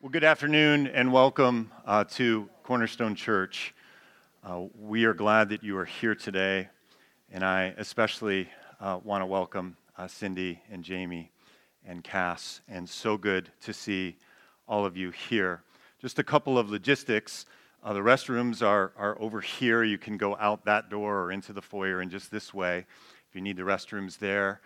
Well, 0.00 0.10
good 0.10 0.22
afternoon 0.22 0.86
and 0.86 1.12
welcome 1.12 1.72
uh, 1.84 2.04
to 2.10 2.48
Cornerstone 2.62 3.16
Church. 3.16 3.74
Uh, 4.44 4.66
we 4.78 5.06
are 5.06 5.12
glad 5.12 5.48
that 5.48 5.64
you 5.64 5.76
are 5.76 5.84
here 5.84 6.14
today, 6.14 6.68
and 7.32 7.44
I 7.44 7.74
especially 7.76 8.48
uh, 8.80 9.00
want 9.02 9.22
to 9.22 9.26
welcome 9.26 9.76
uh, 9.96 10.06
Cindy 10.06 10.62
and 10.70 10.84
Jamie 10.84 11.32
and 11.84 12.04
Cass, 12.04 12.60
and 12.68 12.88
so 12.88 13.16
good 13.16 13.50
to 13.62 13.72
see 13.72 14.16
all 14.68 14.86
of 14.86 14.96
you 14.96 15.10
here. 15.10 15.64
Just 16.00 16.20
a 16.20 16.24
couple 16.24 16.60
of 16.60 16.70
logistics. 16.70 17.46
Uh, 17.82 17.92
the 17.92 17.98
restrooms 17.98 18.64
are, 18.64 18.92
are 18.96 19.20
over 19.20 19.40
here. 19.40 19.82
You 19.82 19.98
can 19.98 20.16
go 20.16 20.36
out 20.36 20.64
that 20.66 20.90
door 20.90 21.24
or 21.24 21.32
into 21.32 21.52
the 21.52 21.60
foyer 21.60 22.02
and 22.02 22.08
just 22.08 22.30
this 22.30 22.54
way 22.54 22.86
if 23.28 23.34
you 23.34 23.40
need 23.40 23.56
the 23.56 23.62
restrooms 23.62 24.16
there 24.16 24.60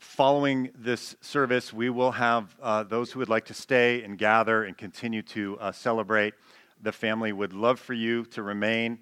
following 0.00 0.70
this 0.74 1.16
service, 1.20 1.72
we 1.72 1.90
will 1.90 2.12
have 2.12 2.54
uh, 2.62 2.82
those 2.82 3.12
who 3.12 3.18
would 3.18 3.28
like 3.28 3.46
to 3.46 3.54
stay 3.54 4.02
and 4.02 4.18
gather 4.18 4.64
and 4.64 4.76
continue 4.76 5.22
to 5.22 5.58
uh, 5.60 5.72
celebrate. 5.72 6.34
The 6.82 6.92
family 6.92 7.32
would 7.32 7.52
love 7.52 7.80
for 7.80 7.94
you 7.94 8.24
to 8.26 8.42
remain. 8.42 8.98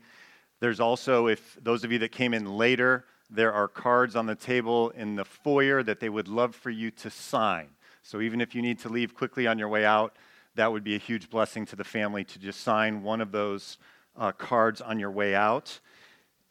There's 0.61 0.81
also, 0.81 1.27
if 1.27 1.59
those 1.63 1.85
of 1.85 1.93
you 1.93 1.99
that 1.99 2.13
came 2.13 2.33
in 2.33 2.57
later, 2.57 3.05
there 3.31 3.53
are 3.53 3.67
cards 3.69 4.17
on 4.17 4.27
the 4.27 4.35
table 4.35 4.91
in 4.91 5.17
the 5.17 5.25
foyer 5.25 5.83
that 5.83 5.99
they 5.99 6.09
would 6.09 6.29
love 6.29 6.55
for 6.55 6.71
you 6.71 6.91
to 6.93 7.11
sign. 7.11 7.69
So 8.03 8.21
even 8.21 8.41
if 8.41 8.55
you 8.55 8.63
need 8.63 8.79
to 8.81 8.89
leave 8.89 9.15
quickly 9.15 9.47
on 9.47 9.59
your 9.59 9.69
way 9.69 9.85
out, 9.85 10.17
that 10.55 10.71
would 10.71 10.85
be 10.85 10.95
a 10.95 10.99
huge 10.99 11.29
blessing 11.31 11.67
to 11.67 11.77
the 11.77 11.85
family 11.85 12.23
to 12.25 12.39
just 12.39 12.61
sign 12.61 13.03
one 13.03 13.21
of 13.21 13.33
those 13.33 13.79
uh, 14.17 14.31
cards 14.33 14.81
on 14.81 15.01
your 15.01 15.11
way 15.11 15.35
out. 15.35 15.81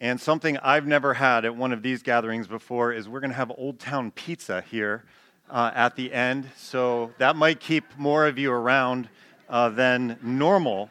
And 0.04 0.20
something 0.20 0.58
I've 0.58 0.86
never 0.86 1.14
had 1.14 1.46
at 1.46 1.56
one 1.56 1.72
of 1.72 1.80
these 1.80 2.02
gatherings 2.02 2.46
before 2.46 2.92
is 2.92 3.08
we're 3.08 3.20
going 3.20 3.30
to 3.30 3.36
have 3.36 3.50
Old 3.56 3.78
Town 3.78 4.10
Pizza 4.10 4.60
here 4.60 5.02
uh, 5.48 5.70
at 5.74 5.96
the 5.96 6.12
end. 6.12 6.50
So 6.58 7.10
that 7.16 7.36
might 7.36 7.58
keep 7.58 7.84
more 7.96 8.26
of 8.26 8.38
you 8.38 8.52
around 8.52 9.08
uh, 9.48 9.70
than 9.70 10.18
normal 10.22 10.90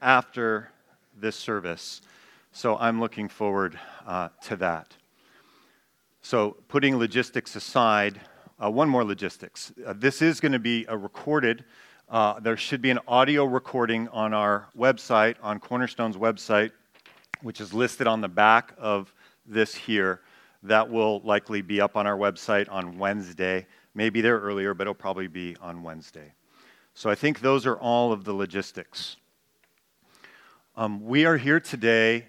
after 0.00 0.70
this 1.18 1.34
service. 1.34 2.00
So 2.52 2.76
I'm 2.78 3.00
looking 3.00 3.28
forward 3.28 3.76
uh, 4.06 4.28
to 4.44 4.54
that. 4.58 4.86
So, 6.22 6.56
putting 6.68 6.96
logistics 6.96 7.56
aside, 7.56 8.20
uh, 8.62 8.70
one 8.70 8.88
more 8.88 9.02
logistics. 9.02 9.72
Uh, 9.84 9.94
this 9.96 10.22
is 10.22 10.38
going 10.38 10.52
to 10.52 10.60
be 10.60 10.86
a 10.88 10.96
recorded. 10.96 11.64
Uh, 12.08 12.38
there 12.38 12.56
should 12.56 12.80
be 12.80 12.90
an 12.90 13.00
audio 13.08 13.46
recording 13.46 14.06
on 14.10 14.32
our 14.32 14.68
website, 14.78 15.34
on 15.42 15.58
Cornerstone's 15.58 16.16
website, 16.16 16.70
which 17.44 17.60
is 17.60 17.74
listed 17.74 18.06
on 18.06 18.22
the 18.22 18.28
back 18.28 18.72
of 18.78 19.12
this 19.46 19.74
here. 19.74 20.20
That 20.62 20.90
will 20.90 21.20
likely 21.20 21.60
be 21.60 21.80
up 21.80 21.94
on 21.94 22.06
our 22.06 22.16
website 22.16 22.72
on 22.72 22.98
Wednesday. 22.98 23.66
Maybe 23.94 24.22
there 24.22 24.40
earlier, 24.40 24.72
but 24.72 24.84
it'll 24.84 24.94
probably 24.94 25.28
be 25.28 25.54
on 25.60 25.82
Wednesday. 25.82 26.32
So 26.94 27.10
I 27.10 27.14
think 27.14 27.40
those 27.40 27.66
are 27.66 27.76
all 27.76 28.12
of 28.12 28.24
the 28.24 28.32
logistics. 28.32 29.16
Um, 30.74 31.04
we 31.04 31.26
are 31.26 31.36
here 31.36 31.60
today 31.60 32.26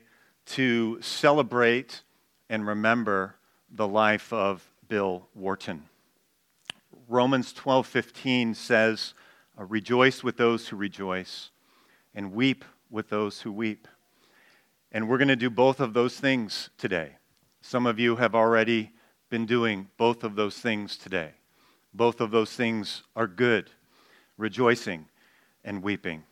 to 0.47 1.01
celebrate 1.01 2.01
and 2.49 2.67
remember 2.67 3.35
the 3.71 3.87
life 3.87 4.33
of 4.33 4.69
Bill 4.87 5.27
Wharton. 5.33 5.83
Romans 7.07 7.53
12:15 7.53 8.53
says, 8.53 9.13
"Rejoice 9.57 10.23
with 10.23 10.35
those 10.35 10.67
who 10.67 10.75
rejoice, 10.75 11.51
and 12.13 12.33
weep 12.33 12.65
with 12.89 13.09
those 13.09 13.41
who 13.41 13.51
weep." 13.51 13.87
And 14.95 15.09
we're 15.09 15.17
going 15.17 15.27
to 15.27 15.35
do 15.35 15.49
both 15.49 15.81
of 15.81 15.93
those 15.93 16.17
things 16.17 16.69
today. 16.77 17.17
Some 17.59 17.85
of 17.85 17.99
you 17.99 18.15
have 18.15 18.33
already 18.33 18.93
been 19.29 19.45
doing 19.45 19.89
both 19.97 20.23
of 20.23 20.37
those 20.37 20.57
things 20.57 20.95
today. 20.95 21.31
Both 21.93 22.21
of 22.21 22.31
those 22.31 22.53
things 22.53 23.03
are 23.13 23.27
good 23.27 23.71
rejoicing 24.37 25.07
and 25.65 25.83
weeping. 25.83 26.23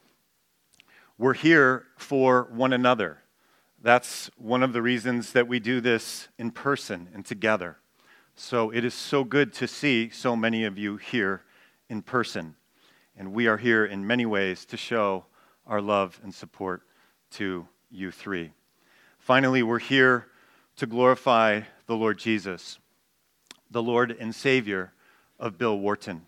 We're 1.18 1.34
here 1.34 1.88
for 1.98 2.48
one 2.54 2.72
another. 2.72 3.18
That's 3.82 4.32
one 4.38 4.64
of 4.64 4.72
the 4.72 4.82
reasons 4.82 5.34
that 5.34 5.50
we 5.50 5.60
do 5.60 5.82
this 5.82 6.30
in 6.38 6.52
person 6.52 7.10
and 7.14 7.26
together. 7.26 7.80
So 8.34 8.70
it 8.70 8.86
is 8.86 8.94
so 8.94 9.26
good 9.26 9.52
to 9.56 9.68
see 9.68 10.10
so 10.10 10.38
many 10.38 10.64
of 10.64 10.78
you 10.78 10.96
here 10.96 11.42
in 11.90 12.02
person. 12.02 12.56
And 13.18 13.34
we 13.34 13.46
are 13.46 13.58
here 13.58 13.86
in 13.86 14.08
many 14.08 14.26
ways 14.26 14.64
to 14.68 14.78
show 14.78 15.26
our 15.68 15.82
love 15.82 16.18
and 16.24 16.34
support 16.34 16.84
to 17.32 17.68
you 17.94 18.10
three. 18.10 18.52
Finally, 19.24 19.64
we're 19.64 19.80
here 19.80 20.28
to 20.76 20.86
glorify 20.86 21.62
the 21.86 21.96
Lord 21.96 22.20
Jesus, 22.20 22.78
the 23.72 23.82
Lord 23.82 24.12
and 24.20 24.36
Savior 24.36 24.92
of 25.40 25.58
Bill 25.58 25.80
Wharton. 25.80 26.28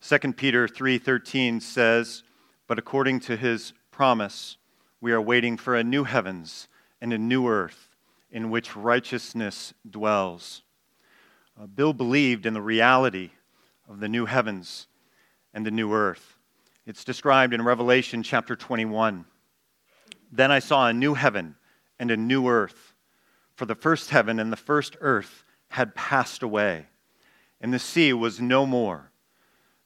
2 0.00 0.38
Peter 0.38 0.66
3:13 0.66 1.60
says, 1.60 2.22
"But 2.66 2.78
according 2.78 3.20
to 3.20 3.36
his 3.36 3.74
promise, 3.90 4.56
we 4.98 5.12
are 5.12 5.20
waiting 5.20 5.58
for 5.58 5.76
a 5.76 5.84
new 5.84 6.04
heavens 6.04 6.68
and 7.02 7.12
a 7.12 7.18
new 7.18 7.46
earth 7.46 7.90
in 8.30 8.48
which 8.48 8.74
righteousness 8.74 9.74
dwells." 9.86 10.62
Uh, 11.60 11.66
Bill 11.66 11.92
believed 11.92 12.46
in 12.46 12.54
the 12.54 12.62
reality 12.62 13.32
of 13.86 14.00
the 14.00 14.08
new 14.08 14.24
heavens 14.24 14.88
and 15.52 15.66
the 15.66 15.70
new 15.70 15.92
earth. 15.92 16.38
It's 16.86 17.04
described 17.04 17.52
in 17.52 17.60
Revelation 17.60 18.22
chapter 18.22 18.56
21. 18.56 19.26
Then 20.30 20.50
I 20.50 20.60
saw 20.60 20.86
a 20.86 20.94
new 20.94 21.12
heaven 21.12 21.56
and 22.02 22.10
a 22.10 22.16
new 22.16 22.48
earth. 22.48 22.94
For 23.54 23.64
the 23.64 23.76
first 23.76 24.10
heaven 24.10 24.40
and 24.40 24.52
the 24.52 24.56
first 24.56 24.96
earth 25.00 25.44
had 25.68 25.94
passed 25.94 26.42
away, 26.42 26.86
and 27.60 27.72
the 27.72 27.78
sea 27.78 28.12
was 28.12 28.40
no 28.40 28.66
more. 28.66 29.12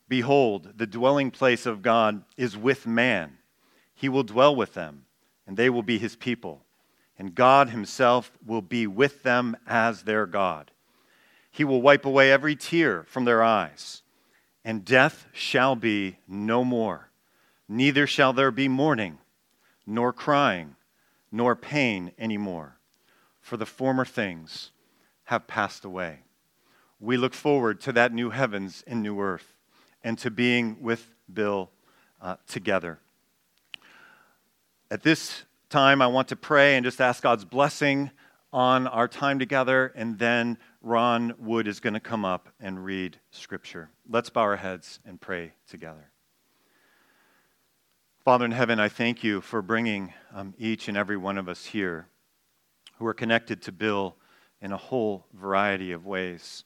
Behold, 0.09 0.73
the 0.79 0.87
dwelling 0.87 1.31
place 1.31 1.67
of 1.67 1.83
God 1.83 2.25
is 2.39 2.57
with 2.57 2.87
man. 2.87 3.37
He 3.95 4.09
will 4.09 4.23
dwell 4.23 4.57
with 4.57 4.73
them, 4.73 5.05
and 5.47 5.59
they 5.59 5.69
will 5.69 5.83
be 5.83 5.99
his 5.99 6.17
people. 6.17 6.65
And 7.19 7.35
God 7.35 7.69
himself 7.69 8.33
will 8.47 8.63
be 8.63 8.87
with 8.87 9.23
them 9.23 9.55
as 9.67 10.05
their 10.05 10.25
God. 10.25 10.71
He 11.51 11.65
will 11.65 11.83
wipe 11.83 12.07
away 12.07 12.33
every 12.33 12.57
tear 12.57 13.05
from 13.05 13.27
their 13.27 13.43
eyes, 13.43 14.01
and 14.65 14.87
death 14.87 15.27
shall 15.35 15.77
be 15.77 16.17
no 16.27 16.65
more. 16.65 17.11
Neither 17.69 18.07
shall 18.07 18.33
there 18.33 18.51
be 18.51 18.69
mourning 18.69 19.19
nor 19.87 20.15
crying, 20.15 20.76
nor 21.37 21.55
pain 21.55 22.13
anymore, 22.19 22.79
for 23.43 23.59
the 23.59 23.67
former 23.67 24.07
things 24.07 24.71
have 25.25 25.47
passed 25.47 25.85
away. 25.85 26.21
We 26.99 27.19
look 27.19 27.35
forward 27.35 27.79
to 27.83 27.93
that 27.93 28.13
new 28.13 28.31
heavens 28.31 28.83
and 28.87 29.03
new 29.03 29.21
earth 29.21 29.53
and 30.03 30.17
to 30.19 30.31
being 30.31 30.79
with 30.81 31.13
Bill 31.31 31.71
uh, 32.23 32.37
together. 32.49 33.01
At 34.91 35.03
this 35.03 35.43
time, 35.69 36.01
I 36.01 36.07
want 36.07 36.29
to 36.29 36.37
pray 36.37 36.77
and 36.77 36.85
just 36.85 37.01
ask 37.03 37.23
God's 37.23 37.45
blessing 37.45 38.11
on 38.51 38.87
our 38.87 39.09
time 39.09 39.39
together, 39.39 39.93
and 39.95 40.19
then 40.19 40.57
Ron 40.81 41.35
Wood 41.39 41.69
is 41.69 41.81
going 41.81 41.95
to 41.95 42.01
come 42.01 42.25
up 42.25 42.49
and 42.59 42.83
read 42.83 43.19
scripture. 43.31 43.91
Let's 44.09 44.31
bow 44.31 44.43
our 44.43 44.57
heads 44.57 45.01
and 45.05 45.21
pray 45.21 45.53
together. 45.69 46.11
Father 48.27 48.45
in 48.45 48.51
heaven, 48.51 48.81
I 48.81 48.89
thank 48.89 49.23
you 49.23 49.41
for 49.41 49.63
bringing 49.63 50.13
um, 50.35 50.53
each 50.59 50.89
and 50.89 50.97
every 50.97 51.17
one 51.17 51.39
of 51.39 51.49
us 51.49 51.67
here 51.67 52.09
who 52.99 53.07
are 53.07 53.15
connected 53.15 53.63
to 53.63 53.71
Bill 53.71 54.17
in 54.61 54.73
a 54.73 54.77
whole 54.77 55.27
variety 55.33 55.93
of 55.93 56.07
ways. 56.07 56.65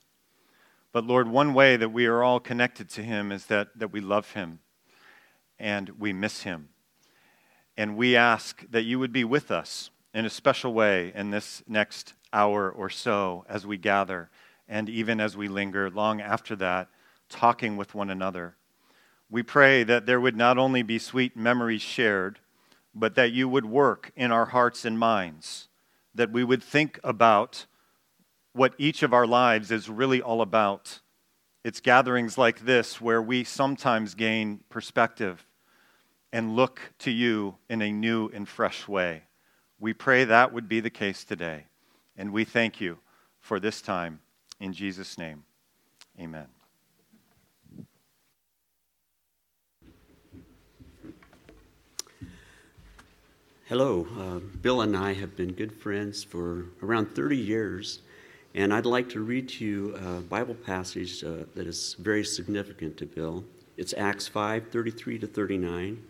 But 0.91 1.05
Lord, 1.05 1.27
one 1.27 1.53
way 1.53 1.77
that 1.77 1.89
we 1.89 2.07
are 2.07 2.23
all 2.23 2.39
connected 2.39 2.89
to 2.89 3.03
him 3.03 3.31
is 3.31 3.45
that, 3.45 3.67
that 3.77 3.91
we 3.91 4.01
love 4.01 4.31
him 4.31 4.57
and 5.59 5.91
we 5.99 6.13
miss 6.13 6.41
him. 6.41 6.69
And 7.77 7.95
we 7.95 8.15
ask 8.15 8.65
that 8.71 8.81
you 8.81 8.97
would 8.97 9.13
be 9.13 9.23
with 9.23 9.51
us 9.51 9.91
in 10.15 10.25
a 10.25 10.31
special 10.31 10.73
way 10.73 11.11
in 11.13 11.29
this 11.29 11.61
next 11.67 12.15
hour 12.33 12.71
or 12.71 12.89
so 12.89 13.45
as 13.47 13.67
we 13.67 13.77
gather 13.77 14.31
and 14.67 14.89
even 14.89 15.19
as 15.19 15.37
we 15.37 15.47
linger 15.47 15.91
long 15.91 16.21
after 16.21 16.55
that, 16.55 16.87
talking 17.29 17.77
with 17.77 17.93
one 17.93 18.09
another 18.09 18.55
we 19.31 19.41
pray 19.41 19.83
that 19.83 20.05
there 20.05 20.19
would 20.19 20.35
not 20.35 20.57
only 20.57 20.83
be 20.83 20.99
sweet 20.99 21.37
memories 21.37 21.81
shared, 21.81 22.39
but 22.93 23.15
that 23.15 23.31
you 23.31 23.47
would 23.47 23.65
work 23.65 24.11
in 24.15 24.31
our 24.31 24.47
hearts 24.47 24.83
and 24.83 24.99
minds, 24.99 25.69
that 26.13 26.31
we 26.31 26.43
would 26.43 26.61
think 26.61 26.99
about 27.01 27.65
what 28.51 28.75
each 28.77 29.01
of 29.01 29.13
our 29.13 29.25
lives 29.25 29.71
is 29.71 29.89
really 29.89 30.21
all 30.21 30.41
about. 30.41 30.99
It's 31.63 31.79
gatherings 31.79 32.37
like 32.37 32.65
this 32.65 32.99
where 32.99 33.21
we 33.21 33.45
sometimes 33.45 34.13
gain 34.15 34.59
perspective 34.69 35.47
and 36.33 36.55
look 36.55 36.81
to 36.99 37.11
you 37.11 37.55
in 37.69 37.81
a 37.81 37.91
new 37.91 38.29
and 38.33 38.47
fresh 38.47 38.85
way. 38.87 39.23
We 39.79 39.93
pray 39.93 40.25
that 40.25 40.53
would 40.53 40.67
be 40.67 40.81
the 40.81 40.89
case 40.89 41.23
today. 41.23 41.65
And 42.17 42.33
we 42.33 42.43
thank 42.43 42.81
you 42.81 42.99
for 43.39 43.59
this 43.59 43.81
time. 43.81 44.19
In 44.59 44.73
Jesus' 44.73 45.17
name, 45.17 45.43
amen. 46.19 46.60
Hello. 53.71 54.05
Uh, 54.19 54.39
Bill 54.61 54.81
and 54.81 54.97
I 54.97 55.13
have 55.13 55.37
been 55.37 55.53
good 55.53 55.71
friends 55.71 56.25
for 56.25 56.65
around 56.83 57.15
30 57.15 57.37
years, 57.37 58.01
and 58.53 58.73
I'd 58.73 58.85
like 58.85 59.07
to 59.11 59.21
read 59.21 59.47
to 59.47 59.65
you 59.65 59.95
a 59.95 60.19
Bible 60.19 60.55
passage 60.55 61.23
uh, 61.23 61.45
that 61.55 61.67
is 61.67 61.95
very 61.97 62.25
significant 62.25 62.97
to 62.97 63.05
Bill. 63.05 63.45
It's 63.77 63.93
Acts 63.97 64.27
5 64.27 64.67
33 64.71 65.19
to 65.19 65.27
39. 65.27 66.03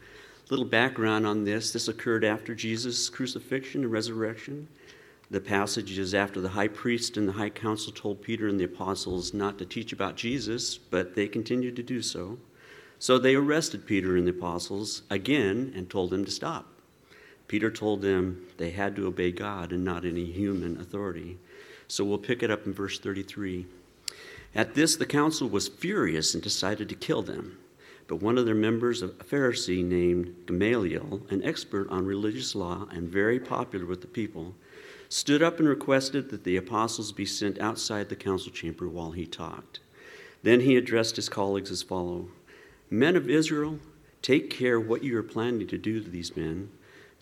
Little 0.50 0.66
background 0.66 1.28
on 1.28 1.44
this 1.44 1.72
this 1.72 1.88
occurred 1.88 2.26
after 2.26 2.56
Jesus' 2.56 3.12
crucifixion 3.12 3.84
and 3.84 3.92
resurrection. 3.92 4.68
The 5.30 5.40
passage 5.40 6.00
is 6.00 6.16
after 6.16 6.42
the 6.42 6.50
high 6.50 6.68
priest 6.68 7.16
and 7.16 7.28
the 7.28 7.34
high 7.34 7.52
council 7.52 7.94
told 7.94 8.24
Peter 8.24 8.48
and 8.48 8.60
the 8.60 8.64
apostles 8.66 9.36
not 9.36 9.60
to 9.60 9.68
teach 9.68 9.94
about 9.94 10.16
Jesus, 10.16 10.80
but 10.80 11.14
they 11.14 11.28
continued 11.28 11.76
to 11.76 11.84
do 11.84 12.02
so. 12.02 12.40
So 12.98 13.20
they 13.20 13.36
arrested 13.36 13.86
Peter 13.86 14.18
and 14.18 14.26
the 14.26 14.32
apostles 14.32 15.04
again 15.12 15.72
and 15.76 15.88
told 15.88 16.10
them 16.10 16.26
to 16.26 16.32
stop. 16.32 16.66
Peter 17.52 17.70
told 17.70 18.02
them 18.02 18.48
they 18.56 18.70
had 18.70 18.96
to 18.96 19.06
obey 19.06 19.30
God 19.30 19.74
and 19.74 19.84
not 19.84 20.06
any 20.06 20.24
human 20.24 20.80
authority. 20.80 21.38
So 21.90 22.06
we'll 22.06 22.18
pick 22.18 22.44
it 22.44 22.50
up 22.50 22.66
in 22.66 22.74
verse 22.74 22.98
33. 22.98 23.66
At 24.56 24.74
this, 24.74 24.96
the 24.96 25.06
council 25.06 25.50
was 25.50 25.68
furious 25.68 26.34
and 26.34 26.42
decided 26.42 26.88
to 26.88 26.96
kill 26.96 27.22
them. 27.22 27.58
But 28.08 28.22
one 28.22 28.38
of 28.38 28.46
their 28.46 28.56
members, 28.56 29.02
a 29.02 29.10
Pharisee 29.10 29.84
named 29.84 30.34
Gamaliel, 30.46 31.24
an 31.30 31.44
expert 31.44 31.90
on 31.90 32.06
religious 32.06 32.56
law 32.56 32.88
and 32.90 33.10
very 33.10 33.38
popular 33.38 33.86
with 33.86 34.00
the 34.00 34.08
people, 34.08 34.56
stood 35.10 35.44
up 35.44 35.60
and 35.60 35.68
requested 35.68 36.30
that 36.30 36.46
the 36.46 36.56
apostles 36.56 37.12
be 37.12 37.26
sent 37.26 37.60
outside 37.60 38.08
the 38.08 38.16
council 38.16 38.54
chamber 38.54 38.88
while 38.88 39.12
he 39.12 39.26
talked. 39.26 39.82
Then 40.42 40.62
he 40.62 40.78
addressed 40.78 41.18
his 41.18 41.28
colleagues 41.28 41.70
as 41.70 41.84
follows 41.84 42.30
Men 42.90 43.18
of 43.18 43.30
Israel, 43.30 43.80
take 44.22 44.50
care 44.50 44.80
what 44.80 45.04
you 45.04 45.18
are 45.18 45.22
planning 45.24 45.68
to 45.68 45.78
do 45.78 46.02
to 46.02 46.10
these 46.10 46.38
men. 46.38 46.70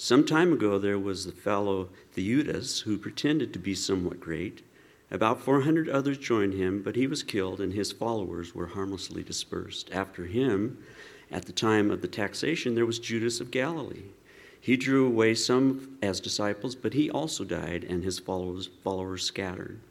Some 0.01 0.25
time 0.25 0.53
ago, 0.53 0.79
there 0.79 0.97
was 0.97 1.25
the 1.25 1.33
fellow 1.33 1.89
Theudas 2.13 2.83
who 2.83 2.97
pretended 2.97 3.51
to 3.51 3.59
be 3.59 3.75
somewhat 3.75 4.21
great. 4.21 4.61
About 5.11 5.41
400 5.41 5.89
others 5.89 6.17
joined 6.17 6.53
him, 6.53 6.81
but 6.81 6.95
he 6.95 7.05
was 7.05 7.21
killed, 7.21 7.59
and 7.59 7.73
his 7.73 7.91
followers 7.91 8.55
were 8.55 8.67
harmlessly 8.67 9.23
dispersed. 9.23 9.89
After 9.91 10.23
him, 10.23 10.77
at 11.29 11.47
the 11.47 11.51
time 11.51 11.91
of 11.91 12.01
the 12.01 12.07
taxation, 12.07 12.75
there 12.75 12.85
was 12.85 12.97
Judas 12.97 13.41
of 13.41 13.51
Galilee. 13.51 14.05
He 14.61 14.77
drew 14.77 15.05
away 15.05 15.35
some 15.35 15.97
as 16.01 16.21
disciples, 16.21 16.75
but 16.75 16.93
he 16.93 17.11
also 17.11 17.43
died, 17.43 17.83
and 17.83 18.01
his 18.01 18.19
followers, 18.19 18.69
followers 18.81 19.25
scattered. 19.25 19.81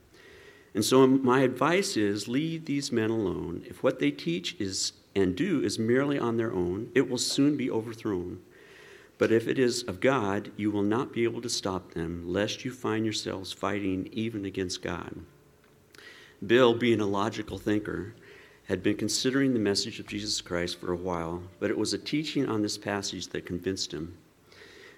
And 0.73 0.87
so, 0.87 1.07
my 1.07 1.41
advice 1.41 1.99
is 1.99 2.29
leave 2.29 2.65
these 2.65 2.91
men 2.91 3.11
alone. 3.11 3.63
If 3.67 3.83
what 3.83 3.99
they 3.99 4.11
teach 4.11 4.59
is 4.59 4.95
and 5.15 5.37
do 5.37 5.63
is 5.63 5.79
merely 5.79 6.19
on 6.19 6.39
their 6.39 6.55
own, 6.55 6.91
it 6.95 7.11
will 7.11 7.19
soon 7.19 7.59
be 7.59 7.71
overthrown. 7.71 8.41
But 9.19 9.33
if 9.33 9.49
it 9.49 9.59
is 9.59 9.83
of 9.83 10.01
God, 10.01 10.53
you 10.57 10.71
will 10.71 10.83
not 10.83 11.13
be 11.13 11.25
able 11.25 11.43
to 11.43 11.49
stop 11.49 11.93
them, 11.93 12.23
lest 12.27 12.65
you 12.65 12.71
find 12.71 13.05
yourselves 13.05 13.53
fighting 13.53 14.09
even 14.13 14.45
against 14.45 14.81
God. 14.81 15.17
Bill, 16.47 16.73
being 16.73 17.01
a 17.01 17.07
logical 17.07 17.59
thinker, 17.59 18.15
had 18.69 18.83
been 18.83 18.97
considering 18.97 19.53
the 19.53 19.59
message 19.59 19.99
of 19.99 20.07
Jesus 20.07 20.41
Christ 20.41 20.79
for 20.79 20.93
a 20.93 20.97
while, 20.97 21.43
but 21.59 21.71
it 21.71 21.79
was 21.79 21.93
a 21.93 21.99
teaching 21.99 22.49
on 22.49 22.63
this 22.63 22.79
passage 22.79 23.29
that 23.29 23.47
convinced 23.47 23.93
him. 23.93 24.17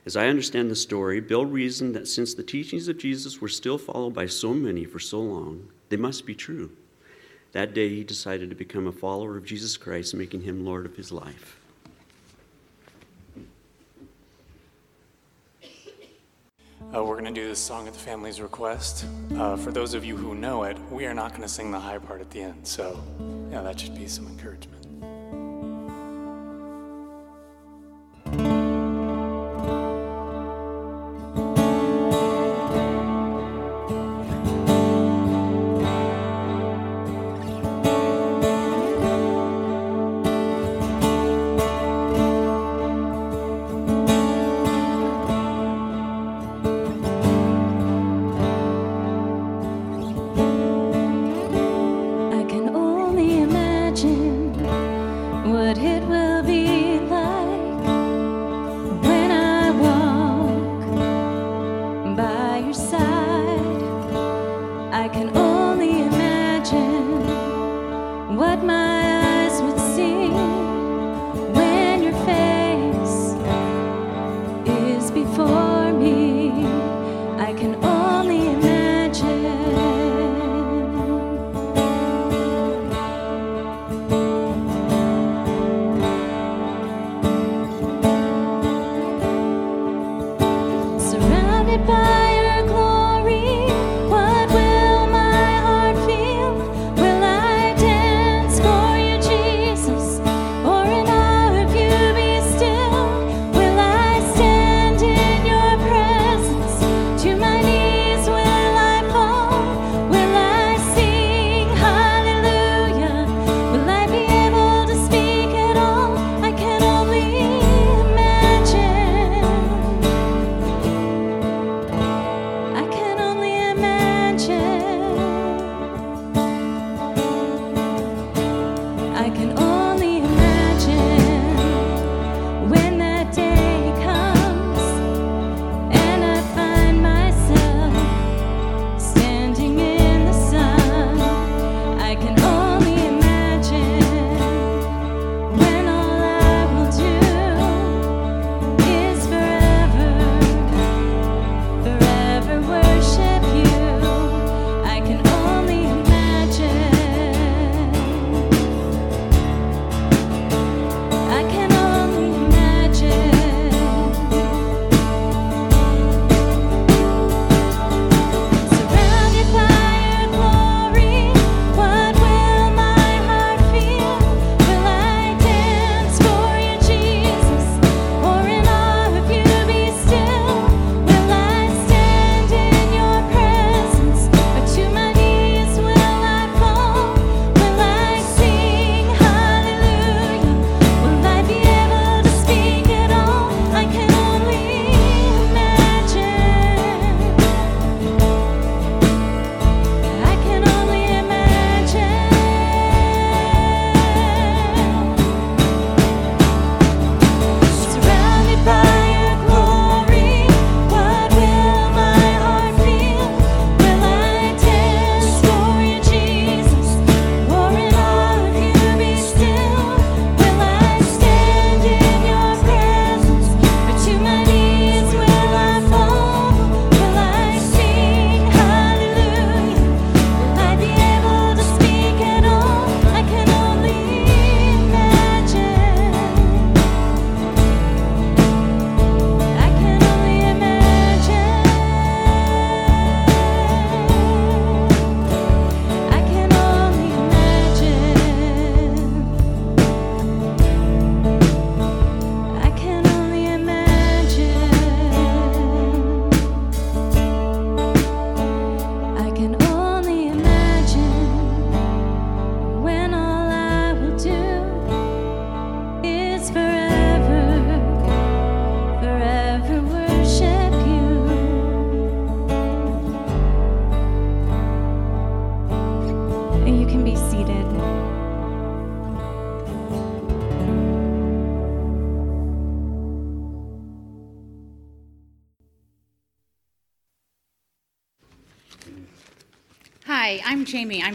As 0.04 0.16
I 0.16 0.28
understand 0.28 0.70
the 0.70 0.76
story, 0.76 1.20
Bill 1.20 1.46
reasoned 1.46 1.94
that 1.94 2.08
since 2.08 2.34
the 2.34 2.42
teachings 2.42 2.88
of 2.88 2.98
Jesus 2.98 3.40
were 3.40 3.48
still 3.48 3.78
followed 3.78 4.12
by 4.12 4.26
so 4.26 4.52
many 4.52 4.84
for 4.84 4.98
so 4.98 5.20
long, 5.20 5.68
they 5.88 5.96
must 5.96 6.26
be 6.26 6.34
true. 6.34 6.70
That 7.52 7.74
day, 7.74 7.88
he 7.88 8.04
decided 8.04 8.50
to 8.50 8.56
become 8.56 8.86
a 8.86 8.92
follower 8.92 9.36
of 9.36 9.44
Jesus 9.44 9.76
Christ, 9.76 10.14
making 10.14 10.42
him 10.42 10.64
Lord 10.64 10.84
of 10.84 10.96
his 10.96 11.12
life. 11.12 11.59
Uh, 16.92 17.04
we're 17.04 17.14
going 17.14 17.32
to 17.32 17.40
do 17.40 17.46
this 17.46 17.60
song 17.60 17.86
at 17.86 17.92
the 17.92 17.98
family's 17.98 18.40
request. 18.40 19.06
Uh, 19.36 19.56
for 19.56 19.70
those 19.70 19.94
of 19.94 20.04
you 20.04 20.16
who 20.16 20.34
know 20.34 20.64
it, 20.64 20.76
we 20.90 21.06
are 21.06 21.14
not 21.14 21.30
going 21.30 21.42
to 21.42 21.48
sing 21.48 21.70
the 21.70 21.78
high 21.78 21.98
part 21.98 22.20
at 22.20 22.28
the 22.30 22.40
end, 22.40 22.66
so 22.66 23.00
yeah, 23.48 23.62
that 23.62 23.78
should 23.78 23.94
be 23.94 24.08
some 24.08 24.26
encouragement. 24.26 24.79
surrounded 91.70 91.86
by 91.86 92.19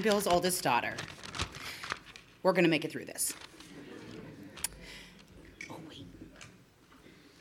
Bill's 0.06 0.28
oldest 0.28 0.62
daughter. 0.62 0.94
We're 2.44 2.54
going 2.54 2.64
to 2.64 2.70
make 2.70 2.86
it 2.86 2.92
through 2.92 3.06
this. 3.06 3.34
Oh, 5.68 5.78
wait. 5.90 6.06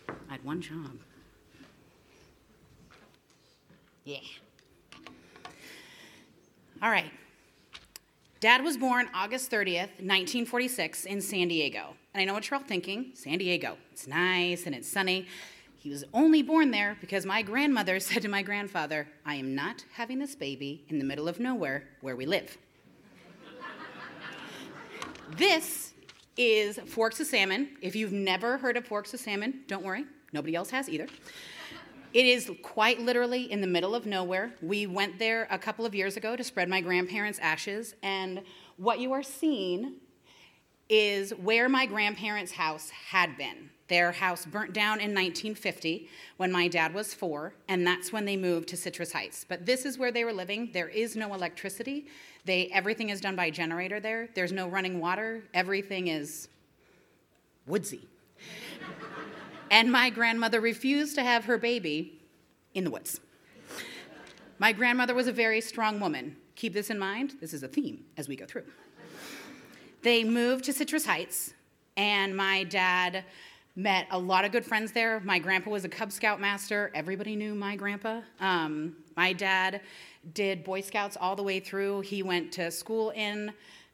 I 0.09 0.33
had 0.33 0.43
one 0.43 0.63
job. 0.63 0.93
Yeah. 4.07 4.17
All 6.83 6.91
right. 6.91 7.13
Dad 8.41 8.65
was 8.65 8.79
born 8.79 9.11
August 9.13 9.51
30th, 9.51 10.01
1946, 10.01 11.05
in 11.05 11.21
San 11.21 11.49
Diego. 11.49 11.95
And 12.15 12.23
I 12.23 12.25
know 12.25 12.33
what 12.33 12.51
you're 12.51 12.59
all 12.59 12.65
thinking 12.65 13.11
San 13.13 13.37
Diego. 13.37 13.77
It's 13.93 14.07
nice 14.07 14.65
and 14.65 14.75
it's 14.75 14.91
sunny. 14.91 15.27
He 15.85 15.91
was 15.91 16.03
only 16.15 16.41
born 16.41 16.71
there 16.71 16.97
because 16.99 17.27
my 17.27 17.43
grandmother 17.43 18.01
said 18.01 18.23
to 18.23 18.29
my 18.29 18.41
grandfather, 18.41 19.07
I 19.27 19.35
am 19.35 19.55
not 19.55 19.85
having 19.93 20.19
this 20.19 20.35
baby 20.35 20.83
in 20.89 20.99
the 20.99 21.05
middle 21.05 21.29
of 21.29 21.39
nowhere 21.39 21.85
where 22.01 22.17
we 22.17 22.25
live. 22.25 22.57
this 25.37 25.93
is 26.39 26.79
Forks 26.87 27.21
of 27.21 27.27
Salmon. 27.27 27.77
If 27.83 27.95
you've 27.95 28.15
never 28.15 28.57
heard 28.57 28.79
of 28.79 28.87
Forks 28.87 29.13
of 29.13 29.21
Salmon, 29.21 29.61
don't 29.69 29.85
worry, 29.85 30.07
nobody 30.33 30.55
else 30.55 30.71
has 30.71 30.89
either. 30.89 31.07
It 32.15 32.25
is 32.25 32.51
quite 32.63 33.01
literally 33.01 33.53
in 33.53 33.61
the 33.61 33.67
middle 33.67 33.95
of 33.95 34.07
nowhere. 34.07 34.55
We 34.63 34.87
went 34.87 35.19
there 35.19 35.47
a 35.51 35.59
couple 35.59 35.85
of 35.85 35.95
years 35.95 36.17
ago 36.17 36.35
to 36.35 36.43
spread 36.43 36.71
my 36.71 36.81
grandparents' 36.81 37.39
ashes, 37.41 37.95
and 38.03 38.41
what 38.79 39.01
you 39.01 39.13
are 39.13 39.23
seeing 39.23 39.97
is 40.89 41.31
where 41.33 41.69
my 41.69 41.87
grandparents' 41.87 42.53
house 42.53 42.91
had 42.91 43.37
been. 43.37 43.71
Their 43.89 44.13
house 44.13 44.47
burnt 44.47 44.73
down 44.73 44.99
in 44.99 45.11
1950 45.11 46.09
when 46.39 46.51
my 46.51 46.69
dad 46.69 46.95
was 46.95 47.13
four, 47.13 47.55
and 47.69 47.87
that's 47.87 48.13
when 48.13 48.25
they 48.25 48.37
moved 48.37 48.69
to 48.69 48.77
Citrus 48.77 49.13
Heights. 49.13 49.45
But 49.47 49.67
this 49.67 49.85
is 49.85 49.99
where 49.99 50.11
they 50.11 50.25
were 50.25 50.33
living. 50.33 50.71
There 50.73 50.89
is 50.89 51.17
no 51.17 51.35
electricity. 51.35 52.07
They, 52.47 52.69
everything 52.69 53.11
is 53.11 53.21
done 53.21 53.37
by 53.37 53.51
generator 53.51 54.01
there. 54.01 54.29
There's 54.35 54.53
no 54.53 54.69
running 54.69 55.01
water. 55.01 55.45
Everything 55.53 56.09
is 56.09 56.49
woodsy. 57.67 58.09
and 59.71 59.93
my 59.93 60.09
grandmother 60.09 60.61
refused 60.61 61.15
to 61.17 61.23
have 61.23 61.45
her 61.45 61.59
baby 61.59 62.23
in 62.75 62.85
the 62.85 62.91
woods. 62.91 63.21
My 64.59 64.73
grandmother 64.73 65.15
was 65.15 65.27
a 65.27 65.33
very 65.33 65.61
strong 65.61 66.01
woman. 66.01 66.37
Keep 66.55 66.73
this 66.73 66.89
in 66.89 66.99
mind. 66.99 67.35
This 67.41 67.53
is 67.53 67.63
a 67.63 67.69
theme 67.69 68.05
as 68.17 68.29
we 68.29 68.37
go 68.37 68.47
through. 68.47 68.65
They 70.05 70.23
moved 70.23 70.67
to 70.67 70.75
Citrus 70.75 71.07
Heights, 71.07 71.55
and 71.97 72.37
my 72.37 72.65
dad 72.65 73.25
met 73.75 74.07
a 74.11 74.19
lot 74.19 74.45
of 74.45 74.53
good 74.53 74.67
friends 74.67 74.93
there. 74.93 75.19
My 75.21 75.39
grandpa 75.39 75.71
was 75.71 75.87
a 75.87 75.89
Cub 75.89 76.13
Scout 76.13 76.43
master. 76.43 76.91
Everybody 76.95 77.37
knew 77.37 77.55
my 77.55 77.75
grandpa. 77.75 78.21
Um, 78.39 78.97
my 79.17 79.33
dad 79.33 79.81
did 80.35 80.63
Boy 80.63 80.83
Scouts 80.83 81.17
all 81.19 81.35
the 81.35 81.43
way 81.43 81.59
through. 81.59 82.03
He 82.03 82.23
went 82.23 82.53
to 82.53 82.71
school 82.71 83.15
in 83.17 83.51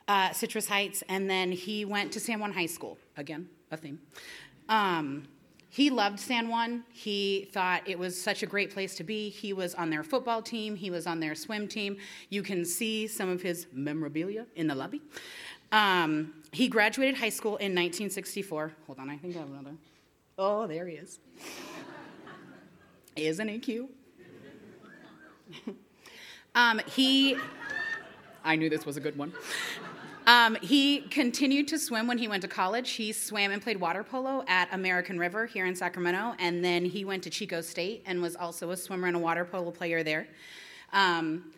uh, 0.08 0.32
Citrus 0.32 0.66
Heights, 0.66 1.04
and 1.08 1.30
then 1.30 1.52
he 1.52 1.84
went 1.84 2.10
to 2.14 2.18
San 2.18 2.40
Juan 2.40 2.50
High 2.50 2.66
School. 2.66 2.98
Again, 3.16 3.48
a 3.70 3.76
theme. 3.76 4.00
Um, 4.68 5.28
he 5.72 5.88
loved 5.88 6.18
San 6.18 6.48
Juan. 6.48 6.82
He 6.92 7.48
thought 7.52 7.82
it 7.86 7.96
was 7.96 8.20
such 8.20 8.42
a 8.42 8.46
great 8.46 8.72
place 8.72 8.96
to 8.96 9.04
be. 9.04 9.28
He 9.28 9.52
was 9.52 9.76
on 9.76 9.88
their 9.88 10.02
football 10.02 10.42
team, 10.42 10.74
he 10.74 10.90
was 10.90 11.06
on 11.06 11.20
their 11.20 11.36
swim 11.36 11.68
team. 11.68 11.96
You 12.28 12.42
can 12.42 12.64
see 12.64 13.06
some 13.06 13.28
of 13.28 13.40
his 13.40 13.68
memorabilia 13.72 14.46
in 14.56 14.66
the 14.66 14.74
lobby. 14.74 15.00
Um, 15.72 16.34
he 16.52 16.68
graduated 16.68 17.16
high 17.16 17.28
school 17.28 17.56
in 17.56 17.72
1964. 17.72 18.72
Hold 18.86 18.98
on, 18.98 19.08
I 19.08 19.16
think 19.16 19.36
I 19.36 19.40
have 19.40 19.50
another. 19.50 19.76
Oh, 20.36 20.66
there 20.66 20.86
he 20.86 20.96
is. 20.96 21.18
Isn't 23.16 23.48
he 23.48 23.58
cute? 23.58 23.90
um, 26.54 26.80
he, 26.86 27.36
I 28.44 28.56
knew 28.56 28.70
this 28.70 28.86
was 28.86 28.96
a 28.96 29.00
good 29.00 29.16
one. 29.16 29.32
Um, 30.26 30.56
he 30.62 31.00
continued 31.00 31.66
to 31.68 31.78
swim 31.78 32.06
when 32.06 32.18
he 32.18 32.28
went 32.28 32.42
to 32.42 32.48
college. 32.48 32.90
He 32.90 33.12
swam 33.12 33.50
and 33.50 33.60
played 33.60 33.80
water 33.80 34.04
polo 34.04 34.44
at 34.46 34.72
American 34.72 35.18
River 35.18 35.46
here 35.46 35.66
in 35.66 35.74
Sacramento, 35.74 36.34
and 36.38 36.64
then 36.64 36.84
he 36.84 37.04
went 37.04 37.22
to 37.24 37.30
Chico 37.30 37.60
State 37.60 38.02
and 38.06 38.22
was 38.22 38.36
also 38.36 38.70
a 38.70 38.76
swimmer 38.76 39.08
and 39.08 39.16
a 39.16 39.18
water 39.18 39.44
polo 39.44 39.70
player 39.70 40.02
there. 40.02 40.28
Um, 40.92 41.52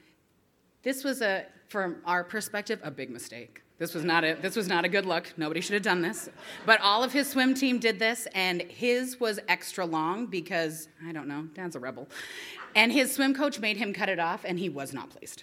this 0.83 1.05
was 1.05 1.23
a, 1.23 1.47
from 1.69 1.97
our 2.07 2.25
perspective, 2.25 2.81
a 2.83 2.91
big 2.91 3.11
mistake. 3.11 3.63
This 3.83 3.95
was 3.95 4.05
not 4.05 4.23
a 4.23 4.35
this 4.35 4.55
was 4.55 4.69
not 4.69 4.85
a 4.85 4.89
good 4.89 5.07
look. 5.07 5.33
Nobody 5.37 5.61
should 5.61 5.75
have 5.75 5.83
done 5.83 6.03
this. 6.03 6.29
But 6.65 6.81
all 6.83 7.03
of 7.03 7.13
his 7.13 7.29
swim 7.29 7.53
team 7.53 7.81
did 7.81 7.99
this, 7.99 8.29
and 8.33 8.63
his 8.63 9.19
was 9.19 9.41
extra 9.49 9.85
long 9.85 10.27
because 10.27 10.89
I 11.05 11.11
don't 11.11 11.27
know, 11.27 11.49
Dad's 11.53 11.75
a 11.75 11.81
rebel. 11.81 12.07
And 12.77 12.93
his 12.93 13.13
swim 13.13 13.35
coach 13.35 13.59
made 13.59 13.79
him 13.79 13.93
cut 13.93 14.09
it 14.09 14.21
off, 14.21 14.45
and 14.45 14.57
he 14.57 14.69
was 14.69 14.95
not 14.95 15.11
pleased. 15.11 15.43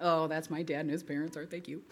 Oh, 0.00 0.28
that's 0.28 0.48
my 0.48 0.62
dad 0.62 0.80
and 0.80 0.90
his 0.90 1.02
parents, 1.02 1.36
are. 1.36 1.44
Thank 1.44 1.68
you. 1.68 1.82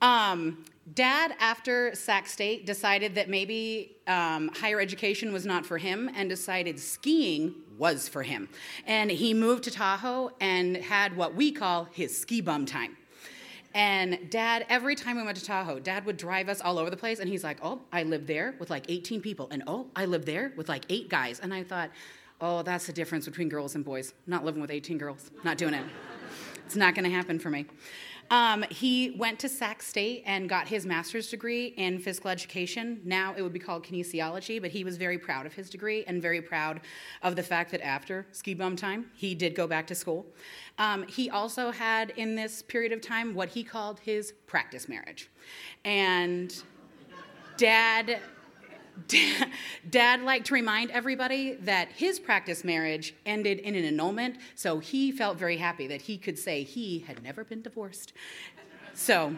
Um, 0.00 0.64
dad, 0.94 1.34
after 1.40 1.92
Sac 1.96 2.28
State, 2.28 2.66
decided 2.66 3.16
that 3.16 3.28
maybe 3.28 3.96
um, 4.06 4.48
higher 4.54 4.80
education 4.80 5.32
was 5.32 5.44
not 5.44 5.66
for 5.66 5.76
him 5.76 6.08
and 6.14 6.28
decided 6.28 6.78
skiing 6.78 7.54
was 7.78 8.08
for 8.08 8.22
him. 8.22 8.48
And 8.86 9.10
he 9.10 9.34
moved 9.34 9.64
to 9.64 9.70
Tahoe 9.70 10.30
and 10.40 10.76
had 10.76 11.16
what 11.16 11.34
we 11.34 11.52
call 11.52 11.84
his 11.92 12.18
ski 12.18 12.40
bum 12.40 12.66
time. 12.66 12.96
And 13.74 14.30
dad, 14.30 14.66
every 14.68 14.94
time 14.94 15.16
we 15.16 15.24
went 15.24 15.36
to 15.36 15.44
Tahoe, 15.44 15.80
dad 15.80 16.06
would 16.06 16.16
drive 16.16 16.48
us 16.48 16.60
all 16.60 16.78
over 16.78 16.90
the 16.90 16.96
place. 16.96 17.18
And 17.18 17.28
he's 17.28 17.42
like, 17.42 17.58
Oh, 17.62 17.80
I 17.92 18.04
lived 18.04 18.26
there 18.26 18.54
with 18.58 18.70
like 18.70 18.84
18 18.88 19.20
people. 19.20 19.48
And 19.50 19.64
oh, 19.66 19.88
I 19.96 20.04
lived 20.04 20.26
there 20.26 20.52
with 20.56 20.68
like 20.68 20.84
eight 20.88 21.08
guys. 21.08 21.40
And 21.40 21.52
I 21.52 21.64
thought, 21.64 21.90
Oh, 22.40 22.62
that's 22.62 22.86
the 22.86 22.92
difference 22.92 23.24
between 23.26 23.48
girls 23.48 23.74
and 23.74 23.84
boys. 23.84 24.14
Not 24.26 24.44
living 24.44 24.60
with 24.60 24.70
18 24.70 24.98
girls, 24.98 25.30
not 25.42 25.58
doing 25.58 25.74
it. 25.74 25.84
It's 26.66 26.76
not 26.76 26.94
going 26.94 27.04
to 27.04 27.10
happen 27.10 27.38
for 27.38 27.50
me. 27.50 27.66
Um, 28.34 28.64
he 28.68 29.12
went 29.16 29.38
to 29.38 29.48
Sac 29.48 29.80
State 29.80 30.24
and 30.26 30.48
got 30.48 30.66
his 30.66 30.84
master's 30.84 31.30
degree 31.30 31.66
in 31.76 32.00
physical 32.00 32.32
education. 32.32 33.00
Now 33.04 33.32
it 33.36 33.42
would 33.42 33.52
be 33.52 33.60
called 33.60 33.84
kinesiology, 33.86 34.60
but 34.60 34.72
he 34.72 34.82
was 34.82 34.96
very 34.96 35.18
proud 35.18 35.46
of 35.46 35.52
his 35.52 35.70
degree 35.70 36.02
and 36.08 36.20
very 36.20 36.42
proud 36.42 36.80
of 37.22 37.36
the 37.36 37.44
fact 37.44 37.70
that 37.70 37.80
after 37.80 38.26
ski 38.32 38.52
bum 38.54 38.74
time, 38.74 39.06
he 39.14 39.36
did 39.36 39.54
go 39.54 39.68
back 39.68 39.86
to 39.86 39.94
school. 39.94 40.26
Um, 40.78 41.06
he 41.06 41.30
also 41.30 41.70
had 41.70 42.10
in 42.16 42.34
this 42.34 42.60
period 42.60 42.90
of 42.90 43.00
time 43.00 43.34
what 43.34 43.50
he 43.50 43.62
called 43.62 44.00
his 44.00 44.32
practice 44.48 44.88
marriage. 44.88 45.30
And 45.84 46.52
dad 47.56 48.18
Dad, 49.90 50.22
liked 50.22 50.46
to 50.46 50.54
remind 50.54 50.90
everybody 50.90 51.54
that 51.54 51.88
his 51.92 52.18
practice 52.18 52.64
marriage 52.64 53.14
ended 53.26 53.58
in 53.58 53.74
an 53.74 53.84
annulment, 53.84 54.36
so 54.54 54.78
he 54.78 55.10
felt 55.12 55.36
very 55.36 55.56
happy 55.56 55.86
that 55.86 56.02
he 56.02 56.16
could 56.16 56.38
say 56.38 56.62
he 56.62 57.00
had 57.00 57.22
never 57.22 57.44
been 57.44 57.62
divorced. 57.62 58.12
So 58.94 59.36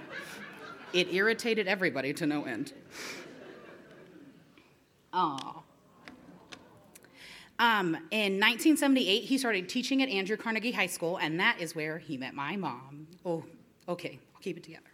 it 0.92 1.12
irritated 1.12 1.66
everybody 1.66 2.12
to 2.14 2.26
no 2.26 2.44
end. 2.44 2.72
Aww. 5.12 5.62
Um, 7.58 7.94
in 8.10 8.38
1978, 8.38 9.24
he 9.24 9.38
started 9.38 9.68
teaching 9.68 10.02
at 10.02 10.10
Andrew 10.10 10.36
Carnegie 10.36 10.72
High 10.72 10.86
School, 10.86 11.16
and 11.16 11.40
that 11.40 11.58
is 11.58 11.74
where 11.74 11.98
he 11.98 12.18
met 12.18 12.34
my 12.34 12.56
mom. 12.56 13.06
Oh, 13.24 13.44
okay, 13.88 14.18
I'll 14.34 14.42
keep 14.42 14.58
it 14.58 14.62
together. 14.62 14.84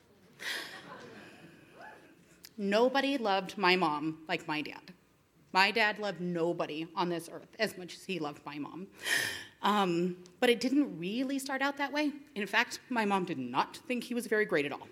Nobody 2.62 3.18
loved 3.18 3.58
my 3.58 3.74
mom 3.74 4.18
like 4.28 4.46
my 4.46 4.62
dad. 4.62 4.92
My 5.52 5.72
dad 5.72 5.98
loved 5.98 6.20
nobody 6.20 6.86
on 6.94 7.08
this 7.08 7.28
earth 7.30 7.48
as 7.58 7.76
much 7.76 7.96
as 7.96 8.04
he 8.04 8.20
loved 8.20 8.40
my 8.46 8.56
mom. 8.56 8.86
Um, 9.64 10.16
but 10.38 10.48
it 10.48 10.60
didn't 10.60 10.96
really 10.96 11.40
start 11.40 11.60
out 11.60 11.76
that 11.78 11.92
way. 11.92 12.12
In 12.36 12.46
fact, 12.46 12.78
my 12.88 13.04
mom 13.04 13.24
did 13.24 13.38
not 13.38 13.78
think 13.88 14.04
he 14.04 14.14
was 14.14 14.28
very 14.28 14.44
great 14.44 14.64
at 14.64 14.70
all. 14.70 14.86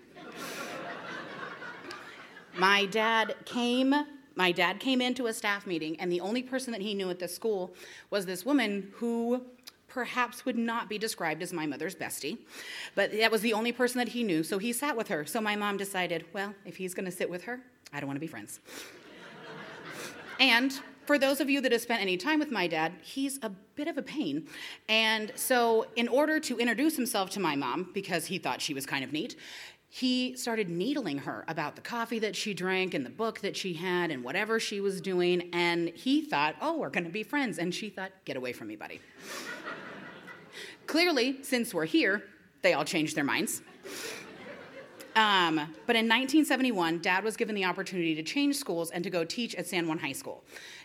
my 2.57 2.85
dad 2.87 3.35
came 3.45 3.95
my 4.35 4.51
dad 4.51 4.79
came 4.79 5.01
into 5.01 5.27
a 5.27 5.33
staff 5.33 5.65
meeting 5.65 5.97
and 5.99 6.11
the 6.11 6.19
only 6.19 6.43
person 6.43 6.71
that 6.73 6.81
he 6.81 6.93
knew 6.93 7.09
at 7.09 7.19
the 7.19 7.27
school 7.27 7.73
was 8.09 8.25
this 8.25 8.45
woman 8.45 8.91
who 8.95 9.45
perhaps 9.91 10.45
would 10.45 10.57
not 10.57 10.87
be 10.87 10.97
described 10.97 11.43
as 11.43 11.51
my 11.51 11.65
mother's 11.65 11.95
bestie, 11.95 12.37
but 12.95 13.11
that 13.11 13.29
was 13.29 13.41
the 13.41 13.51
only 13.51 13.73
person 13.73 13.97
that 13.97 14.09
he 14.09 14.23
knew, 14.23 14.41
so 14.41 14.57
he 14.57 14.71
sat 14.71 14.95
with 14.95 15.09
her. 15.09 15.25
So 15.25 15.41
my 15.41 15.55
mom 15.55 15.75
decided, 15.75 16.25
well, 16.31 16.53
if 16.65 16.77
he's 16.77 16.93
going 16.93 17.05
to 17.05 17.11
sit 17.11 17.29
with 17.29 17.43
her, 17.43 17.59
I 17.91 17.99
don't 17.99 18.07
want 18.07 18.15
to 18.15 18.21
be 18.21 18.27
friends. 18.27 18.61
and 20.39 20.71
for 21.05 21.19
those 21.19 21.41
of 21.41 21.49
you 21.49 21.59
that 21.59 21.73
have 21.73 21.81
spent 21.81 22.01
any 22.01 22.15
time 22.15 22.39
with 22.39 22.51
my 22.51 22.67
dad, 22.67 22.93
he's 23.01 23.37
a 23.43 23.49
bit 23.49 23.89
of 23.89 23.97
a 23.97 24.01
pain. 24.01 24.47
And 24.87 25.33
so, 25.35 25.87
in 25.97 26.07
order 26.07 26.39
to 26.39 26.57
introduce 26.57 26.95
himself 26.95 27.29
to 27.31 27.41
my 27.41 27.57
mom, 27.57 27.89
because 27.93 28.27
he 28.27 28.37
thought 28.37 28.61
she 28.61 28.73
was 28.73 28.85
kind 28.85 29.03
of 29.03 29.11
neat, 29.11 29.35
he 29.93 30.37
started 30.37 30.69
needling 30.69 31.17
her 31.17 31.43
about 31.49 31.75
the 31.75 31.81
coffee 31.81 32.19
that 32.19 32.33
she 32.33 32.53
drank 32.53 32.93
and 32.93 33.05
the 33.05 33.09
book 33.09 33.41
that 33.41 33.57
she 33.57 33.73
had 33.73 34.09
and 34.09 34.23
whatever 34.23 34.57
she 34.57 34.79
was 34.79 35.01
doing. 35.01 35.49
And 35.51 35.89
he 35.89 36.21
thought, 36.21 36.55
oh, 36.61 36.77
we're 36.77 36.89
going 36.89 37.03
to 37.03 37.09
be 37.09 37.23
friends. 37.23 37.59
And 37.59 37.75
she 37.75 37.89
thought, 37.89 38.13
get 38.23 38.37
away 38.37 38.53
from 38.53 38.69
me, 38.69 38.77
buddy. 38.77 39.01
Clearly, 40.87 41.43
since 41.43 41.73
we're 41.73 41.83
here, 41.83 42.23
they 42.61 42.71
all 42.71 42.85
changed 42.85 43.17
their 43.17 43.25
minds. 43.25 43.61
Um, 45.15 45.55
but 45.55 45.97
in 45.97 46.07
1971, 46.07 46.99
Dad 46.99 47.23
was 47.23 47.35
given 47.35 47.53
the 47.53 47.65
opportunity 47.65 48.15
to 48.15 48.23
change 48.23 48.55
schools 48.55 48.91
and 48.91 49.03
to 49.03 49.09
go 49.09 49.25
teach 49.25 49.55
at 49.55 49.67
San 49.67 49.87
Juan 49.87 49.99
High 49.99 50.13
School. 50.13 50.43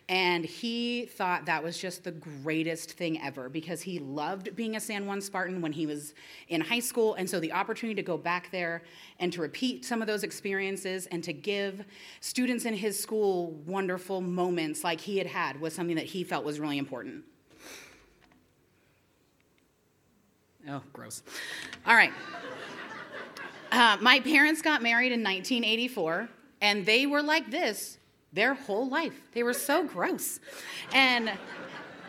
And 0.09 0.45
he 0.45 1.07
thought 1.07 1.47
that 1.47 1.63
was 1.63 1.79
just 1.79 2.05
the 2.05 2.13
greatest 2.13 2.93
thing 2.93 3.21
ever 3.21 3.49
because 3.49 3.83
he 3.83 3.99
loved 3.99 4.55
being 4.55 4.77
a 4.77 4.81
San 4.81 5.07
Juan 5.07 5.21
Spartan 5.21 5.61
when 5.61 5.73
he 5.73 5.87
was 5.87 6.15
in 6.49 6.61
high 6.61 6.81
school. 6.81 7.15
And 7.15 7.29
so 7.29 7.41
the 7.41 7.53
opportunity 7.53 7.97
to 7.97 8.07
go 8.07 8.17
back 8.17 8.51
there 8.53 8.83
and 9.19 9.33
to 9.33 9.41
repeat 9.41 9.85
some 9.85 10.01
of 10.01 10.07
those 10.07 10.23
experiences 10.23 11.07
and 11.07 11.23
to 11.25 11.33
give 11.33 11.85
students 12.21 12.65
in 12.65 12.75
his 12.75 12.99
school 12.99 13.53
wonderful 13.67 14.21
moments 14.21 14.85
like 14.85 15.01
he 15.01 15.19
had 15.19 15.27
had 15.27 15.61
was 15.61 15.75
something 15.75 15.97
that 15.97 16.07
he 16.07 16.23
felt 16.23 16.45
was 16.45 16.61
really 16.61 16.79
important. 16.79 17.25
Oh, 20.69 20.83
gross. 20.93 21.23
All 21.85 21.95
right. 21.95 22.13
Uh, 23.73 23.97
my 24.01 24.21
parents 24.21 24.63
got 24.63 24.83
married 24.83 25.13
in 25.13 25.23
1984, 25.23 26.29
and 26.61 26.87
they 26.87 27.07
were 27.07 27.23
like 27.23 27.51
this 27.51 27.99
their 28.33 28.55
whole 28.55 28.89
life. 28.89 29.15
They 29.33 29.43
were 29.43 29.55
so 29.55 29.85
gross. 29.85 30.41
And 30.93 31.33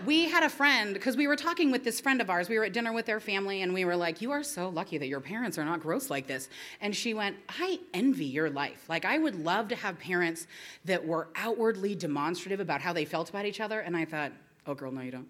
we 0.05 0.29
had 0.29 0.43
a 0.43 0.49
friend, 0.49 0.93
because 0.93 1.17
we 1.17 1.25
were 1.25 1.35
talking 1.35 1.71
with 1.71 1.83
this 1.83 1.99
friend 1.99 2.21
of 2.21 2.29
ours. 2.29 2.49
We 2.49 2.59
were 2.59 2.65
at 2.65 2.73
dinner 2.73 2.93
with 2.93 3.05
their 3.05 3.19
family, 3.19 3.61
and 3.61 3.73
we 3.73 3.85
were 3.85 3.95
like, 3.95 4.21
You 4.21 4.31
are 4.31 4.43
so 4.43 4.69
lucky 4.69 4.97
that 4.97 5.07
your 5.07 5.21
parents 5.21 5.57
are 5.57 5.65
not 5.65 5.79
gross 5.79 6.09
like 6.09 6.27
this. 6.27 6.49
And 6.81 6.95
she 6.95 7.13
went, 7.13 7.37
I 7.47 7.79
envy 7.93 8.25
your 8.25 8.49
life. 8.49 8.85
Like, 8.89 9.05
I 9.05 9.17
would 9.17 9.35
love 9.35 9.69
to 9.69 9.75
have 9.75 9.97
parents 9.99 10.47
that 10.85 11.05
were 11.05 11.29
outwardly 11.35 11.95
demonstrative 11.95 12.59
about 12.59 12.81
how 12.81 12.93
they 12.93 13.05
felt 13.05 13.29
about 13.29 13.45
each 13.45 13.59
other. 13.59 13.79
And 13.79 13.95
I 13.97 14.05
thought, 14.05 14.31
Oh, 14.67 14.75
girl, 14.75 14.91
no, 14.91 15.01
you 15.01 15.11
don't. 15.11 15.27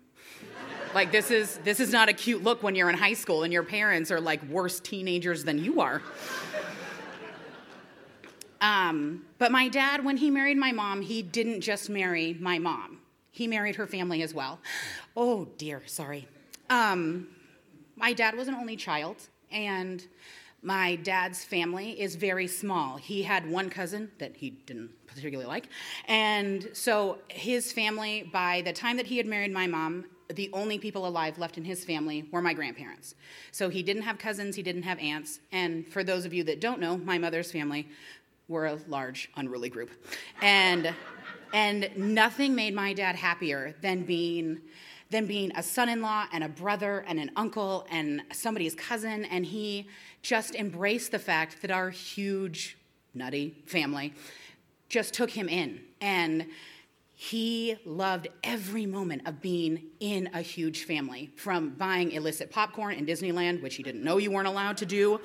Like, 0.93 1.11
this 1.11 1.31
is, 1.31 1.57
this 1.59 1.79
is 1.79 1.91
not 1.91 2.09
a 2.09 2.13
cute 2.13 2.43
look 2.43 2.63
when 2.63 2.75
you're 2.75 2.89
in 2.89 2.97
high 2.97 3.13
school 3.13 3.43
and 3.43 3.53
your 3.53 3.63
parents 3.63 4.11
are 4.11 4.19
like 4.19 4.43
worse 4.49 4.79
teenagers 4.79 5.43
than 5.43 5.63
you 5.63 5.81
are. 5.81 6.01
Um, 8.61 9.25
but 9.37 9.51
my 9.51 9.67
dad, 9.67 10.03
when 10.03 10.17
he 10.17 10.31
married 10.31 10.57
my 10.57 10.71
mom, 10.71 11.01
he 11.01 11.21
didn't 11.21 11.61
just 11.61 11.89
marry 11.89 12.35
my 12.39 12.57
mom, 12.57 12.99
he 13.31 13.47
married 13.47 13.75
her 13.75 13.85
family 13.85 14.21
as 14.23 14.33
well. 14.33 14.59
Oh, 15.15 15.47
dear, 15.57 15.83
sorry. 15.85 16.27
Um, 16.69 17.27
my 17.95 18.13
dad 18.13 18.35
was 18.35 18.47
an 18.47 18.55
only 18.55 18.75
child, 18.75 19.17
and 19.51 20.05
my 20.63 20.95
dad's 20.95 21.43
family 21.43 21.99
is 22.01 22.15
very 22.15 22.47
small. 22.47 22.97
He 22.97 23.23
had 23.23 23.49
one 23.49 23.69
cousin 23.69 24.11
that 24.17 24.35
he 24.35 24.49
didn't 24.49 24.89
particularly 25.05 25.47
like. 25.47 25.69
And 26.07 26.69
so 26.73 27.19
his 27.29 27.71
family, 27.71 28.29
by 28.33 28.63
the 28.63 28.73
time 28.73 28.97
that 28.97 29.05
he 29.05 29.17
had 29.17 29.27
married 29.27 29.51
my 29.51 29.67
mom, 29.67 30.05
the 30.33 30.49
only 30.53 30.77
people 30.77 31.07
alive 31.07 31.37
left 31.37 31.57
in 31.57 31.63
his 31.63 31.85
family 31.85 32.27
were 32.31 32.41
my 32.41 32.53
grandparents. 32.53 33.15
So 33.51 33.69
he 33.69 33.81
didn't 33.81 34.03
have 34.03 34.17
cousins, 34.17 34.55
he 34.55 34.63
didn't 34.63 34.83
have 34.83 34.99
aunts. 34.99 35.39
And 35.51 35.87
for 35.87 36.03
those 36.03 36.25
of 36.25 36.33
you 36.33 36.43
that 36.45 36.59
don't 36.59 36.79
know, 36.79 36.97
my 36.97 37.17
mother's 37.17 37.51
family 37.51 37.87
were 38.47 38.65
a 38.67 38.79
large, 38.87 39.29
unruly 39.35 39.69
group. 39.69 39.91
And, 40.41 40.93
and 41.53 41.89
nothing 41.95 42.55
made 42.55 42.73
my 42.73 42.93
dad 42.93 43.15
happier 43.15 43.75
than 43.81 44.03
being, 44.03 44.59
than 45.09 45.25
being 45.25 45.51
a 45.55 45.63
son 45.63 45.89
in 45.89 46.01
law 46.01 46.25
and 46.31 46.43
a 46.43 46.49
brother 46.49 47.05
and 47.07 47.19
an 47.19 47.31
uncle 47.35 47.85
and 47.89 48.21
somebody's 48.31 48.75
cousin. 48.75 49.25
And 49.25 49.45
he 49.45 49.87
just 50.21 50.55
embraced 50.55 51.11
the 51.11 51.19
fact 51.19 51.61
that 51.61 51.71
our 51.71 51.89
huge, 51.89 52.77
nutty 53.13 53.55
family 53.65 54.13
just 54.89 55.13
took 55.13 55.29
him 55.29 55.49
in. 55.49 55.81
And 56.01 56.47
he 57.19 57.75
loved 57.83 58.27
every 58.43 58.85
moment 58.85 59.27
of 59.27 59.41
being 59.41 59.87
in 59.99 60.29
a 60.35 60.41
huge 60.41 60.83
family, 60.83 61.31
from 61.35 61.71
buying 61.71 62.11
illicit 62.11 62.51
popcorn 62.51 62.93
in 62.93 63.07
Disneyland, 63.07 63.63
which 63.63 63.73
he 63.73 63.81
didn't 63.81 64.03
know 64.03 64.19
you 64.19 64.29
weren't 64.29 64.47
allowed 64.47 64.77
to 64.77 64.85
do, 64.85 65.19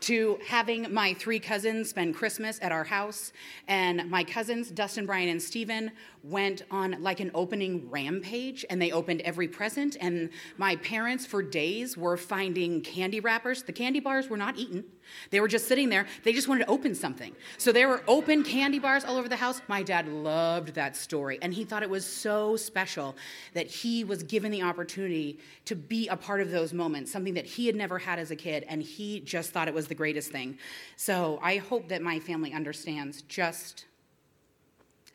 to 0.00 0.38
having 0.46 0.92
my 0.92 1.14
three 1.14 1.38
cousins 1.38 1.90
spend 1.90 2.14
Christmas 2.14 2.58
at 2.62 2.72
our 2.72 2.84
house. 2.84 3.32
And 3.68 4.10
my 4.10 4.24
cousins, 4.24 4.70
Dustin, 4.70 5.06
Brian, 5.06 5.28
and 5.28 5.40
Steven, 5.40 5.92
went 6.22 6.62
on 6.70 6.96
like 7.02 7.20
an 7.20 7.30
opening 7.34 7.88
rampage 7.90 8.64
and 8.68 8.80
they 8.82 8.92
opened 8.92 9.20
every 9.22 9.48
present. 9.48 9.96
And 10.00 10.30
my 10.58 10.76
parents, 10.76 11.24
for 11.24 11.42
days, 11.42 11.96
were 11.96 12.16
finding 12.16 12.82
candy 12.82 13.20
wrappers. 13.20 13.62
The 13.62 13.72
candy 13.72 14.00
bars 14.00 14.28
were 14.28 14.36
not 14.36 14.56
eaten, 14.56 14.84
they 15.30 15.40
were 15.40 15.48
just 15.48 15.66
sitting 15.66 15.88
there. 15.88 16.06
They 16.24 16.32
just 16.32 16.48
wanted 16.48 16.64
to 16.64 16.70
open 16.70 16.94
something. 16.94 17.34
So 17.58 17.72
there 17.72 17.88
were 17.88 18.02
open 18.08 18.42
candy 18.42 18.78
bars 18.78 19.04
all 19.04 19.16
over 19.16 19.28
the 19.28 19.36
house. 19.36 19.60
My 19.68 19.82
dad 19.82 20.08
loved 20.08 20.74
that 20.74 20.96
story 20.96 21.38
and 21.42 21.52
he 21.52 21.64
thought 21.64 21.82
it 21.82 21.90
was 21.90 22.04
so 22.04 22.56
special 22.56 23.16
that 23.54 23.66
he 23.66 24.04
was 24.04 24.22
given 24.22 24.50
the 24.50 24.62
opportunity 24.62 25.38
to 25.66 25.76
be 25.76 26.08
a 26.08 26.16
part 26.16 26.40
of 26.40 26.50
those 26.50 26.72
moments, 26.72 27.10
something 27.10 27.34
that 27.34 27.46
he 27.46 27.66
had 27.66 27.76
never 27.76 27.98
had 27.98 28.18
as 28.18 28.30
a 28.30 28.36
kid. 28.36 28.64
And 28.68 28.82
he 28.82 29.20
just 29.20 29.50
thought 29.50 29.68
it 29.68 29.74
was 29.74 29.85
the 29.88 29.94
greatest 29.94 30.30
thing. 30.30 30.58
So 30.96 31.38
I 31.42 31.56
hope 31.56 31.88
that 31.88 32.02
my 32.02 32.18
family 32.20 32.52
understands 32.52 33.22
just 33.22 33.86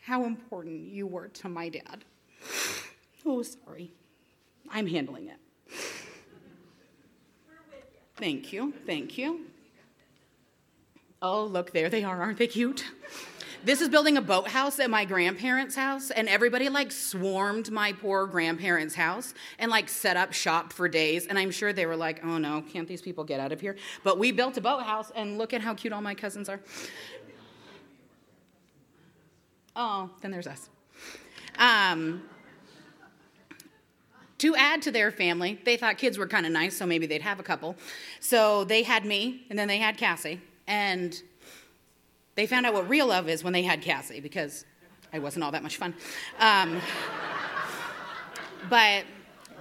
how 0.01 0.25
important 0.25 0.91
you 0.91 1.07
were 1.07 1.27
to 1.29 1.49
my 1.49 1.69
dad. 1.69 2.03
Oh, 3.25 3.43
sorry. 3.43 3.91
I'm 4.69 4.87
handling 4.87 5.27
it. 5.27 5.37
Thank 8.15 8.53
you. 8.53 8.73
Thank 8.85 9.17
you. 9.17 9.41
Oh, 11.21 11.45
look, 11.45 11.71
there 11.71 11.89
they 11.89 12.03
are. 12.03 12.21
Aren't 12.21 12.39
they 12.39 12.47
cute? 12.47 12.85
This 13.63 13.79
is 13.79 13.89
building 13.89 14.17
a 14.17 14.21
boathouse 14.21 14.79
at 14.79 14.89
my 14.89 15.05
grandparents' 15.05 15.75
house, 15.75 16.09
and 16.09 16.27
everybody 16.27 16.67
like 16.67 16.91
swarmed 16.91 17.69
my 17.69 17.93
poor 17.93 18.25
grandparents' 18.25 18.95
house 18.95 19.35
and 19.59 19.69
like 19.69 19.87
set 19.87 20.17
up 20.17 20.33
shop 20.33 20.73
for 20.73 20.89
days. 20.89 21.27
And 21.27 21.37
I'm 21.37 21.51
sure 21.51 21.71
they 21.71 21.85
were 21.85 21.95
like, 21.95 22.25
oh 22.25 22.39
no, 22.39 22.63
can't 22.73 22.87
these 22.87 23.03
people 23.03 23.23
get 23.23 23.39
out 23.39 23.51
of 23.51 23.61
here? 23.61 23.75
But 24.03 24.17
we 24.17 24.31
built 24.31 24.57
a 24.57 24.61
boathouse, 24.61 25.11
and 25.15 25.37
look 25.37 25.53
at 25.53 25.61
how 25.61 25.75
cute 25.75 25.93
all 25.93 26.01
my 26.01 26.15
cousins 26.15 26.49
are. 26.49 26.59
Oh, 29.75 30.09
then 30.21 30.31
there's 30.31 30.47
us. 30.47 30.67
Um, 31.59 32.23
to 34.39 34.55
add 34.55 34.81
to 34.81 34.91
their 34.91 35.11
family, 35.11 35.59
they 35.65 35.77
thought 35.77 35.99
kids 35.99 36.17
were 36.17 36.27
kind 36.27 36.47
of 36.47 36.51
nice, 36.51 36.75
so 36.75 36.87
maybe 36.87 37.05
they'd 37.05 37.21
have 37.21 37.39
a 37.39 37.43
couple. 37.43 37.75
So 38.19 38.63
they 38.63 38.81
had 38.81 39.05
me, 39.05 39.45
and 39.51 39.59
then 39.59 39.67
they 39.67 39.77
had 39.77 39.97
Cassie. 39.97 40.41
And 40.65 41.21
they 42.35 42.47
found 42.47 42.65
out 42.65 42.73
what 42.73 42.87
real 42.89 43.07
love 43.07 43.29
is 43.29 43.43
when 43.43 43.53
they 43.53 43.63
had 43.63 43.81
Cassie 43.81 44.19
because 44.19 44.65
I 45.13 45.19
wasn't 45.19 45.43
all 45.43 45.51
that 45.51 45.63
much 45.63 45.77
fun. 45.77 45.93
Um, 46.39 46.81
but 48.69 49.03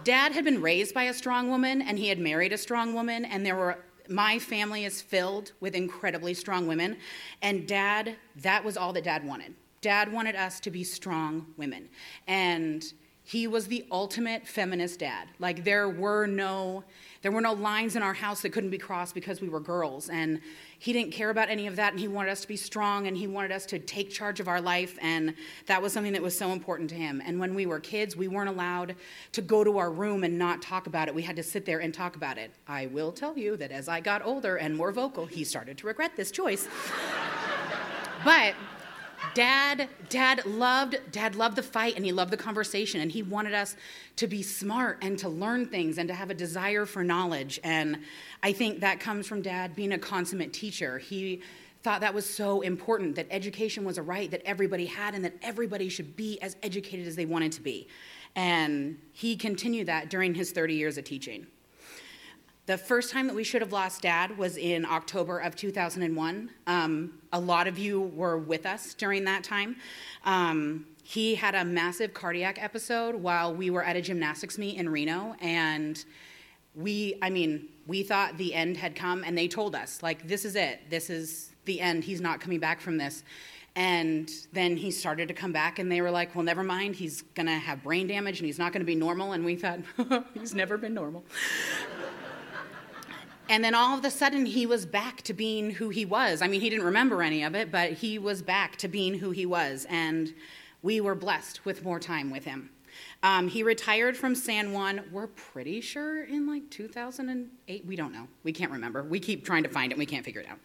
dad 0.04 0.32
had 0.32 0.44
been 0.44 0.60
raised 0.60 0.94
by 0.94 1.04
a 1.04 1.14
strong 1.14 1.50
woman 1.50 1.82
and 1.82 1.98
he 1.98 2.08
had 2.08 2.18
married 2.18 2.52
a 2.52 2.58
strong 2.58 2.94
woman, 2.94 3.24
and 3.24 3.44
there 3.44 3.56
were 3.56 3.78
my 4.08 4.38
family 4.40 4.84
is 4.84 5.00
filled 5.00 5.52
with 5.60 5.74
incredibly 5.74 6.34
strong 6.34 6.66
women. 6.66 6.96
And 7.42 7.66
dad, 7.66 8.16
that 8.36 8.64
was 8.64 8.76
all 8.76 8.92
that 8.94 9.04
dad 9.04 9.24
wanted. 9.24 9.54
Dad 9.80 10.12
wanted 10.12 10.34
us 10.34 10.58
to 10.60 10.70
be 10.70 10.82
strong 10.82 11.46
women. 11.56 11.88
And 12.26 12.84
he 13.22 13.46
was 13.46 13.68
the 13.68 13.86
ultimate 13.92 14.48
feminist 14.48 14.98
dad. 14.98 15.28
Like 15.38 15.62
there 15.62 15.88
were 15.88 16.26
no 16.26 16.82
there 17.22 17.30
were 17.30 17.40
no 17.40 17.52
lines 17.52 17.96
in 17.96 18.02
our 18.02 18.14
house 18.14 18.40
that 18.42 18.50
couldn't 18.50 18.70
be 18.70 18.78
crossed 18.78 19.14
because 19.14 19.40
we 19.40 19.48
were 19.48 19.60
girls 19.60 20.08
and 20.08 20.40
he 20.78 20.92
didn't 20.92 21.12
care 21.12 21.28
about 21.28 21.50
any 21.50 21.66
of 21.66 21.76
that 21.76 21.92
and 21.92 22.00
he 22.00 22.08
wanted 22.08 22.30
us 22.30 22.40
to 22.40 22.48
be 22.48 22.56
strong 22.56 23.06
and 23.06 23.16
he 23.16 23.26
wanted 23.26 23.52
us 23.52 23.66
to 23.66 23.78
take 23.78 24.10
charge 24.10 24.40
of 24.40 24.48
our 24.48 24.60
life 24.60 24.98
and 25.02 25.34
that 25.66 25.82
was 25.82 25.92
something 25.92 26.14
that 26.14 26.22
was 26.22 26.36
so 26.36 26.52
important 26.52 26.88
to 26.90 26.96
him. 26.96 27.20
And 27.24 27.38
when 27.38 27.54
we 27.54 27.66
were 27.66 27.78
kids, 27.78 28.16
we 28.16 28.26
weren't 28.26 28.48
allowed 28.48 28.96
to 29.32 29.42
go 29.42 29.62
to 29.62 29.76
our 29.76 29.90
room 29.90 30.24
and 30.24 30.38
not 30.38 30.62
talk 30.62 30.86
about 30.86 31.08
it. 31.08 31.14
We 31.14 31.22
had 31.22 31.36
to 31.36 31.42
sit 31.42 31.66
there 31.66 31.80
and 31.80 31.92
talk 31.92 32.16
about 32.16 32.38
it. 32.38 32.52
I 32.66 32.86
will 32.86 33.12
tell 33.12 33.36
you 33.36 33.56
that 33.58 33.70
as 33.70 33.88
I 33.88 34.00
got 34.00 34.24
older 34.24 34.56
and 34.56 34.74
more 34.74 34.90
vocal, 34.90 35.26
he 35.26 35.44
started 35.44 35.76
to 35.78 35.86
regret 35.86 36.12
this 36.16 36.30
choice. 36.30 36.68
but 38.24 38.54
dad 39.34 39.88
dad 40.08 40.44
loved 40.46 40.96
dad 41.12 41.34
loved 41.34 41.56
the 41.56 41.62
fight 41.62 41.96
and 41.96 42.04
he 42.04 42.12
loved 42.12 42.32
the 42.32 42.36
conversation 42.36 43.00
and 43.00 43.12
he 43.12 43.22
wanted 43.22 43.54
us 43.54 43.76
to 44.16 44.26
be 44.26 44.42
smart 44.42 44.98
and 45.02 45.18
to 45.18 45.28
learn 45.28 45.66
things 45.66 45.98
and 45.98 46.08
to 46.08 46.14
have 46.14 46.30
a 46.30 46.34
desire 46.34 46.86
for 46.86 47.04
knowledge. 47.04 47.60
And 47.64 47.98
i 48.42 48.52
think 48.52 48.80
that 48.80 49.00
comes 49.00 49.26
from 49.26 49.42
dad 49.42 49.74
being 49.74 49.92
a 49.92 49.98
consummate 49.98 50.52
teacher. 50.52 50.98
He 50.98 51.42
thought 51.82 52.02
that 52.02 52.12
was 52.12 52.28
so 52.28 52.60
important 52.60 53.16
that 53.16 53.26
education 53.30 53.84
was 53.84 53.96
a 53.96 54.02
right 54.02 54.30
that 54.30 54.42
everybody 54.44 54.86
had 54.86 55.14
and 55.14 55.24
that 55.24 55.34
everybody 55.42 55.88
should 55.88 56.14
be 56.14 56.40
as 56.42 56.56
educated 56.62 57.06
as 57.06 57.16
they 57.16 57.24
wanted 57.24 57.52
to 57.52 57.62
be. 57.62 57.88
And 58.36 58.98
he 59.12 59.36
continued 59.36 59.88
that 59.88 60.10
during 60.10 60.34
his 60.34 60.52
30 60.52 60.74
years 60.74 60.98
of 60.98 61.04
teaching 61.04 61.46
the 62.70 62.78
first 62.78 63.10
time 63.10 63.26
that 63.26 63.34
we 63.34 63.42
should 63.42 63.62
have 63.62 63.72
lost 63.72 64.02
dad 64.02 64.38
was 64.38 64.56
in 64.56 64.84
October 64.84 65.40
of 65.40 65.56
2001. 65.56 66.50
Um, 66.68 67.12
a 67.32 67.40
lot 67.40 67.66
of 67.66 67.80
you 67.80 68.00
were 68.00 68.38
with 68.38 68.64
us 68.64 68.94
during 68.94 69.24
that 69.24 69.42
time. 69.42 69.74
Um, 70.24 70.86
he 71.02 71.34
had 71.34 71.56
a 71.56 71.64
massive 71.64 72.14
cardiac 72.14 72.62
episode 72.62 73.16
while 73.16 73.52
we 73.52 73.70
were 73.70 73.82
at 73.82 73.96
a 73.96 74.00
gymnastics 74.00 74.56
meet 74.56 74.76
in 74.76 74.88
Reno, 74.88 75.34
and 75.40 76.04
we, 76.76 77.18
I 77.20 77.28
mean, 77.28 77.66
we 77.88 78.04
thought 78.04 78.38
the 78.38 78.54
end 78.54 78.76
had 78.76 78.94
come, 78.94 79.24
and 79.24 79.36
they 79.36 79.48
told 79.48 79.74
us, 79.74 80.00
like, 80.00 80.28
this 80.28 80.44
is 80.44 80.54
it. 80.54 80.88
This 80.88 81.10
is 81.10 81.50
the 81.64 81.80
end. 81.80 82.04
He's 82.04 82.20
not 82.20 82.40
coming 82.40 82.60
back 82.60 82.80
from 82.80 82.98
this. 82.98 83.24
And 83.74 84.30
then 84.52 84.76
he 84.76 84.92
started 84.92 85.26
to 85.26 85.34
come 85.34 85.50
back, 85.50 85.80
and 85.80 85.90
they 85.90 86.02
were 86.02 86.10
like, 86.12 86.36
well, 86.36 86.44
never 86.44 86.62
mind. 86.62 86.94
He's 86.94 87.22
going 87.22 87.46
to 87.46 87.52
have 87.52 87.82
brain 87.82 88.06
damage, 88.06 88.38
and 88.38 88.46
he's 88.46 88.60
not 88.60 88.72
going 88.72 88.80
to 88.80 88.86
be 88.86 88.94
normal. 88.94 89.32
And 89.32 89.44
we 89.44 89.56
thought, 89.56 89.80
he's 90.34 90.54
never 90.54 90.78
been 90.78 90.94
normal. 90.94 91.24
And 93.50 93.64
then 93.64 93.74
all 93.74 93.98
of 93.98 94.04
a 94.04 94.10
sudden, 94.12 94.46
he 94.46 94.64
was 94.64 94.86
back 94.86 95.22
to 95.22 95.34
being 95.34 95.72
who 95.72 95.88
he 95.88 96.04
was. 96.04 96.40
I 96.40 96.46
mean, 96.46 96.60
he 96.60 96.70
didn't 96.70 96.84
remember 96.84 97.20
any 97.20 97.42
of 97.42 97.56
it, 97.56 97.72
but 97.72 97.94
he 97.94 98.16
was 98.16 98.42
back 98.42 98.76
to 98.76 98.88
being 98.88 99.14
who 99.14 99.32
he 99.32 99.44
was. 99.44 99.88
And 99.90 100.32
we 100.82 101.00
were 101.00 101.16
blessed 101.16 101.64
with 101.64 101.82
more 101.82 101.98
time 101.98 102.30
with 102.30 102.44
him. 102.44 102.70
Um, 103.24 103.48
he 103.48 103.64
retired 103.64 104.16
from 104.16 104.36
San 104.36 104.72
Juan, 104.72 105.02
we're 105.10 105.26
pretty 105.26 105.80
sure 105.80 106.22
in 106.22 106.46
like 106.46 106.70
2008. 106.70 107.84
We 107.84 107.96
don't 107.96 108.12
know. 108.12 108.28
We 108.44 108.52
can't 108.52 108.70
remember. 108.70 109.02
We 109.02 109.18
keep 109.18 109.44
trying 109.44 109.64
to 109.64 109.68
find 109.68 109.90
it, 109.90 109.98
we 109.98 110.06
can't 110.06 110.24
figure 110.24 110.42
it 110.42 110.46
out. 110.48 110.58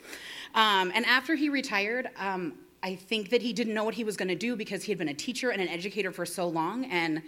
Um, 0.53 0.91
and 0.93 1.05
after 1.07 1.33
he 1.33 1.49
retired, 1.49 2.09
um, 2.17 2.53
I 2.83 2.95
think 2.95 3.31
that 3.31 3.41
he 3.41 3.51
didn't 3.51 3.73
know 3.73 3.83
what 3.83 3.95
he 3.95 4.03
was 4.03 4.15
going 4.15 4.27
to 4.27 4.35
do 4.35 4.55
because 4.55 4.83
he 4.83 4.91
had 4.91 4.99
been 4.99 5.09
a 5.09 5.13
teacher 5.13 5.49
and 5.49 5.59
an 5.59 5.69
educator 5.69 6.11
for 6.11 6.25
so 6.25 6.47
long. 6.47 6.85
And 6.85 7.23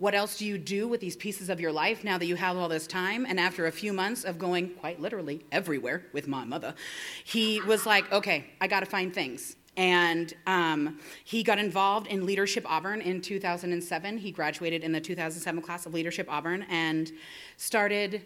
what 0.00 0.14
else 0.14 0.38
do 0.38 0.46
you 0.46 0.56
do 0.56 0.88
with 0.88 1.00
these 1.00 1.14
pieces 1.14 1.50
of 1.50 1.60
your 1.60 1.70
life 1.70 2.02
now 2.02 2.16
that 2.16 2.24
you 2.24 2.34
have 2.34 2.56
all 2.56 2.68
this 2.68 2.86
time? 2.86 3.26
And 3.26 3.38
after 3.38 3.66
a 3.66 3.72
few 3.72 3.92
months 3.92 4.24
of 4.24 4.38
going 4.38 4.70
quite 4.70 4.98
literally 4.98 5.44
everywhere 5.52 6.06
with 6.14 6.26
my 6.26 6.42
mother, 6.44 6.74
he 7.22 7.60
was 7.60 7.84
like, 7.84 8.10
okay, 8.10 8.46
I 8.62 8.66
got 8.66 8.80
to 8.80 8.86
find 8.86 9.14
things. 9.14 9.56
And 9.76 10.32
um, 10.46 10.98
he 11.24 11.42
got 11.42 11.58
involved 11.58 12.06
in 12.06 12.24
Leadership 12.24 12.64
Auburn 12.66 13.02
in 13.02 13.20
2007. 13.20 14.18
He 14.18 14.32
graduated 14.32 14.82
in 14.82 14.90
the 14.90 15.00
2007 15.00 15.62
class 15.62 15.84
of 15.84 15.92
Leadership 15.92 16.26
Auburn 16.30 16.64
and 16.70 17.12
started 17.58 18.22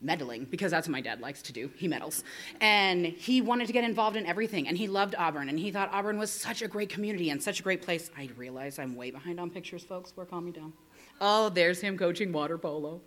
meddling 0.00 0.44
because 0.44 0.70
that's 0.70 0.86
what 0.86 0.92
my 0.92 1.00
dad 1.00 1.20
likes 1.20 1.42
to 1.42 1.52
do. 1.52 1.70
He 1.76 1.88
meddles. 1.88 2.22
And 2.60 3.04
he 3.04 3.40
wanted 3.40 3.66
to 3.66 3.72
get 3.72 3.82
involved 3.82 4.16
in 4.16 4.26
everything. 4.26 4.68
And 4.68 4.78
he 4.78 4.86
loved 4.86 5.16
Auburn. 5.18 5.48
And 5.48 5.58
he 5.58 5.72
thought 5.72 5.90
Auburn 5.92 6.18
was 6.18 6.30
such 6.30 6.62
a 6.62 6.68
great 6.68 6.88
community 6.88 7.30
and 7.30 7.42
such 7.42 7.58
a 7.58 7.62
great 7.64 7.82
place. 7.82 8.10
I 8.16 8.30
realize 8.36 8.78
I'm 8.78 8.94
way 8.94 9.10
behind 9.10 9.40
on 9.40 9.50
pictures, 9.50 9.82
folks. 9.82 10.12
We're 10.16 10.24
calm 10.24 10.46
me 10.46 10.52
down. 10.52 10.72
Oh, 11.20 11.48
there's 11.48 11.80
him 11.80 11.98
coaching 11.98 12.32
water 12.32 12.56
polo. 12.56 13.00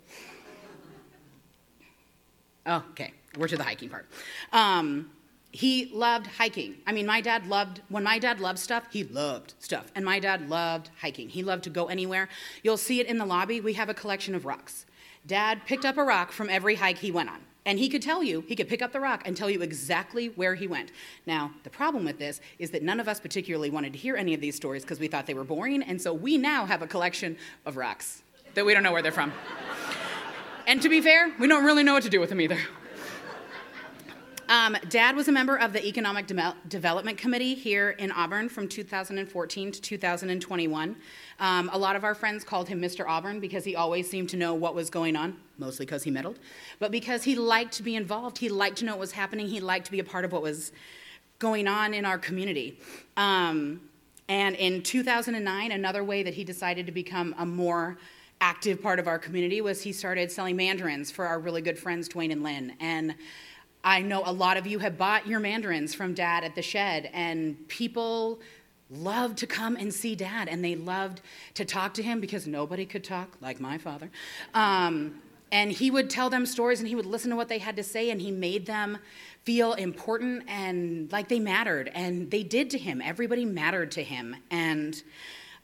Okay, 2.66 3.12
we're 3.36 3.48
to 3.48 3.56
the 3.56 3.64
hiking 3.64 3.88
part. 3.88 4.06
Um, 4.52 5.10
he 5.50 5.90
loved 5.92 6.26
hiking. 6.26 6.76
I 6.86 6.92
mean, 6.92 7.06
my 7.06 7.20
dad 7.20 7.46
loved, 7.46 7.80
when 7.88 8.02
my 8.02 8.18
dad 8.18 8.40
loved 8.40 8.58
stuff, 8.58 8.86
he 8.90 9.04
loved 9.04 9.54
stuff. 9.58 9.90
And 9.94 10.04
my 10.04 10.18
dad 10.18 10.48
loved 10.48 10.90
hiking. 11.00 11.28
He 11.28 11.42
loved 11.42 11.64
to 11.64 11.70
go 11.70 11.86
anywhere. 11.86 12.28
You'll 12.62 12.76
see 12.76 13.00
it 13.00 13.06
in 13.06 13.18
the 13.18 13.26
lobby. 13.26 13.60
We 13.60 13.74
have 13.74 13.88
a 13.88 13.94
collection 13.94 14.34
of 14.34 14.46
rocks. 14.46 14.86
Dad 15.26 15.60
picked 15.66 15.84
up 15.84 15.96
a 15.96 16.02
rock 16.02 16.32
from 16.32 16.50
every 16.50 16.74
hike 16.74 16.98
he 16.98 17.10
went 17.10 17.30
on. 17.30 17.40
And 17.66 17.78
he 17.78 17.88
could 17.88 18.02
tell 18.02 18.22
you, 18.22 18.44
he 18.46 18.56
could 18.56 18.68
pick 18.68 18.82
up 18.82 18.92
the 18.92 19.00
rock 19.00 19.22
and 19.24 19.36
tell 19.36 19.48
you 19.48 19.62
exactly 19.62 20.28
where 20.28 20.54
he 20.54 20.66
went. 20.66 20.92
Now, 21.26 21.52
the 21.62 21.70
problem 21.70 22.04
with 22.04 22.18
this 22.18 22.40
is 22.58 22.70
that 22.70 22.82
none 22.82 23.00
of 23.00 23.08
us 23.08 23.20
particularly 23.20 23.70
wanted 23.70 23.94
to 23.94 23.98
hear 23.98 24.16
any 24.16 24.34
of 24.34 24.40
these 24.40 24.54
stories 24.54 24.82
because 24.82 25.00
we 25.00 25.08
thought 25.08 25.26
they 25.26 25.34
were 25.34 25.44
boring, 25.44 25.82
and 25.82 26.00
so 26.00 26.12
we 26.12 26.36
now 26.36 26.66
have 26.66 26.82
a 26.82 26.86
collection 26.86 27.38
of 27.64 27.76
rocks 27.76 28.22
that 28.52 28.66
we 28.66 28.74
don't 28.74 28.82
know 28.82 28.92
where 28.92 29.02
they're 29.02 29.12
from. 29.12 29.32
and 30.66 30.82
to 30.82 30.88
be 30.88 31.00
fair, 31.00 31.32
we 31.40 31.48
don't 31.48 31.64
really 31.64 31.82
know 31.82 31.94
what 31.94 32.02
to 32.02 32.10
do 32.10 32.20
with 32.20 32.28
them 32.28 32.40
either. 32.40 32.58
Um, 34.48 34.76
Dad 34.88 35.16
was 35.16 35.28
a 35.28 35.32
member 35.32 35.56
of 35.56 35.72
the 35.72 35.84
Economic 35.86 36.26
De- 36.26 36.56
Development 36.68 37.16
Committee 37.16 37.54
here 37.54 37.90
in 37.90 38.12
Auburn 38.12 38.48
from 38.48 38.68
2014 38.68 39.72
to 39.72 39.80
2021. 39.80 40.96
Um, 41.40 41.70
a 41.72 41.78
lot 41.78 41.96
of 41.96 42.04
our 42.04 42.14
friends 42.14 42.44
called 42.44 42.68
him 42.68 42.80
Mr. 42.80 43.06
Auburn 43.08 43.40
because 43.40 43.64
he 43.64 43.74
always 43.74 44.08
seemed 44.08 44.28
to 44.30 44.36
know 44.36 44.54
what 44.54 44.74
was 44.74 44.90
going 44.90 45.16
on, 45.16 45.36
mostly 45.56 45.86
because 45.86 46.02
he 46.02 46.10
meddled, 46.10 46.38
but 46.78 46.90
because 46.90 47.24
he 47.24 47.34
liked 47.34 47.72
to 47.74 47.82
be 47.82 47.96
involved. 47.96 48.38
He 48.38 48.48
liked 48.48 48.78
to 48.78 48.84
know 48.84 48.92
what 48.92 49.00
was 49.00 49.12
happening. 49.12 49.46
He 49.46 49.60
liked 49.60 49.86
to 49.86 49.92
be 49.92 50.00
a 50.00 50.04
part 50.04 50.24
of 50.24 50.32
what 50.32 50.42
was 50.42 50.72
going 51.38 51.66
on 51.66 51.94
in 51.94 52.04
our 52.04 52.18
community. 52.18 52.78
Um, 53.16 53.80
and 54.28 54.56
in 54.56 54.82
2009, 54.82 55.72
another 55.72 56.04
way 56.04 56.22
that 56.22 56.34
he 56.34 56.44
decided 56.44 56.86
to 56.86 56.92
become 56.92 57.34
a 57.38 57.46
more 57.46 57.98
active 58.40 58.82
part 58.82 58.98
of 58.98 59.06
our 59.06 59.18
community 59.18 59.60
was 59.60 59.82
he 59.82 59.92
started 59.92 60.30
selling 60.30 60.56
mandarins 60.56 61.10
for 61.10 61.26
our 61.26 61.38
really 61.38 61.62
good 61.62 61.78
friends, 61.78 62.08
Dwayne 62.08 62.32
and 62.32 62.42
Lynn. 62.42 62.76
And 62.80 63.14
I 63.84 64.00
know 64.00 64.22
a 64.24 64.32
lot 64.32 64.56
of 64.56 64.66
you 64.66 64.78
have 64.78 64.96
bought 64.96 65.26
your 65.26 65.40
mandarins 65.40 65.94
from 65.94 66.14
dad 66.14 66.42
at 66.42 66.54
the 66.54 66.62
shed, 66.62 67.10
and 67.12 67.68
people 67.68 68.40
loved 68.90 69.38
to 69.38 69.46
come 69.46 69.76
and 69.76 69.92
see 69.92 70.14
dad, 70.14 70.48
and 70.48 70.64
they 70.64 70.74
loved 70.74 71.20
to 71.54 71.66
talk 71.66 71.92
to 71.94 72.02
him 72.02 72.20
because 72.20 72.46
nobody 72.46 72.86
could 72.86 73.04
talk 73.04 73.36
like 73.42 73.60
my 73.60 73.76
father. 73.76 74.10
Um, 74.54 75.20
and 75.52 75.70
he 75.70 75.90
would 75.90 76.10
tell 76.10 76.30
them 76.30 76.46
stories 76.46 76.80
and 76.80 76.88
he 76.88 76.96
would 76.96 77.06
listen 77.06 77.30
to 77.30 77.36
what 77.36 77.48
they 77.48 77.58
had 77.58 77.76
to 77.76 77.82
say, 77.82 78.10
and 78.10 78.20
he 78.20 78.30
made 78.30 78.66
them 78.66 78.98
feel 79.44 79.74
important 79.74 80.44
and 80.48 81.12
like 81.12 81.28
they 81.28 81.38
mattered. 81.38 81.90
And 81.94 82.30
they 82.30 82.42
did 82.42 82.70
to 82.70 82.78
him. 82.78 83.02
Everybody 83.02 83.44
mattered 83.44 83.90
to 83.92 84.02
him. 84.02 84.34
And 84.50 85.00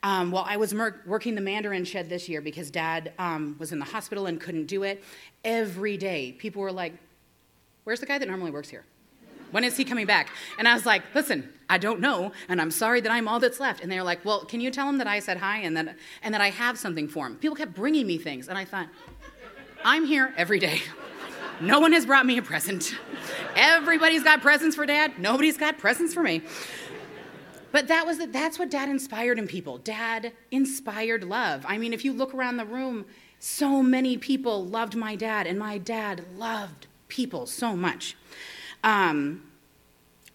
um, 0.03 0.31
while 0.31 0.45
I 0.47 0.59
was 0.59 0.75
mer- 0.75 1.01
working 1.07 1.35
the 1.35 1.41
Mandarin 1.41 1.85
shed 1.85 2.09
this 2.09 2.29
year 2.29 2.41
because 2.41 2.71
dad 2.71 3.13
um, 3.19 3.57
was 3.59 3.73
in 3.73 3.79
the 3.79 3.85
hospital 3.87 4.27
and 4.27 4.41
couldn't 4.41 4.67
do 4.67 4.83
it, 4.83 5.03
every 5.45 5.97
day 5.97 6.33
people 6.33 6.63
were 6.63 6.73
like, 6.73 6.93
Where's 7.85 8.01
the 8.01 8.07
guy 8.07 8.19
that 8.19 8.29
normally 8.29 8.51
works 8.51 8.69
here? 8.69 8.85
When 9.51 9.64
is 9.64 9.77
he 9.77 9.85
coming 9.85 10.07
back? 10.07 10.29
And 10.59 10.69
I 10.69 10.75
was 10.75 10.87
like, 10.87 11.03
Listen, 11.14 11.53
I 11.69 11.79
don't 11.79 12.01
know, 12.01 12.33
and 12.49 12.61
I'm 12.61 12.71
sorry 12.71 13.01
that 13.01 13.11
I'm 13.11 13.27
all 13.27 13.40
that's 13.40 13.61
left. 13.61 13.83
And 13.83 13.90
they 13.90 13.97
were 13.97 14.05
like, 14.05 14.25
Well, 14.25 14.45
can 14.45 14.61
you 14.61 14.71
tell 14.71 14.88
him 14.88 14.99
that 14.99 15.07
I 15.07 15.19
said 15.19 15.38
hi 15.38 15.59
and 15.59 15.77
that, 15.77 15.97
and 16.23 16.35
that 16.35 16.40
I 16.40 16.51
have 16.51 16.79
something 16.79 17.09
for 17.09 17.27
him? 17.27 17.37
People 17.37 17.57
kept 17.57 17.75
bringing 17.75 18.07
me 18.07 18.19
things, 18.19 18.49
and 18.49 18.57
I 18.57 18.64
thought, 18.64 18.88
I'm 19.85 20.05
here 20.05 20.35
every 20.37 20.59
day. 20.59 20.83
No 21.61 21.79
one 21.79 21.93
has 21.93 22.07
brought 22.07 22.25
me 22.25 22.38
a 22.38 22.43
present. 22.43 22.97
Everybody's 23.55 24.23
got 24.23 24.40
presents 24.40 24.77
for 24.77 24.87
dad. 24.87 25.19
Nobody's 25.19 25.59
got 25.59 25.79
presents 25.79 26.14
for 26.14 26.23
me. 26.23 26.43
But 27.73 27.88
that 27.88 28.07
was 28.07 28.19
the, 28.19 28.27
that's 28.27 28.59
what 28.59 28.71
dad 28.71 28.88
inspired 28.88 29.38
in 29.38 29.47
people. 29.47 29.79
Dad 29.79 30.33
inspired 30.51 31.23
love. 31.23 31.64
I 31.69 31.77
mean, 31.77 31.93
if 31.93 32.05
you 32.05 32.12
look 32.12 32.35
around 32.35 32.57
the 32.57 32.64
room, 32.64 33.05
so 33.38 33.83
many 33.83 34.16
people 34.16 34.64
loved 34.64 34.97
my 34.97 35.16
dad, 35.16 35.47
and 35.47 35.59
my 35.59 35.79
dad 35.79 36.25
loved 36.37 36.87
people 37.11 37.44
so 37.44 37.77
much. 37.77 38.16
Um, 38.83 39.42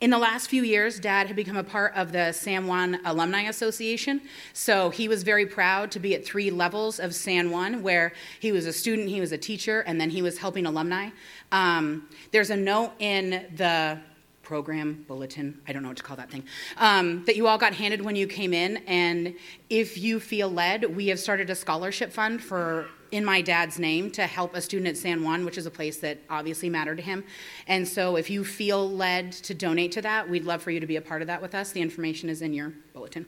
in 0.01 0.09
the 0.09 0.17
last 0.17 0.49
few 0.49 0.61
years, 0.61 0.99
Dad 0.99 1.27
had 1.27 1.35
become 1.35 1.55
a 1.55 1.63
part 1.63 1.95
of 1.95 2.11
the 2.11 2.33
San 2.33 2.67
Juan 2.67 2.99
Alumni 3.05 3.43
Association. 3.43 4.21
So 4.53 4.89
he 4.89 5.07
was 5.07 5.23
very 5.23 5.45
proud 5.45 5.89
to 5.91 5.99
be 5.99 6.13
at 6.13 6.25
three 6.25 6.51
levels 6.51 6.99
of 6.99 7.15
San 7.15 7.49
Juan, 7.49 7.81
where 7.81 8.13
he 8.39 8.51
was 8.51 8.65
a 8.65 8.73
student, 8.73 9.07
he 9.07 9.21
was 9.21 9.31
a 9.31 9.37
teacher, 9.37 9.81
and 9.81 9.99
then 9.99 10.09
he 10.09 10.21
was 10.21 10.37
helping 10.37 10.65
alumni. 10.65 11.09
Um, 11.51 12.09
there's 12.31 12.49
a 12.49 12.57
note 12.57 12.91
in 12.99 13.47
the 13.55 13.99
program 14.45 15.03
bulletin 15.07 15.59
i 15.67 15.73
don't 15.73 15.81
know 15.81 15.89
what 15.89 15.97
to 15.97 16.03
call 16.03 16.15
that 16.15 16.31
thing 16.31 16.43
um, 16.77 17.25
that 17.25 17.35
you 17.35 17.47
all 17.47 17.57
got 17.57 17.73
handed 17.73 18.01
when 18.01 18.15
you 18.15 18.27
came 18.27 18.53
in 18.53 18.77
and 18.87 19.35
if 19.69 19.97
you 19.97 20.19
feel 20.19 20.49
led 20.49 20.95
we 20.95 21.07
have 21.07 21.19
started 21.19 21.49
a 21.49 21.55
scholarship 21.55 22.13
fund 22.13 22.41
for 22.41 22.87
in 23.11 23.23
my 23.23 23.41
dad's 23.41 23.79
name 23.79 24.11
to 24.11 24.27
help 24.27 24.53
a 24.55 24.61
student 24.61 24.89
at 24.89 24.97
San 24.97 25.23
Juan, 25.23 25.45
which 25.45 25.57
is 25.57 25.65
a 25.65 25.71
place 25.71 25.97
that 25.99 26.17
obviously 26.29 26.69
mattered 26.69 26.97
to 26.97 27.01
him. 27.01 27.23
And 27.65 27.87
so 27.87 28.17
if 28.17 28.29
you 28.29 28.43
feel 28.43 28.89
led 28.89 29.31
to 29.31 29.53
donate 29.53 29.93
to 29.93 30.01
that, 30.01 30.29
we'd 30.29 30.43
love 30.43 30.61
for 30.61 30.71
you 30.71 30.81
to 30.81 30.85
be 30.85 30.97
a 30.97 31.01
part 31.01 31.21
of 31.21 31.27
that 31.27 31.41
with 31.41 31.55
us. 31.55 31.71
The 31.71 31.81
information 31.81 32.27
is 32.27 32.41
in 32.41 32.53
your 32.53 32.73
bulletin. 32.93 33.25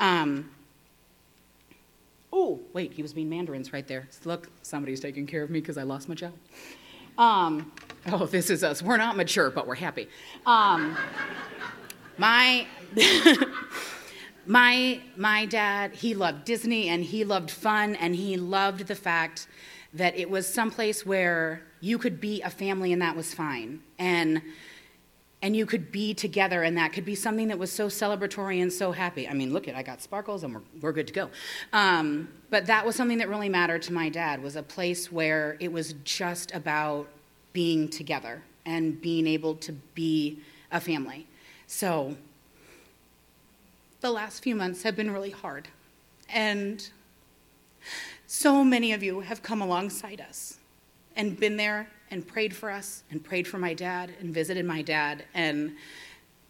Um, 0.00 0.50
oh, 2.32 2.60
wait, 2.72 2.92
he 2.92 3.02
was 3.02 3.12
being 3.12 3.28
mandarins 3.28 3.72
right 3.72 3.86
there. 3.86 4.08
Look, 4.24 4.48
somebody's 4.62 5.00
taking 5.00 5.28
care 5.28 5.44
of 5.44 5.50
me 5.50 5.60
because 5.60 5.78
I 5.78 5.82
lost 5.82 6.08
my 6.08 6.16
job. 6.16 6.32
Um, 7.20 7.70
oh, 8.10 8.24
this 8.24 8.48
is 8.48 8.64
us. 8.64 8.82
We're 8.82 8.96
not 8.96 9.14
mature, 9.14 9.50
but 9.50 9.66
we're 9.66 9.74
happy. 9.74 10.08
Um, 10.46 10.96
my. 12.18 12.66
my 14.46 14.98
my 15.16 15.44
dad 15.44 15.92
he 15.92 16.14
loved 16.14 16.44
disney 16.46 16.88
and 16.88 17.04
he 17.04 17.24
loved 17.24 17.50
fun 17.50 17.94
and 17.96 18.16
he 18.16 18.38
loved 18.38 18.86
the 18.88 18.94
fact 18.94 19.46
that 19.92 20.16
it 20.16 20.28
was 20.30 20.46
someplace 20.46 21.04
where 21.04 21.62
you 21.80 21.98
could 21.98 22.20
be 22.20 22.40
a 22.40 22.48
family 22.48 22.92
and 22.92 23.02
that 23.02 23.14
was 23.14 23.34
fine 23.34 23.80
and 23.98 24.40
and 25.42 25.56
you 25.56 25.64
could 25.64 25.90
be 25.90 26.12
together 26.12 26.62
and 26.62 26.76
that 26.76 26.92
could 26.92 27.04
be 27.04 27.14
something 27.14 27.48
that 27.48 27.58
was 27.58 27.72
so 27.72 27.88
celebratory 27.88 28.60
and 28.62 28.72
so 28.72 28.92
happy 28.92 29.28
i 29.28 29.32
mean 29.32 29.52
look 29.52 29.68
at 29.68 29.74
i 29.74 29.82
got 29.82 30.00
sparkles 30.00 30.44
and 30.44 30.54
we're, 30.54 30.62
we're 30.80 30.92
good 30.92 31.06
to 31.06 31.12
go 31.12 31.30
um, 31.72 32.28
but 32.50 32.66
that 32.66 32.84
was 32.84 32.96
something 32.96 33.18
that 33.18 33.28
really 33.28 33.48
mattered 33.48 33.82
to 33.82 33.92
my 33.92 34.08
dad 34.08 34.42
was 34.42 34.56
a 34.56 34.62
place 34.62 35.10
where 35.10 35.56
it 35.60 35.72
was 35.72 35.94
just 36.04 36.52
about 36.54 37.08
being 37.52 37.88
together 37.88 38.42
and 38.66 39.00
being 39.00 39.26
able 39.26 39.54
to 39.54 39.72
be 39.94 40.38
a 40.72 40.80
family 40.80 41.26
so 41.66 42.16
the 44.00 44.10
last 44.10 44.42
few 44.42 44.56
months 44.56 44.82
have 44.82 44.96
been 44.96 45.10
really 45.10 45.30
hard. 45.30 45.68
And 46.28 46.88
so 48.26 48.64
many 48.64 48.92
of 48.92 49.02
you 49.02 49.20
have 49.20 49.42
come 49.42 49.60
alongside 49.60 50.20
us 50.20 50.58
and 51.16 51.38
been 51.38 51.56
there 51.56 51.88
and 52.10 52.26
prayed 52.26 52.54
for 52.54 52.70
us 52.70 53.02
and 53.10 53.22
prayed 53.22 53.46
for 53.46 53.58
my 53.58 53.74
dad 53.74 54.12
and 54.20 54.34
visited 54.34 54.64
my 54.64 54.82
dad. 54.82 55.24
And 55.34 55.76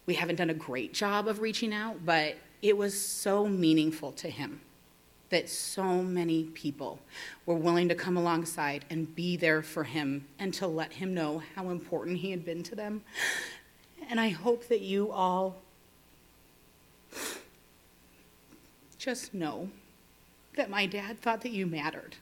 we 0.05 0.15
haven't 0.15 0.37
done 0.37 0.49
a 0.49 0.55
great 0.55 0.93
job 0.93 1.27
of 1.27 1.39
reaching 1.39 1.73
out, 1.73 2.05
but 2.05 2.35
it 2.61 2.75
was 2.77 2.99
so 2.99 3.47
meaningful 3.47 4.11
to 4.13 4.29
him 4.29 4.61
that 5.29 5.49
so 5.49 6.01
many 6.01 6.43
people 6.43 6.99
were 7.45 7.55
willing 7.55 7.87
to 7.87 7.95
come 7.95 8.17
alongside 8.17 8.83
and 8.89 9.15
be 9.15 9.37
there 9.37 9.61
for 9.61 9.85
him 9.85 10.27
and 10.37 10.53
to 10.53 10.67
let 10.67 10.93
him 10.93 11.13
know 11.13 11.41
how 11.55 11.69
important 11.69 12.17
he 12.17 12.31
had 12.31 12.43
been 12.43 12.61
to 12.63 12.75
them. 12.75 13.01
And 14.09 14.19
I 14.19 14.29
hope 14.29 14.67
that 14.67 14.81
you 14.81 15.09
all 15.11 15.55
just 18.97 19.33
know 19.33 19.69
that 20.57 20.69
my 20.69 20.85
dad 20.85 21.19
thought 21.21 21.41
that 21.41 21.51
you 21.51 21.65
mattered 21.65 22.17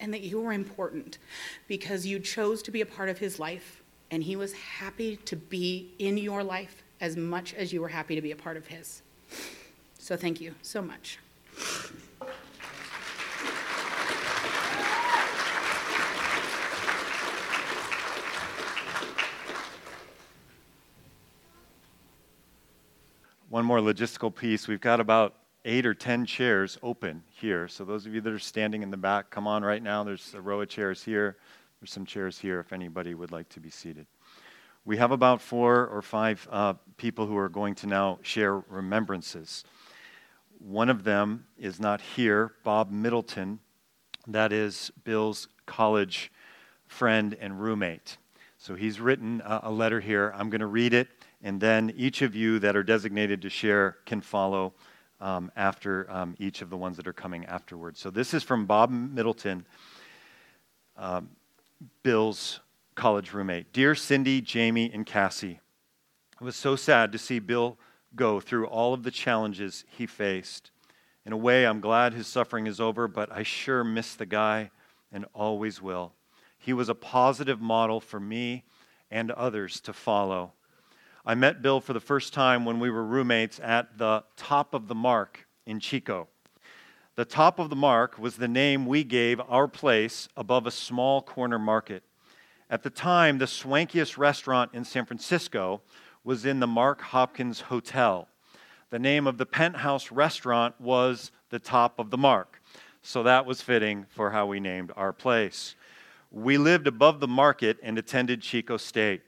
and 0.00 0.12
that 0.12 0.22
you 0.22 0.40
were 0.40 0.52
important 0.52 1.18
because 1.66 2.06
you 2.06 2.18
chose 2.18 2.62
to 2.62 2.70
be 2.70 2.80
a 2.80 2.86
part 2.86 3.08
of 3.08 3.18
his 3.18 3.38
life 3.38 3.82
and 4.10 4.22
he 4.22 4.36
was 4.36 4.52
happy 4.52 5.16
to 5.16 5.36
be 5.36 5.92
in 5.98 6.16
your 6.16 6.42
life 6.42 6.82
as 7.00 7.16
much 7.16 7.54
as 7.54 7.72
you 7.72 7.80
were 7.80 7.88
happy 7.88 8.14
to 8.14 8.22
be 8.22 8.30
a 8.30 8.36
part 8.36 8.56
of 8.56 8.66
his. 8.66 9.02
So 9.98 10.16
thank 10.16 10.40
you 10.40 10.54
so 10.62 10.80
much. 10.80 11.18
One 23.50 23.64
more 23.64 23.78
logistical 23.78 24.34
piece. 24.34 24.68
We've 24.68 24.80
got 24.80 25.00
about 25.00 25.34
eight 25.64 25.84
or 25.84 25.94
ten 25.94 26.24
chairs 26.24 26.78
open 26.82 27.22
here. 27.30 27.68
So 27.68 27.84
those 27.84 28.06
of 28.06 28.14
you 28.14 28.20
that 28.20 28.32
are 28.32 28.38
standing 28.38 28.82
in 28.82 28.90
the 28.90 28.96
back, 28.96 29.30
come 29.30 29.46
on 29.46 29.62
right 29.62 29.82
now. 29.82 30.04
There's 30.04 30.34
a 30.34 30.40
row 30.40 30.60
of 30.60 30.68
chairs 30.68 31.02
here. 31.02 31.36
There's 31.80 31.92
some 31.92 32.06
chairs 32.06 32.38
here 32.38 32.60
if 32.60 32.72
anybody 32.72 33.14
would 33.14 33.30
like 33.30 33.48
to 33.50 33.60
be 33.60 33.70
seated. 33.70 34.06
We 34.84 34.96
have 34.96 35.10
about 35.10 35.42
four 35.42 35.86
or 35.88 36.00
five 36.00 36.48
uh, 36.50 36.74
people 36.96 37.26
who 37.26 37.36
are 37.36 37.48
going 37.48 37.74
to 37.76 37.86
now 37.86 38.18
share 38.22 38.58
remembrances. 38.58 39.64
One 40.58 40.88
of 40.88 41.04
them 41.04 41.46
is 41.58 41.78
not 41.78 42.00
here, 42.00 42.52
Bob 42.64 42.90
Middleton. 42.90 43.60
That 44.26 44.52
is 44.52 44.90
Bill's 45.04 45.48
college 45.66 46.32
friend 46.86 47.36
and 47.40 47.60
roommate. 47.60 48.16
So 48.56 48.74
he's 48.74 48.98
written 48.98 49.40
a, 49.44 49.60
a 49.64 49.70
letter 49.70 50.00
here. 50.00 50.32
I'm 50.34 50.50
going 50.50 50.60
to 50.60 50.66
read 50.66 50.94
it, 50.94 51.08
and 51.42 51.60
then 51.60 51.92
each 51.96 52.22
of 52.22 52.34
you 52.34 52.58
that 52.58 52.74
are 52.74 52.82
designated 52.82 53.42
to 53.42 53.50
share 53.50 53.98
can 54.04 54.20
follow 54.20 54.72
um, 55.20 55.50
after 55.56 56.10
um, 56.10 56.34
each 56.38 56.62
of 56.62 56.70
the 56.70 56.76
ones 56.76 56.96
that 56.96 57.06
are 57.06 57.12
coming 57.12 57.44
afterwards. 57.46 58.00
So 58.00 58.10
this 58.10 58.34
is 58.34 58.42
from 58.42 58.66
Bob 58.66 58.90
Middleton, 58.90 59.66
um, 60.96 61.30
Bill's 62.02 62.60
college 62.94 63.32
roommate. 63.32 63.72
Dear 63.72 63.94
Cindy, 63.94 64.40
Jamie, 64.40 64.90
and 64.92 65.06
Cassie, 65.06 65.60
it 66.40 66.44
was 66.44 66.56
so 66.56 66.76
sad 66.76 67.12
to 67.12 67.18
see 67.18 67.38
Bill 67.38 67.78
go 68.14 68.40
through 68.40 68.66
all 68.66 68.94
of 68.94 69.02
the 69.02 69.10
challenges 69.10 69.84
he 69.88 70.06
faced. 70.06 70.70
In 71.24 71.32
a 71.32 71.36
way, 71.36 71.66
I'm 71.66 71.80
glad 71.80 72.14
his 72.14 72.26
suffering 72.26 72.66
is 72.66 72.80
over, 72.80 73.06
but 73.06 73.30
I 73.30 73.42
sure 73.42 73.84
miss 73.84 74.14
the 74.14 74.26
guy 74.26 74.70
and 75.12 75.26
always 75.34 75.82
will. 75.82 76.14
He 76.58 76.72
was 76.72 76.88
a 76.88 76.94
positive 76.94 77.60
model 77.60 78.00
for 78.00 78.18
me 78.18 78.64
and 79.10 79.30
others 79.30 79.80
to 79.80 79.92
follow. 79.92 80.52
I 81.28 81.34
met 81.34 81.60
Bill 81.60 81.82
for 81.82 81.92
the 81.92 82.00
first 82.00 82.32
time 82.32 82.64
when 82.64 82.80
we 82.80 82.88
were 82.88 83.04
roommates 83.04 83.60
at 83.62 83.98
the 83.98 84.24
Top 84.38 84.72
of 84.72 84.88
the 84.88 84.94
Mark 84.94 85.46
in 85.66 85.78
Chico. 85.78 86.26
The 87.16 87.26
Top 87.26 87.58
of 87.58 87.68
the 87.68 87.76
Mark 87.76 88.18
was 88.18 88.36
the 88.36 88.48
name 88.48 88.86
we 88.86 89.04
gave 89.04 89.38
our 89.46 89.68
place 89.68 90.30
above 90.38 90.66
a 90.66 90.70
small 90.70 91.20
corner 91.20 91.58
market. 91.58 92.02
At 92.70 92.82
the 92.82 92.88
time, 92.88 93.36
the 93.36 93.44
swankiest 93.44 94.16
restaurant 94.16 94.70
in 94.72 94.86
San 94.86 95.04
Francisco 95.04 95.82
was 96.24 96.46
in 96.46 96.60
the 96.60 96.66
Mark 96.66 97.02
Hopkins 97.02 97.60
Hotel. 97.60 98.26
The 98.88 98.98
name 98.98 99.26
of 99.26 99.36
the 99.36 99.44
penthouse 99.44 100.10
restaurant 100.10 100.80
was 100.80 101.30
the 101.50 101.58
Top 101.58 101.98
of 101.98 102.08
the 102.08 102.16
Mark. 102.16 102.62
So 103.02 103.22
that 103.24 103.44
was 103.44 103.60
fitting 103.60 104.06
for 104.08 104.30
how 104.30 104.46
we 104.46 104.60
named 104.60 104.92
our 104.96 105.12
place. 105.12 105.74
We 106.30 106.56
lived 106.56 106.86
above 106.86 107.20
the 107.20 107.28
market 107.28 107.76
and 107.82 107.98
attended 107.98 108.40
Chico 108.40 108.78
State. 108.78 109.20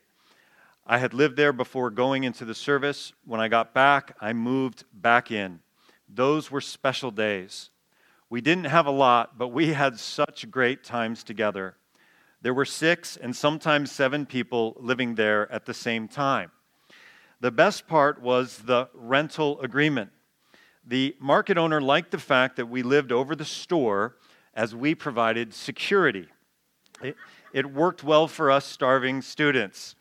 I 0.91 0.99
had 0.99 1.15
lived 1.15 1.37
there 1.37 1.53
before 1.53 1.89
going 1.89 2.25
into 2.25 2.45
the 2.45 2.53
service. 2.53 3.13
When 3.25 3.41
I 3.41 3.47
got 3.47 3.73
back, 3.73 4.17
I 4.21 4.33
moved 4.33 4.83
back 4.93 5.31
in. 5.31 5.61
Those 6.09 6.51
were 6.51 6.61
special 6.61 7.13
days. 7.13 7.71
We 8.29 8.41
didn't 8.41 8.65
have 8.65 8.87
a 8.87 8.91
lot, 8.91 9.39
but 9.39 9.53
we 9.53 9.73
had 9.73 10.01
such 10.01 10.51
great 10.51 10.83
times 10.83 11.23
together. 11.23 11.77
There 12.43 12.53
were 12.53 12.65
six 12.65 13.17
and 13.17 13.37
sometimes 13.37 13.93
seven 13.93 14.27
people 14.27 14.77
living 14.81 15.15
there 15.15 15.51
at 15.53 15.65
the 15.65 15.75
same 15.75 16.09
time. 16.09 16.51
The 17.39 17.53
best 17.53 17.87
part 17.87 18.21
was 18.21 18.59
the 18.59 18.89
rental 18.93 19.61
agreement. 19.61 20.11
The 20.85 21.15
market 21.21 21.57
owner 21.57 21.81
liked 21.81 22.11
the 22.11 22.19
fact 22.19 22.57
that 22.57 22.67
we 22.67 22.83
lived 22.83 23.13
over 23.13 23.37
the 23.37 23.45
store 23.45 24.17
as 24.55 24.75
we 24.75 24.97
provided 24.97 25.55
security. 25.55 26.27
It, 27.01 27.15
it 27.53 27.73
worked 27.73 28.03
well 28.03 28.27
for 28.27 28.51
us 28.51 28.65
starving 28.65 29.23
students. 29.23 29.95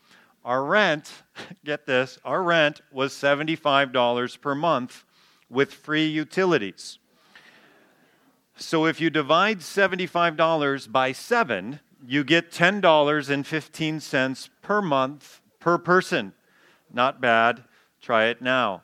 Our 0.44 0.64
rent, 0.64 1.12
get 1.64 1.86
this, 1.86 2.18
our 2.24 2.42
rent 2.42 2.80
was 2.90 3.12
$75 3.12 4.40
per 4.40 4.54
month 4.54 5.04
with 5.48 5.72
free 5.74 6.06
utilities. 6.06 6.98
So 8.56 8.86
if 8.86 9.00
you 9.00 9.10
divide 9.10 9.60
$75 9.60 10.92
by 10.92 11.12
7, 11.12 11.80
you 12.06 12.24
get 12.24 12.50
$10.15 12.50 14.48
per 14.62 14.82
month 14.82 15.40
per 15.58 15.78
person. 15.78 16.32
Not 16.92 17.20
bad. 17.20 17.64
Try 18.00 18.26
it 18.26 18.42
now. 18.42 18.82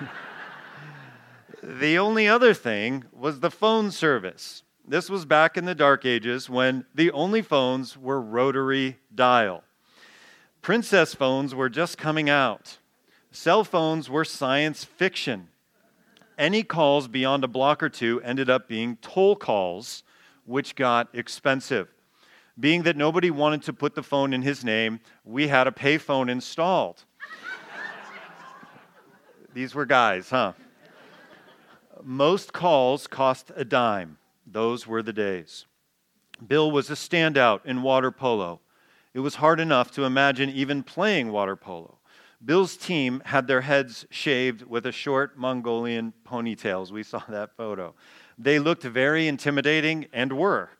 the 1.62 1.98
only 1.98 2.28
other 2.28 2.54
thing 2.54 3.04
was 3.12 3.40
the 3.40 3.50
phone 3.50 3.90
service. 3.90 4.62
This 4.86 5.08
was 5.08 5.24
back 5.24 5.56
in 5.56 5.64
the 5.64 5.74
dark 5.74 6.04
ages 6.04 6.50
when 6.50 6.84
the 6.94 7.10
only 7.12 7.42
phones 7.42 7.96
were 7.96 8.20
rotary 8.20 8.98
dial. 9.14 9.62
Princess 10.62 11.12
phones 11.12 11.56
were 11.56 11.68
just 11.68 11.98
coming 11.98 12.30
out. 12.30 12.78
Cell 13.32 13.64
phones 13.64 14.08
were 14.08 14.24
science 14.24 14.84
fiction. 14.84 15.48
Any 16.38 16.62
calls 16.62 17.08
beyond 17.08 17.42
a 17.42 17.48
block 17.48 17.82
or 17.82 17.88
two 17.88 18.22
ended 18.22 18.48
up 18.48 18.68
being 18.68 18.96
toll 19.02 19.34
calls, 19.34 20.04
which 20.46 20.76
got 20.76 21.08
expensive. 21.12 21.88
Being 22.60 22.84
that 22.84 22.96
nobody 22.96 23.28
wanted 23.28 23.62
to 23.62 23.72
put 23.72 23.96
the 23.96 24.04
phone 24.04 24.32
in 24.32 24.42
his 24.42 24.64
name, 24.64 25.00
we 25.24 25.48
had 25.48 25.66
a 25.66 25.72
payphone 25.72 26.30
installed. 26.30 27.04
These 29.54 29.74
were 29.74 29.86
guys, 29.86 30.30
huh? 30.30 30.52
Most 32.04 32.52
calls 32.52 33.08
cost 33.08 33.50
a 33.56 33.64
dime. 33.64 34.18
Those 34.46 34.86
were 34.86 35.02
the 35.02 35.12
days. 35.12 35.66
Bill 36.46 36.70
was 36.70 36.88
a 36.88 36.94
standout 36.94 37.66
in 37.66 37.82
water 37.82 38.12
polo. 38.12 38.60
It 39.14 39.20
was 39.20 39.34
hard 39.36 39.60
enough 39.60 39.90
to 39.92 40.04
imagine 40.04 40.48
even 40.50 40.82
playing 40.82 41.32
water 41.32 41.56
polo. 41.56 41.98
Bill's 42.44 42.76
team 42.76 43.22
had 43.26 43.46
their 43.46 43.60
heads 43.60 44.06
shaved 44.10 44.62
with 44.62 44.86
a 44.86 44.92
short 44.92 45.38
Mongolian 45.38 46.12
ponytails. 46.26 46.90
We 46.90 47.02
saw 47.02 47.22
that 47.28 47.56
photo. 47.56 47.94
They 48.38 48.58
looked 48.58 48.82
very 48.82 49.28
intimidating 49.28 50.06
and 50.12 50.32
were. 50.32 50.70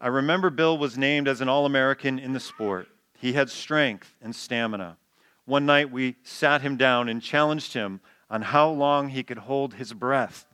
I 0.00 0.08
remember 0.08 0.50
Bill 0.50 0.76
was 0.76 0.98
named 0.98 1.28
as 1.28 1.40
an 1.40 1.48
All 1.48 1.64
American 1.64 2.18
in 2.18 2.32
the 2.32 2.40
sport. 2.40 2.88
He 3.16 3.32
had 3.32 3.48
strength 3.48 4.14
and 4.20 4.34
stamina. 4.34 4.96
One 5.44 5.64
night 5.64 5.90
we 5.90 6.16
sat 6.24 6.62
him 6.62 6.76
down 6.76 7.08
and 7.08 7.22
challenged 7.22 7.72
him 7.72 8.00
on 8.28 8.42
how 8.42 8.68
long 8.68 9.10
he 9.10 9.22
could 9.22 9.38
hold 9.38 9.74
his 9.74 9.92
breath. 9.92 10.46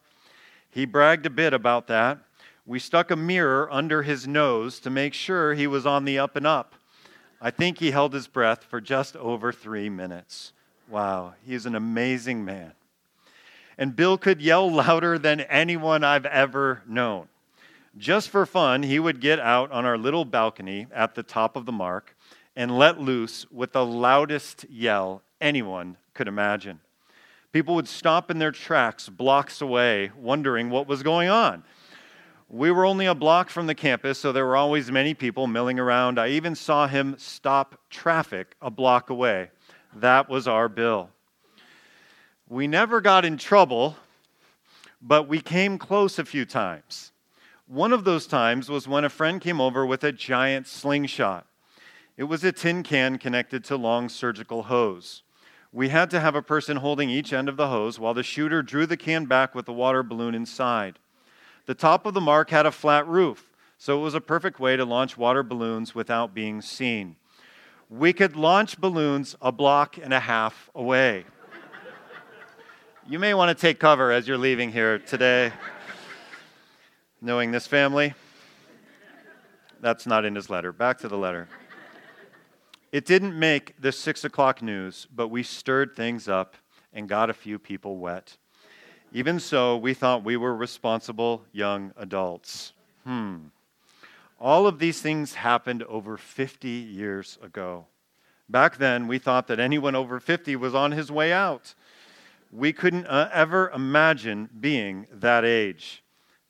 He 0.70 0.84
bragged 0.84 1.24
a 1.24 1.30
bit 1.30 1.54
about 1.54 1.86
that. 1.86 2.18
We 2.66 2.78
stuck 2.78 3.10
a 3.10 3.16
mirror 3.16 3.72
under 3.72 4.02
his 4.02 4.28
nose 4.28 4.78
to 4.80 4.90
make 4.90 5.14
sure 5.14 5.54
he 5.54 5.66
was 5.66 5.86
on 5.86 6.04
the 6.04 6.18
up 6.18 6.36
and 6.36 6.46
up. 6.46 6.74
I 7.40 7.50
think 7.50 7.78
he 7.78 7.92
held 7.92 8.14
his 8.14 8.26
breath 8.26 8.64
for 8.64 8.80
just 8.80 9.16
over 9.16 9.52
three 9.52 9.88
minutes. 9.88 10.52
Wow, 10.88 11.34
he's 11.44 11.66
an 11.66 11.74
amazing 11.74 12.44
man. 12.44 12.72
And 13.76 13.94
Bill 13.94 14.18
could 14.18 14.40
yell 14.40 14.68
louder 14.70 15.18
than 15.18 15.40
anyone 15.42 16.02
I've 16.02 16.26
ever 16.26 16.82
known. 16.86 17.28
Just 17.96 18.28
for 18.28 18.44
fun, 18.44 18.82
he 18.82 18.98
would 18.98 19.20
get 19.20 19.38
out 19.38 19.70
on 19.70 19.84
our 19.84 19.96
little 19.96 20.24
balcony 20.24 20.86
at 20.92 21.14
the 21.14 21.22
top 21.22 21.56
of 21.56 21.64
the 21.64 21.72
mark 21.72 22.16
and 22.56 22.76
let 22.76 23.00
loose 23.00 23.46
with 23.52 23.72
the 23.72 23.84
loudest 23.84 24.66
yell 24.68 25.22
anyone 25.40 25.96
could 26.14 26.26
imagine. 26.26 26.80
People 27.52 27.74
would 27.76 27.88
stop 27.88 28.30
in 28.30 28.38
their 28.38 28.52
tracks 28.52 29.08
blocks 29.08 29.60
away, 29.60 30.10
wondering 30.16 30.70
what 30.70 30.88
was 30.88 31.02
going 31.02 31.28
on. 31.28 31.62
We 32.50 32.70
were 32.70 32.86
only 32.86 33.04
a 33.04 33.14
block 33.14 33.50
from 33.50 33.66
the 33.66 33.74
campus, 33.74 34.18
so 34.18 34.32
there 34.32 34.46
were 34.46 34.56
always 34.56 34.90
many 34.90 35.12
people 35.12 35.46
milling 35.46 35.78
around. 35.78 36.18
I 36.18 36.28
even 36.28 36.54
saw 36.54 36.86
him 36.86 37.14
stop 37.18 37.78
traffic 37.90 38.56
a 38.62 38.70
block 38.70 39.10
away. 39.10 39.50
That 39.94 40.30
was 40.30 40.48
our 40.48 40.68
Bill. 40.68 41.10
We 42.48 42.66
never 42.66 43.02
got 43.02 43.26
in 43.26 43.36
trouble, 43.36 43.96
but 45.02 45.28
we 45.28 45.40
came 45.40 45.76
close 45.76 46.18
a 46.18 46.24
few 46.24 46.46
times. 46.46 47.12
One 47.66 47.92
of 47.92 48.04
those 48.04 48.26
times 48.26 48.70
was 48.70 48.88
when 48.88 49.04
a 49.04 49.10
friend 49.10 49.42
came 49.42 49.60
over 49.60 49.84
with 49.84 50.02
a 50.02 50.12
giant 50.12 50.66
slingshot. 50.66 51.46
It 52.16 52.24
was 52.24 52.42
a 52.44 52.52
tin 52.52 52.82
can 52.82 53.18
connected 53.18 53.62
to 53.64 53.76
long 53.76 54.08
surgical 54.08 54.64
hose. 54.64 55.22
We 55.70 55.90
had 55.90 56.08
to 56.10 56.20
have 56.20 56.34
a 56.34 56.40
person 56.40 56.78
holding 56.78 57.10
each 57.10 57.34
end 57.34 57.50
of 57.50 57.58
the 57.58 57.68
hose 57.68 57.98
while 57.98 58.14
the 58.14 58.22
shooter 58.22 58.62
drew 58.62 58.86
the 58.86 58.96
can 58.96 59.26
back 59.26 59.54
with 59.54 59.66
the 59.66 59.72
water 59.74 60.02
balloon 60.02 60.34
inside. 60.34 60.98
The 61.68 61.74
top 61.74 62.06
of 62.06 62.14
the 62.14 62.20
mark 62.22 62.48
had 62.48 62.64
a 62.64 62.72
flat 62.72 63.06
roof, 63.06 63.52
so 63.76 64.00
it 64.00 64.02
was 64.02 64.14
a 64.14 64.22
perfect 64.22 64.58
way 64.58 64.78
to 64.78 64.86
launch 64.86 65.18
water 65.18 65.42
balloons 65.42 65.94
without 65.94 66.32
being 66.32 66.62
seen. 66.62 67.16
We 67.90 68.14
could 68.14 68.36
launch 68.36 68.80
balloons 68.80 69.36
a 69.42 69.52
block 69.52 69.98
and 69.98 70.14
a 70.14 70.20
half 70.20 70.70
away. 70.74 71.26
you 73.06 73.18
may 73.18 73.34
want 73.34 73.54
to 73.54 73.60
take 73.60 73.78
cover 73.78 74.10
as 74.10 74.26
you're 74.26 74.38
leaving 74.38 74.72
here 74.72 74.98
today 74.98 75.52
knowing 77.20 77.50
this 77.50 77.66
family. 77.66 78.14
That's 79.82 80.06
not 80.06 80.24
in 80.24 80.36
his 80.36 80.48
letter. 80.48 80.72
Back 80.72 80.96
to 81.00 81.08
the 81.08 81.18
letter. 81.18 81.48
It 82.92 83.04
didn't 83.04 83.38
make 83.38 83.78
the 83.78 83.92
six 83.92 84.24
o'clock 84.24 84.62
news, 84.62 85.06
but 85.14 85.28
we 85.28 85.42
stirred 85.42 85.94
things 85.94 86.28
up 86.30 86.56
and 86.94 87.06
got 87.10 87.28
a 87.28 87.34
few 87.34 87.58
people 87.58 87.98
wet. 87.98 88.38
Even 89.12 89.40
so, 89.40 89.76
we 89.76 89.94
thought 89.94 90.24
we 90.24 90.36
were 90.36 90.54
responsible 90.54 91.42
young 91.52 91.92
adults. 91.96 92.72
Hmm. 93.04 93.36
All 94.38 94.66
of 94.66 94.78
these 94.78 95.00
things 95.00 95.34
happened 95.34 95.82
over 95.84 96.16
50 96.16 96.68
years 96.68 97.38
ago. 97.42 97.86
Back 98.48 98.76
then, 98.76 99.08
we 99.08 99.18
thought 99.18 99.46
that 99.48 99.58
anyone 99.58 99.94
over 99.94 100.20
50 100.20 100.56
was 100.56 100.74
on 100.74 100.92
his 100.92 101.10
way 101.10 101.32
out. 101.32 101.74
We 102.52 102.72
couldn't 102.72 103.06
uh, 103.06 103.30
ever 103.32 103.70
imagine 103.70 104.48
being 104.60 105.06
that 105.12 105.44
age. 105.44 106.02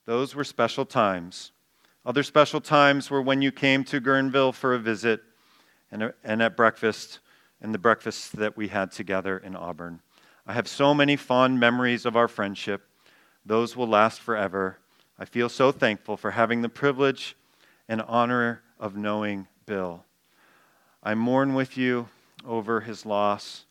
Those 0.05 0.35
were 0.35 0.43
special 0.43 0.85
times. 0.85 1.51
Other 2.05 2.23
special 2.23 2.61
times 2.61 3.09
were 3.09 3.21
when 3.21 3.41
you 3.41 3.51
came 3.51 3.83
to 3.85 4.01
Guerneville 4.01 4.53
for 4.53 4.73
a 4.73 4.79
visit 4.79 5.21
and, 5.91 6.03
uh, 6.03 6.11
and 6.23 6.41
at 6.41 6.55
breakfast, 6.55 7.19
and 7.61 7.73
the 7.73 7.77
breakfasts 7.77 8.29
that 8.29 8.55
we 8.55 8.69
had 8.69 8.91
together 8.91 9.37
in 9.37 9.55
Auburn. 9.55 10.01
I 10.49 10.53
have 10.53 10.67
so 10.67 10.95
many 10.95 11.15
fond 11.15 11.59
memories 11.59 12.07
of 12.07 12.15
our 12.15 12.27
friendship. 12.27 12.81
Those 13.45 13.77
will 13.77 13.85
last 13.85 14.19
forever. 14.19 14.79
I 15.19 15.25
feel 15.25 15.47
so 15.47 15.71
thankful 15.71 16.17
for 16.17 16.31
having 16.31 16.63
the 16.63 16.69
privilege 16.69 17.35
and 17.87 18.01
honor 18.01 18.63
of 18.79 18.97
knowing 18.97 19.45
Bill. 19.67 20.05
I 21.03 21.13
mourn 21.13 21.53
with 21.53 21.77
you 21.77 22.07
over 22.43 22.81
his 22.81 23.05
loss. 23.05 23.65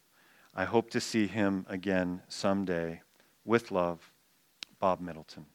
I 0.55 0.67
hope 0.67 0.89
to 0.91 1.01
see 1.01 1.27
him 1.27 1.67
again 1.69 2.23
someday. 2.29 3.01
With 3.45 3.73
love, 3.73 4.13
Bob 4.79 5.01
Middleton. 5.01 5.47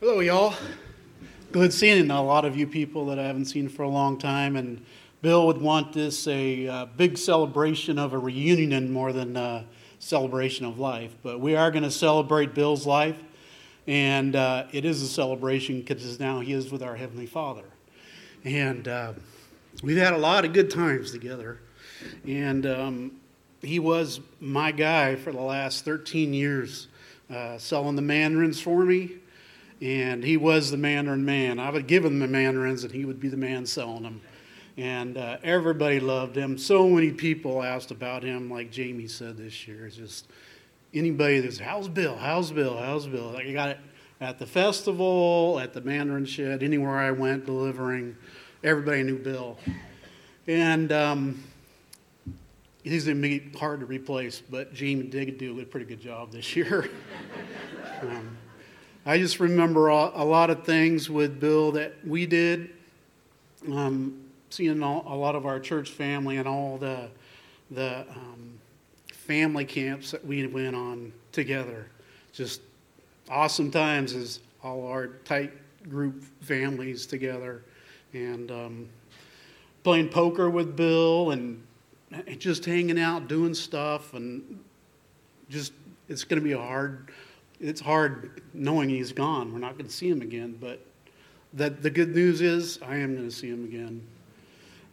Hello, 0.00 0.20
y'all. 0.20 0.54
Good 1.52 1.74
seeing 1.74 2.10
a 2.10 2.22
lot 2.22 2.46
of 2.46 2.56
you 2.56 2.66
people 2.66 3.04
that 3.06 3.18
I 3.18 3.24
haven't 3.24 3.44
seen 3.44 3.68
for 3.68 3.82
a 3.82 3.88
long 3.88 4.16
time, 4.16 4.56
and 4.56 4.82
Bill 5.24 5.46
would 5.46 5.62
want 5.62 5.94
this 5.94 6.28
a 6.28 6.68
uh, 6.68 6.84
big 6.98 7.16
celebration 7.16 7.98
of 7.98 8.12
a 8.12 8.18
reunion 8.18 8.92
more 8.92 9.10
than 9.10 9.38
a 9.38 9.64
celebration 9.98 10.66
of 10.66 10.78
life. 10.78 11.16
But 11.22 11.40
we 11.40 11.56
are 11.56 11.70
going 11.70 11.82
to 11.82 11.90
celebrate 11.90 12.52
Bill's 12.52 12.86
life, 12.86 13.16
and 13.86 14.36
uh, 14.36 14.66
it 14.70 14.84
is 14.84 15.00
a 15.00 15.08
celebration 15.08 15.80
because 15.80 16.20
now 16.20 16.40
he 16.40 16.52
is 16.52 16.70
with 16.70 16.82
our 16.82 16.94
Heavenly 16.94 17.24
Father. 17.24 17.64
And 18.44 18.86
uh, 18.86 19.14
we've 19.82 19.96
had 19.96 20.12
a 20.12 20.18
lot 20.18 20.44
of 20.44 20.52
good 20.52 20.70
times 20.70 21.10
together. 21.10 21.58
And 22.28 22.66
um, 22.66 23.12
he 23.62 23.78
was 23.78 24.20
my 24.40 24.72
guy 24.72 25.16
for 25.16 25.32
the 25.32 25.40
last 25.40 25.86
13 25.86 26.34
years, 26.34 26.88
uh, 27.34 27.56
selling 27.56 27.96
the 27.96 28.02
mandarins 28.02 28.60
for 28.60 28.84
me. 28.84 29.12
And 29.80 30.22
he 30.22 30.36
was 30.36 30.70
the 30.70 30.76
mandarin 30.76 31.24
man. 31.24 31.58
I 31.58 31.70
would 31.70 31.86
give 31.86 32.04
him 32.04 32.18
the 32.18 32.28
mandarins, 32.28 32.84
and 32.84 32.92
he 32.92 33.06
would 33.06 33.20
be 33.20 33.28
the 33.28 33.38
man 33.38 33.64
selling 33.64 34.02
them 34.02 34.20
and 34.76 35.16
uh, 35.16 35.38
everybody 35.42 36.00
loved 36.00 36.36
him. 36.36 36.58
So 36.58 36.88
many 36.88 37.12
people 37.12 37.62
asked 37.62 37.90
about 37.90 38.22
him, 38.22 38.50
like 38.50 38.70
Jamie 38.70 39.06
said 39.06 39.36
this 39.36 39.68
year. 39.68 39.86
It's 39.86 39.96
just 39.96 40.26
anybody 40.92 41.40
that's 41.40 41.58
how's 41.58 41.88
Bill, 41.88 42.16
how's 42.16 42.50
Bill, 42.50 42.76
how's 42.76 43.06
Bill. 43.06 43.30
Like 43.32 43.46
I 43.46 43.52
got 43.52 43.68
it 43.70 43.78
at 44.20 44.38
the 44.38 44.46
festival, 44.46 45.58
at 45.60 45.72
the 45.72 45.80
Mandarin 45.80 46.24
Shed, 46.24 46.62
anywhere 46.62 46.98
I 46.98 47.10
went 47.10 47.46
delivering, 47.46 48.16
everybody 48.62 49.02
knew 49.02 49.18
Bill, 49.18 49.58
and 50.46 50.90
um, 50.92 51.44
he's 52.82 53.06
gonna 53.06 53.20
be 53.20 53.50
hard 53.58 53.80
to 53.80 53.86
replace. 53.86 54.40
But 54.40 54.74
Jamie 54.74 55.04
did 55.04 55.38
do 55.38 55.60
a 55.60 55.64
pretty 55.64 55.86
good 55.86 56.00
job 56.00 56.32
this 56.32 56.56
year. 56.56 56.90
um, 58.02 58.36
I 59.06 59.18
just 59.18 59.38
remember 59.38 59.88
a, 59.88 60.24
lot 60.24 60.48
of 60.48 60.64
things 60.64 61.10
with 61.10 61.38
Bill 61.38 61.72
that 61.72 61.94
we 62.06 62.24
did. 62.24 62.70
Um, 63.70 64.23
seeing 64.54 64.80
a 64.82 65.16
lot 65.16 65.34
of 65.34 65.46
our 65.46 65.58
church 65.58 65.90
family 65.90 66.36
and 66.36 66.46
all 66.46 66.78
the 66.78 67.08
the 67.70 68.06
um, 68.10 68.58
family 69.12 69.64
camps 69.64 70.10
that 70.12 70.24
we 70.24 70.46
went 70.46 70.76
on 70.76 71.12
together. 71.32 71.86
Just 72.32 72.60
awesome 73.28 73.70
times 73.70 74.14
as 74.14 74.40
all 74.62 74.86
our 74.86 75.08
tight 75.24 75.52
group 75.88 76.22
families 76.40 77.04
together, 77.06 77.62
and 78.12 78.50
um, 78.50 78.88
playing 79.82 80.08
poker 80.08 80.48
with 80.48 80.76
Bill 80.76 81.32
and 81.32 81.62
just 82.38 82.64
hanging 82.64 82.98
out, 82.98 83.26
doing 83.26 83.54
stuff, 83.54 84.14
and 84.14 84.62
just 85.48 85.72
it's 86.08 86.22
going 86.22 86.40
to 86.40 86.44
be 86.44 86.52
a 86.52 86.58
hard. 86.58 87.10
It's 87.60 87.80
hard 87.80 88.42
knowing 88.52 88.88
he's 88.88 89.12
gone. 89.12 89.52
We're 89.52 89.58
not 89.58 89.72
going 89.72 89.86
to 89.86 89.92
see 89.92 90.08
him 90.08 90.22
again, 90.22 90.56
but 90.60 90.80
that 91.54 91.82
the 91.82 91.90
good 91.90 92.14
news 92.14 92.40
is 92.40 92.78
I 92.82 92.96
am 92.96 93.14
going 93.14 93.28
to 93.28 93.34
see 93.34 93.48
him 93.48 93.64
again. 93.64 94.02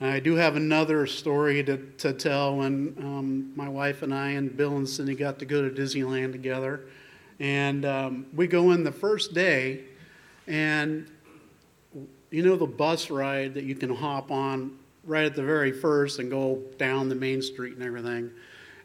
I 0.04 0.20
do 0.20 0.34
have 0.36 0.56
another 0.56 1.06
story 1.06 1.64
to, 1.64 1.78
to 2.00 2.12
tell 2.12 2.58
when 2.58 2.96
um, 2.98 3.52
my 3.56 3.70
wife 3.70 4.02
and 4.02 4.12
I 4.12 4.32
and 4.32 4.58
Bill 4.58 4.78
and 4.78 4.90
Cindy 4.90 5.14
got 5.14 5.38
to 5.40 5.46
go 5.46 5.62
to 5.62 5.70
Disneyland 5.70 6.32
together. 6.32 6.88
And 7.40 7.86
um, 7.86 8.26
we 8.34 8.48
go 8.48 8.72
in 8.72 8.84
the 8.84 8.92
first 8.92 9.36
day, 9.36 9.84
and 10.48 11.08
you 12.32 12.42
know 12.42 12.56
the 12.56 12.66
bus 12.66 13.12
ride 13.12 13.54
that 13.54 13.64
you 13.64 13.76
can 13.76 13.94
hop 13.94 14.32
on 14.32 14.80
right 15.04 15.26
at 15.26 15.36
the 15.36 15.44
very 15.44 15.72
first 15.72 16.18
and 16.18 16.32
go 16.32 16.64
down 16.80 17.08
the 17.08 17.16
main 17.16 17.44
street 17.44 17.76
and 17.76 17.84
everything. 17.84 18.32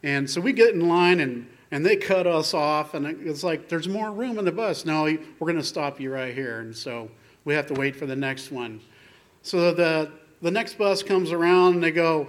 And 0.03 0.29
so 0.29 0.39
we 0.39 0.53
get 0.53 0.75
in 0.75 0.87
line, 0.87 1.21
and, 1.21 1.49
and 1.71 1.85
they 1.85 1.97
cut 1.97 2.27
us 2.27 2.53
off, 2.53 2.93
and 2.93 3.07
it's 3.27 3.43
like, 3.43 3.71
there's 3.71 3.89
more 3.89 4.11
room 4.11 4.39
in 4.39 4.45
the 4.45 4.53
bus. 4.53 4.85
No, 4.85 5.05
we're 5.05 5.47
going 5.47 5.57
to 5.57 5.65
stop 5.65 5.99
you 5.99 6.13
right 6.13 6.35
here. 6.35 6.61
And 6.61 6.77
so 6.77 7.11
we 7.47 7.55
have 7.55 7.67
to 7.69 7.75
wait 7.75 7.97
for 7.97 8.05
the 8.05 8.17
next 8.17 8.51
one. 8.51 8.83
So 9.41 9.73
the 9.73 10.13
the 10.47 10.53
next 10.53 10.79
bus 10.79 11.03
comes 11.03 11.33
around 11.33 11.75
and 11.75 11.83
they 11.83 11.91
go, 11.91 12.29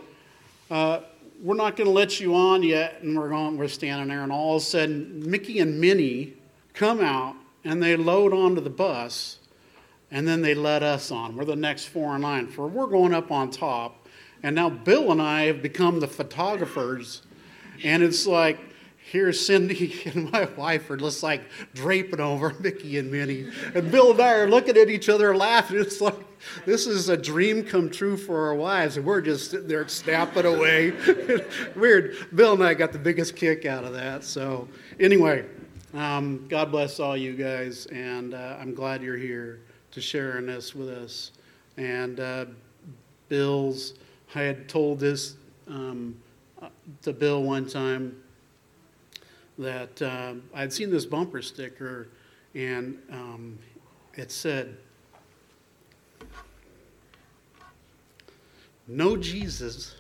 uh, 0.72 1.02
we're 1.40 1.54
not 1.54 1.76
going 1.76 1.86
to 1.86 1.94
let 1.94 2.20
you 2.20 2.34
on 2.34 2.64
yet. 2.64 3.04
And 3.04 3.16
we're 3.16 3.30
going, 3.30 3.60
we're 3.60 3.68
standing 3.68 4.08
there, 4.08 4.24
and 4.24 4.32
all 4.32 4.56
of 4.56 4.64
a 4.64 4.66
sudden, 4.66 5.30
Mickey 5.30 5.60
and 5.60 5.80
Minnie 5.80 6.34
come 6.74 7.00
out 7.00 7.36
and 7.64 7.82
they 7.82 7.96
load 7.96 8.34
onto 8.34 8.60
the 8.60 8.72
bus, 8.72 9.38
and 10.10 10.28
then 10.28 10.42
they 10.42 10.56
let 10.56 10.82
us 10.82 11.12
on. 11.12 11.36
We're 11.36 11.46
the 11.46 11.56
next 11.56 11.86
four 11.86 12.16
in 12.16 12.24
line. 12.24 12.48
For 12.48 12.68
we're 12.68 12.88
going 12.88 13.14
up 13.14 13.30
on 13.30 13.52
top, 13.52 14.08
and 14.42 14.56
now 14.56 14.72
Bill 14.72 15.12
and 15.12 15.22
I 15.22 15.44
have 15.44 15.62
become 15.62 16.00
the 16.00 16.08
photographers, 16.08 17.22
and 17.84 18.02
it's 18.02 18.26
like 18.26 18.58
here's 19.12 19.46
Cindy 19.46 20.02
and 20.06 20.32
my 20.32 20.46
wife 20.58 20.90
are 20.90 20.98
just 20.98 21.24
like 21.24 21.42
draping 21.74 22.20
over 22.20 22.54
Mickey 22.60 22.98
and 22.98 23.12
Minnie. 23.12 23.50
And 23.74 23.92
Bill 23.92 24.12
and 24.12 24.22
I 24.22 24.34
are 24.34 24.50
looking 24.50 24.78
at 24.78 24.90
each 24.90 25.10
other 25.10 25.36
laughing. 25.36 25.80
It's 25.80 26.02
like, 26.02 26.16
this 26.66 26.86
is 26.86 27.10
a 27.10 27.18
dream 27.18 27.64
come 27.64 27.90
true 27.90 28.18
for 28.18 28.48
our 28.48 28.56
wives, 28.56 28.98
and 28.98 29.06
we're 29.06 29.22
just 29.22 29.52
sitting 29.52 29.68
there 29.68 29.88
snapping 29.88 30.46
away. 30.46 30.92
Weird. 31.76 32.16
Bill 32.36 32.54
and 32.54 32.64
I 32.64 32.74
got 32.74 32.92
the 32.92 33.00
biggest 33.00 33.36
kick 33.36 33.66
out 33.66 33.84
of 33.84 33.94
that. 33.94 34.24
So, 34.24 34.68
anyway, 35.00 35.46
um, 35.94 36.46
God 36.48 36.72
bless 36.72 37.00
all 37.00 37.18
you 37.18 37.34
guys, 37.34 37.88
and 37.88 38.34
uh, 38.34 38.58
I'm 38.60 38.76
glad 38.76 39.02
you're 39.02 39.18
here 39.18 39.62
to 39.92 40.02
share 40.02 40.38
in 40.38 40.46
this 40.46 40.76
with 40.76 40.90
us. 40.90 41.32
And 41.78 42.20
uh, 42.20 42.46
Bill's, 43.30 43.96
I 44.36 44.42
had 44.42 44.70
told 44.70 45.00
this 45.00 45.38
um, 45.68 46.16
uh, 46.62 46.70
to 47.02 47.14
Bill 47.14 47.42
one 47.42 47.68
time 47.68 48.16
that 49.58 50.02
uh, 50.02 50.34
I'd 50.54 50.72
seen 50.72 50.92
this 50.92 51.06
bumper 51.06 51.42
sticker, 51.42 52.10
and 52.54 52.98
um, 53.12 53.58
it 54.16 54.32
said, 54.32 54.78
No 58.88 59.18
Jesus, 59.18 59.96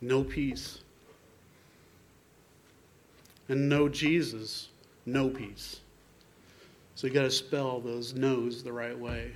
no 0.00 0.22
peace. 0.22 0.80
And 3.48 3.68
no 3.68 3.88
Jesus, 3.88 4.68
no 5.06 5.28
peace. 5.28 5.80
So 6.94 7.06
you 7.06 7.12
got 7.12 7.22
to 7.22 7.30
spell 7.30 7.80
those 7.80 8.14
no's 8.14 8.62
the 8.62 8.72
right 8.72 8.98
way. 8.98 9.32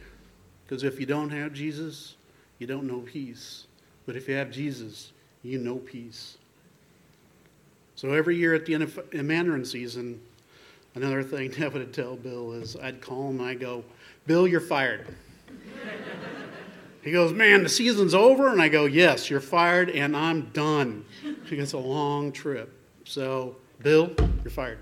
Because 0.64 0.84
if 0.84 1.00
you 1.00 1.06
don't 1.06 1.30
have 1.30 1.52
Jesus, 1.52 2.16
you 2.58 2.66
don't 2.66 2.86
know 2.86 3.00
peace. 3.00 3.66
But 4.04 4.16
if 4.16 4.28
you 4.28 4.34
have 4.34 4.50
Jesus, 4.50 5.12
you 5.42 5.58
know 5.58 5.76
peace. 5.76 6.38
So 7.96 8.12
every 8.12 8.36
year 8.36 8.54
at 8.54 8.66
the 8.66 8.74
end 8.74 8.82
of 8.82 9.12
Mandarin 9.14 9.64
season, 9.64 10.20
another 10.94 11.22
thing 11.22 11.52
I 11.64 11.68
would 11.68 11.92
tell 11.92 12.14
Bill 12.14 12.52
is 12.52 12.76
I'd 12.76 13.00
call 13.00 13.30
him 13.30 13.40
and 13.40 13.48
I 13.48 13.54
go, 13.54 13.82
Bill, 14.26 14.46
you're 14.46 14.60
fired. 14.60 15.06
he 17.02 17.10
goes, 17.10 17.32
Man, 17.32 17.62
the 17.62 17.68
season's 17.68 18.14
over. 18.14 18.48
And 18.48 18.60
I 18.60 18.68
go, 18.68 18.84
Yes, 18.84 19.30
you're 19.30 19.40
fired 19.40 19.90
and 19.90 20.16
I'm 20.16 20.50
done. 20.50 21.04
It's 21.48 21.74
a 21.74 21.78
long 21.78 22.32
trip. 22.32 22.72
So, 23.04 23.56
Bill, 23.80 24.12
you're 24.42 24.50
fired. 24.50 24.80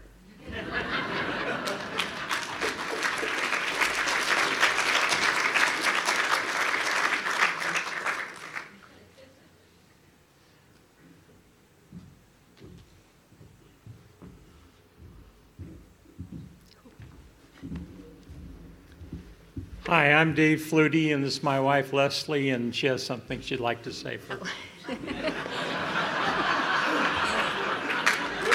Hi, 19.87 20.13
I'm 20.13 20.33
Dave 20.33 20.61
Flutie, 20.61 21.13
and 21.13 21.23
this 21.23 21.37
is 21.37 21.43
my 21.43 21.61
wife 21.61 21.93
Leslie, 21.93 22.49
and 22.49 22.75
she 22.75 22.87
has 22.87 23.05
something 23.05 23.43
she'd 23.43 23.61
like 23.61 23.83
to 23.83 23.93
say 23.93 24.17
for. 24.17 24.39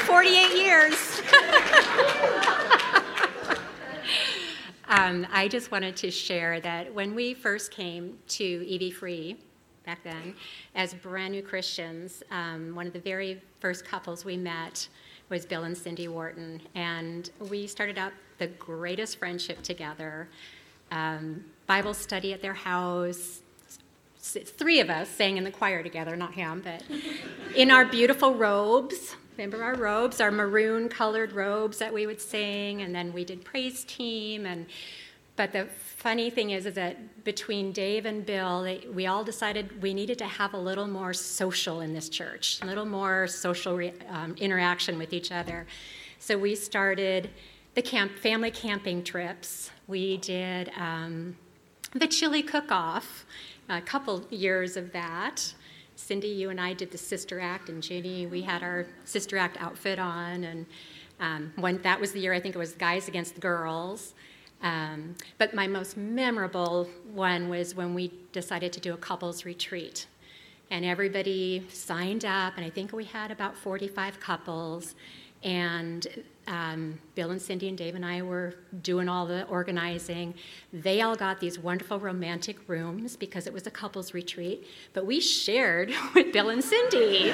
48 0.08 0.58
years. 0.58 1.22
um, 4.88 5.28
I 5.32 5.48
just 5.48 5.70
wanted 5.70 5.96
to 5.98 6.10
share 6.10 6.60
that 6.62 6.92
when 6.92 7.14
we 7.14 7.36
first 7.36 7.70
came 7.70 8.18
to 8.30 8.88
EV 8.88 8.94
Free 8.96 9.38
back 9.86 10.04
then, 10.04 10.34
as 10.74 10.96
brand 10.96 11.34
new 11.34 11.44
Christians, 11.44 12.24
um, 12.32 12.74
one 12.74 12.88
of 12.88 12.94
the 12.94 13.02
very 13.02 13.40
first 13.60 13.86
couples 13.86 14.26
we 14.26 14.36
met 14.36 14.88
was 15.30 15.46
Bill 15.46 15.66
and 15.66 15.78
Cindy 15.78 16.08
Wharton, 16.08 16.60
and 16.74 17.30
we 17.50 17.68
started 17.68 18.00
up 18.00 18.14
the 18.40 18.48
greatest 18.48 19.20
friendship 19.20 19.62
together. 19.62 20.28
Um, 20.92 21.46
Bible 21.68 21.94
study 21.94 22.34
at 22.34 22.42
their 22.42 22.54
house. 22.54 23.42
Three 24.22 24.80
of 24.80 24.90
us 24.90 25.08
sang 25.10 25.38
in 25.38 25.44
the 25.44 25.52
choir 25.52 25.82
together, 25.84 26.16
not 26.16 26.34
him, 26.34 26.62
but 26.64 26.84
in 27.56 27.72
our 27.72 27.86
beautiful 27.86 28.34
robes. 28.34 29.16
Remember 29.38 29.64
our 29.64 29.76
robes, 29.76 30.20
our 30.20 30.32
maroon 30.32 30.90
colored 30.90 31.32
robes 31.32 31.78
that 31.78 31.94
we 31.94 32.06
would 32.06 32.20
sing, 32.20 32.82
and 32.82 32.94
then 32.94 33.14
we 33.14 33.24
did 33.24 33.46
praise 33.46 33.84
team. 33.86 34.46
And 34.46 34.66
but 35.36 35.54
the 35.54 35.68
funny 35.68 36.30
thing 36.30 36.50
is, 36.50 36.66
is 36.66 36.74
that 36.74 37.24
between 37.24 37.72
Dave 37.72 38.06
and 38.06 38.26
Bill, 38.26 38.64
they, 38.64 38.86
we 38.94 39.08
all 39.08 39.24
decided 39.24 39.82
we 39.82 39.94
needed 39.94 40.18
to 40.18 40.26
have 40.26 40.54
a 40.54 40.60
little 40.60 40.88
more 40.88 41.14
social 41.14 41.80
in 41.80 41.94
this 41.94 42.10
church, 42.10 42.60
a 42.62 42.66
little 42.66 42.86
more 42.86 43.26
social 43.26 43.78
re, 43.78 43.94
um, 44.10 44.36
interaction 44.38 44.98
with 44.98 45.14
each 45.14 45.32
other. 45.32 45.66
So 46.20 46.38
we 46.38 46.56
started 46.56 47.30
the 47.80 47.90
camp, 47.90 48.12
family 48.18 48.52
camping 48.52 49.02
trips. 49.02 49.72
We 49.88 50.18
did 50.18 50.70
um, 50.76 51.38
the 51.94 52.08
chili 52.08 52.44
cook-off, 52.44 53.26
a 53.70 53.80
couple 53.80 54.22
years 54.30 54.76
of 54.76 54.92
that. 54.92 55.54
Cindy, 55.96 56.28
you 56.28 56.50
and 56.50 56.60
I 56.60 56.74
did 56.74 56.92
the 56.92 56.98
sister 56.98 57.40
act, 57.40 57.70
and 57.70 57.82
Ginny, 57.82 58.28
we 58.28 58.42
had 58.42 58.64
our 58.64 58.86
sister 59.06 59.38
act 59.38 59.56
outfit 59.62 59.98
on, 59.98 60.44
and 60.44 60.66
um, 61.22 61.54
when 61.56 61.82
that 61.84 62.02
was 62.02 62.12
the 62.12 62.20
year 62.20 62.34
I 62.34 62.42
think 62.42 62.54
it 62.54 62.58
was 62.58 62.74
guys 62.74 63.08
against 63.08 63.40
girls. 63.40 64.14
Um, 64.62 65.16
but 65.38 65.54
my 65.54 65.66
most 65.66 65.96
memorable 65.96 66.90
one 67.14 67.48
was 67.48 67.76
when 67.76 67.94
we 67.94 68.12
decided 68.34 68.74
to 68.74 68.82
do 68.82 68.94
a 68.94 68.98
couples 68.98 69.46
retreat. 69.46 70.06
And 70.70 70.84
everybody 70.84 71.66
signed 71.70 72.26
up, 72.26 72.58
and 72.58 72.66
I 72.66 72.70
think 72.72 72.92
we 72.92 73.06
had 73.06 73.32
about 73.32 73.56
45 73.56 74.20
couples. 74.20 74.96
And 75.44 76.06
um, 76.50 77.00
Bill 77.14 77.30
and 77.30 77.42
Cindy 77.42 77.70
and 77.70 77.78
Dave 77.78 77.94
and 77.94 78.04
I 78.04 78.24
were 78.24 78.56
doing 78.82 79.08
all 79.08 79.28
the 79.28 79.46
organizing. 79.46 80.34
They 80.74 81.02
all 81.02 81.16
got 81.16 81.40
these 81.40 81.60
wonderful 81.60 82.00
romantic 82.00 82.58
rooms 82.68 83.16
because 83.16 83.46
it 83.46 83.54
was 83.54 83.68
a 83.68 83.72
couples 83.72 84.14
retreat, 84.16 84.68
but 84.94 85.06
we 85.06 85.20
shared 85.20 85.94
with 86.16 86.34
Bill 86.34 86.50
and 86.50 86.64
Cindy. 86.64 87.32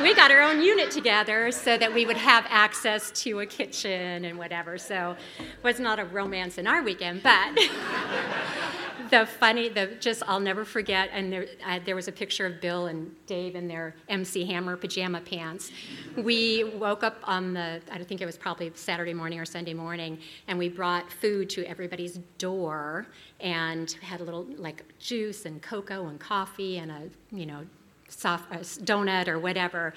we 0.00 0.14
got 0.14 0.30
our 0.30 0.40
own 0.40 0.62
unit 0.62 0.92
together 0.92 1.50
so 1.50 1.76
that 1.76 1.92
we 1.92 2.06
would 2.06 2.16
have 2.16 2.46
access 2.48 3.10
to 3.22 3.40
a 3.40 3.46
kitchen 3.46 4.24
and 4.24 4.38
whatever. 4.38 4.78
So 4.78 5.16
it 5.38 5.64
was 5.64 5.80
not 5.80 5.98
a 5.98 6.04
romance 6.04 6.56
in 6.56 6.68
our 6.68 6.82
weekend, 6.82 7.24
but 7.24 7.58
the 9.10 9.26
funny, 9.26 9.68
the 9.68 9.96
just 10.00 10.22
I'll 10.26 10.40
never 10.40 10.64
forget. 10.64 11.10
And 11.12 11.32
there, 11.32 11.46
uh, 11.66 11.80
there 11.84 11.96
was 11.96 12.08
a 12.08 12.12
picture 12.12 12.46
of 12.46 12.60
Bill 12.60 12.86
and 12.86 13.14
Dave 13.26 13.54
in 13.54 13.68
their 13.68 13.94
MC 14.08 14.44
Hammer 14.46 14.76
pajama 14.76 15.20
pants. 15.20 15.70
We 16.16 16.64
woke 16.64 17.02
up 17.02 17.16
on 17.24 17.54
the, 17.54 17.80
I 17.90 17.96
don't 17.96 18.06
think 18.06 18.20
it 18.20 18.26
was 18.26 18.36
probably 18.36 18.72
Saturday 18.74 19.14
morning 19.14 19.38
or 19.38 19.44
Sunday 19.44 19.74
morning, 19.74 20.18
and 20.48 20.58
we 20.58 20.68
brought 20.68 21.10
food 21.10 21.50
to 21.50 21.64
everybody's 21.64 22.18
door 22.38 23.06
and 23.40 23.90
had 24.02 24.20
a 24.20 24.24
little 24.24 24.46
like 24.56 24.84
juice 24.98 25.44
and 25.44 25.60
cocoa 25.60 26.06
and 26.06 26.18
coffee 26.20 26.78
and 26.78 26.90
a 26.90 27.08
you 27.30 27.46
know 27.46 27.64
soft 28.08 28.50
donut 28.84 29.28
or 29.28 29.38
whatever, 29.38 29.94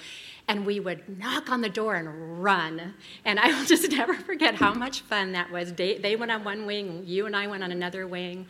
and 0.47 0.65
we 0.65 0.79
would 0.79 1.17
knock 1.17 1.49
on 1.49 1.61
the 1.61 1.69
door 1.69 1.95
and 1.95 2.43
run. 2.43 2.93
And 3.25 3.39
I 3.39 3.47
will 3.47 3.65
just 3.73 3.89
never 3.91 4.13
forget 4.13 4.55
how 4.55 4.73
much 4.73 5.01
fun 5.01 5.31
that 5.33 5.51
was. 5.51 5.73
They, 5.73 5.97
they 5.97 6.15
went 6.15 6.31
on 6.31 6.43
one 6.43 6.65
wing, 6.65 7.03
you 7.05 7.25
and 7.25 7.35
I 7.35 7.47
went 7.47 7.63
on 7.63 7.71
another 7.71 8.07
wing 8.07 8.45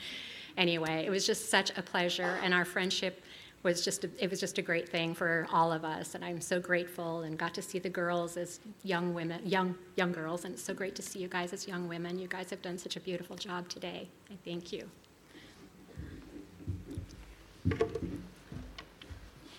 anyway, 0.57 1.05
it 1.05 1.09
was 1.09 1.25
just 1.25 1.49
such 1.49 1.71
a 1.77 1.81
pleasure, 1.81 2.39
and 2.43 2.53
our 2.53 2.65
friendship 2.65 3.23
was 3.63 3.83
just 3.83 4.03
a, 4.03 4.09
it 4.19 4.29
was 4.29 4.39
just 4.39 4.57
a 4.57 4.61
great 4.61 4.89
thing 4.89 5.13
for 5.13 5.47
all 5.49 5.71
of 5.71 5.85
us 5.85 6.15
and 6.15 6.25
i'm 6.25 6.41
so 6.41 6.59
grateful 6.59 7.21
and 7.21 7.37
got 7.37 7.53
to 7.53 7.61
see 7.61 7.79
the 7.79 7.87
girls 7.87 8.35
as 8.35 8.59
young 8.83 9.13
women 9.13 9.39
young 9.45 9.73
young 9.95 10.11
girls 10.11 10.43
and 10.43 10.53
it's 10.53 10.63
so 10.63 10.73
great 10.73 10.95
to 10.95 11.01
see 11.01 11.19
you 11.19 11.27
guys 11.27 11.53
as 11.53 11.67
young 11.67 11.87
women. 11.87 12.19
You 12.19 12.27
guys 12.27 12.49
have 12.49 12.61
done 12.61 12.77
such 12.77 12.95
a 12.95 12.99
beautiful 12.99 13.35
job 13.35 13.69
today. 13.69 14.07
I 14.29 14.35
thank 14.43 14.71
you. 14.71 14.89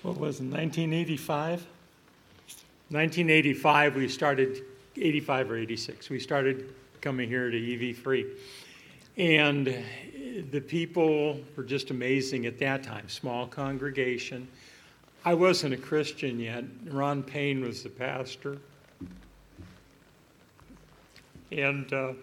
What 0.02 0.18
was 0.18 0.40
it 0.40 0.50
1985 0.50 1.66
1985 2.90 3.96
we 3.96 4.08
started 4.08 4.62
85 4.96 5.50
or 5.50 5.56
86 5.56 6.10
we 6.10 6.20
started 6.20 6.74
coming 7.00 7.28
here 7.28 7.50
to 7.50 7.90
ev 7.90 7.96
free. 7.96 8.26
And 9.16 9.68
the 10.50 10.60
people 10.60 11.40
were 11.56 11.62
just 11.62 11.90
amazing 11.90 12.46
at 12.46 12.58
that 12.58 12.82
time. 12.82 13.08
Small 13.08 13.46
congregation. 13.46 14.48
I 15.24 15.34
wasn't 15.34 15.74
a 15.74 15.76
Christian 15.76 16.40
yet. 16.40 16.64
Ron 16.86 17.22
Payne 17.22 17.62
was 17.62 17.82
the 17.82 17.88
pastor. 17.88 18.58
And 21.52 21.92
uh, 21.92 22.14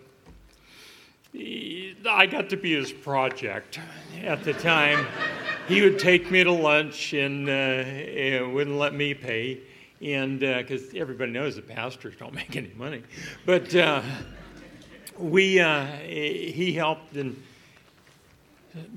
I 2.09 2.25
got 2.25 2.49
to 2.49 2.57
be 2.57 2.75
his 2.75 2.91
project 2.91 3.79
at 4.21 4.43
the 4.43 4.53
time. 4.53 5.07
he 5.69 5.81
would 5.81 5.97
take 5.97 6.29
me 6.29 6.43
to 6.43 6.51
lunch 6.51 7.13
and, 7.13 7.47
uh, 7.47 7.51
and 7.51 8.53
wouldn't 8.53 8.75
let 8.75 8.93
me 8.93 9.13
pay. 9.13 9.61
And 10.01 10.41
because 10.41 10.93
uh, 10.93 10.97
everybody 10.97 11.31
knows 11.31 11.55
the 11.55 11.61
pastors 11.61 12.15
don't 12.17 12.33
make 12.35 12.57
any 12.57 12.73
money. 12.75 13.03
But 13.45 13.73
uh, 13.73 14.01
we, 15.17 15.61
uh, 15.61 15.85
he 15.85 16.73
helped 16.73 17.15
and 17.15 17.41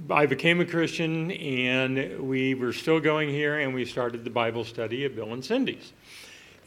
I 0.09 0.27
became 0.27 0.61
a 0.61 0.65
Christian, 0.65 1.33
and 1.33 2.29
we 2.29 2.55
were 2.55 2.73
still 2.73 3.01
going 3.01 3.29
here, 3.29 3.59
and 3.59 3.75
we 3.75 3.85
started 3.85 4.25
the 4.25 4.31
Bible 4.31 4.65
study 4.65 5.05
at 5.05 5.17
Bill 5.17 5.33
and 5.33 5.45
Cindy's. 5.45 5.93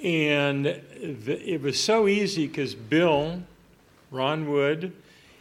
And 0.03 0.65
the, 0.65 1.41
it 1.45 1.61
was 1.61 1.81
so 1.81 2.07
easy 2.07 2.47
because 2.47 2.75
Bill, 2.75 3.41
Ron 4.11 4.49
Wood, 4.51 4.93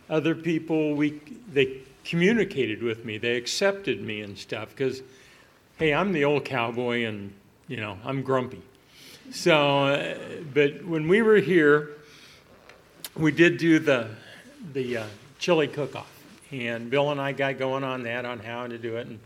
other 0.09 0.35
people, 0.35 0.95
we 0.95 1.21
they 1.53 1.81
communicated 2.05 2.83
with 2.83 3.05
me, 3.05 3.19
they 3.19 3.37
accepted 3.37 4.01
me 4.01 4.21
and 4.21 4.39
stuff 4.39 4.71
because, 4.71 5.03
hey, 5.77 5.93
I'm 5.93 6.13
the 6.13 6.25
old 6.25 6.45
cowboy, 6.45 7.05
and 7.05 7.33
you 7.67 7.79
know 7.79 7.99
I'm 8.05 8.23
grumpy. 8.23 8.63
So, 9.33 9.87
uh, 9.87 10.15
but 10.55 10.85
when 10.85 11.09
we 11.09 11.21
were 11.21 11.39
here, 11.39 11.91
we 13.17 13.33
did 13.33 13.59
do 13.59 13.81
the 13.81 14.09
the 14.73 14.99
uh, 14.99 15.07
chili 15.41 15.67
cook-off 15.67 16.16
and 16.51 16.91
Bill 16.91 17.11
and 17.11 17.21
I 17.21 17.33
got 17.33 17.59
going 17.59 17.85
on 17.85 18.03
that, 18.05 18.25
on 18.25 18.39
how 18.39 18.67
to 18.67 18.79
do 18.79 18.97
it. 18.97 19.07
And 19.07 19.19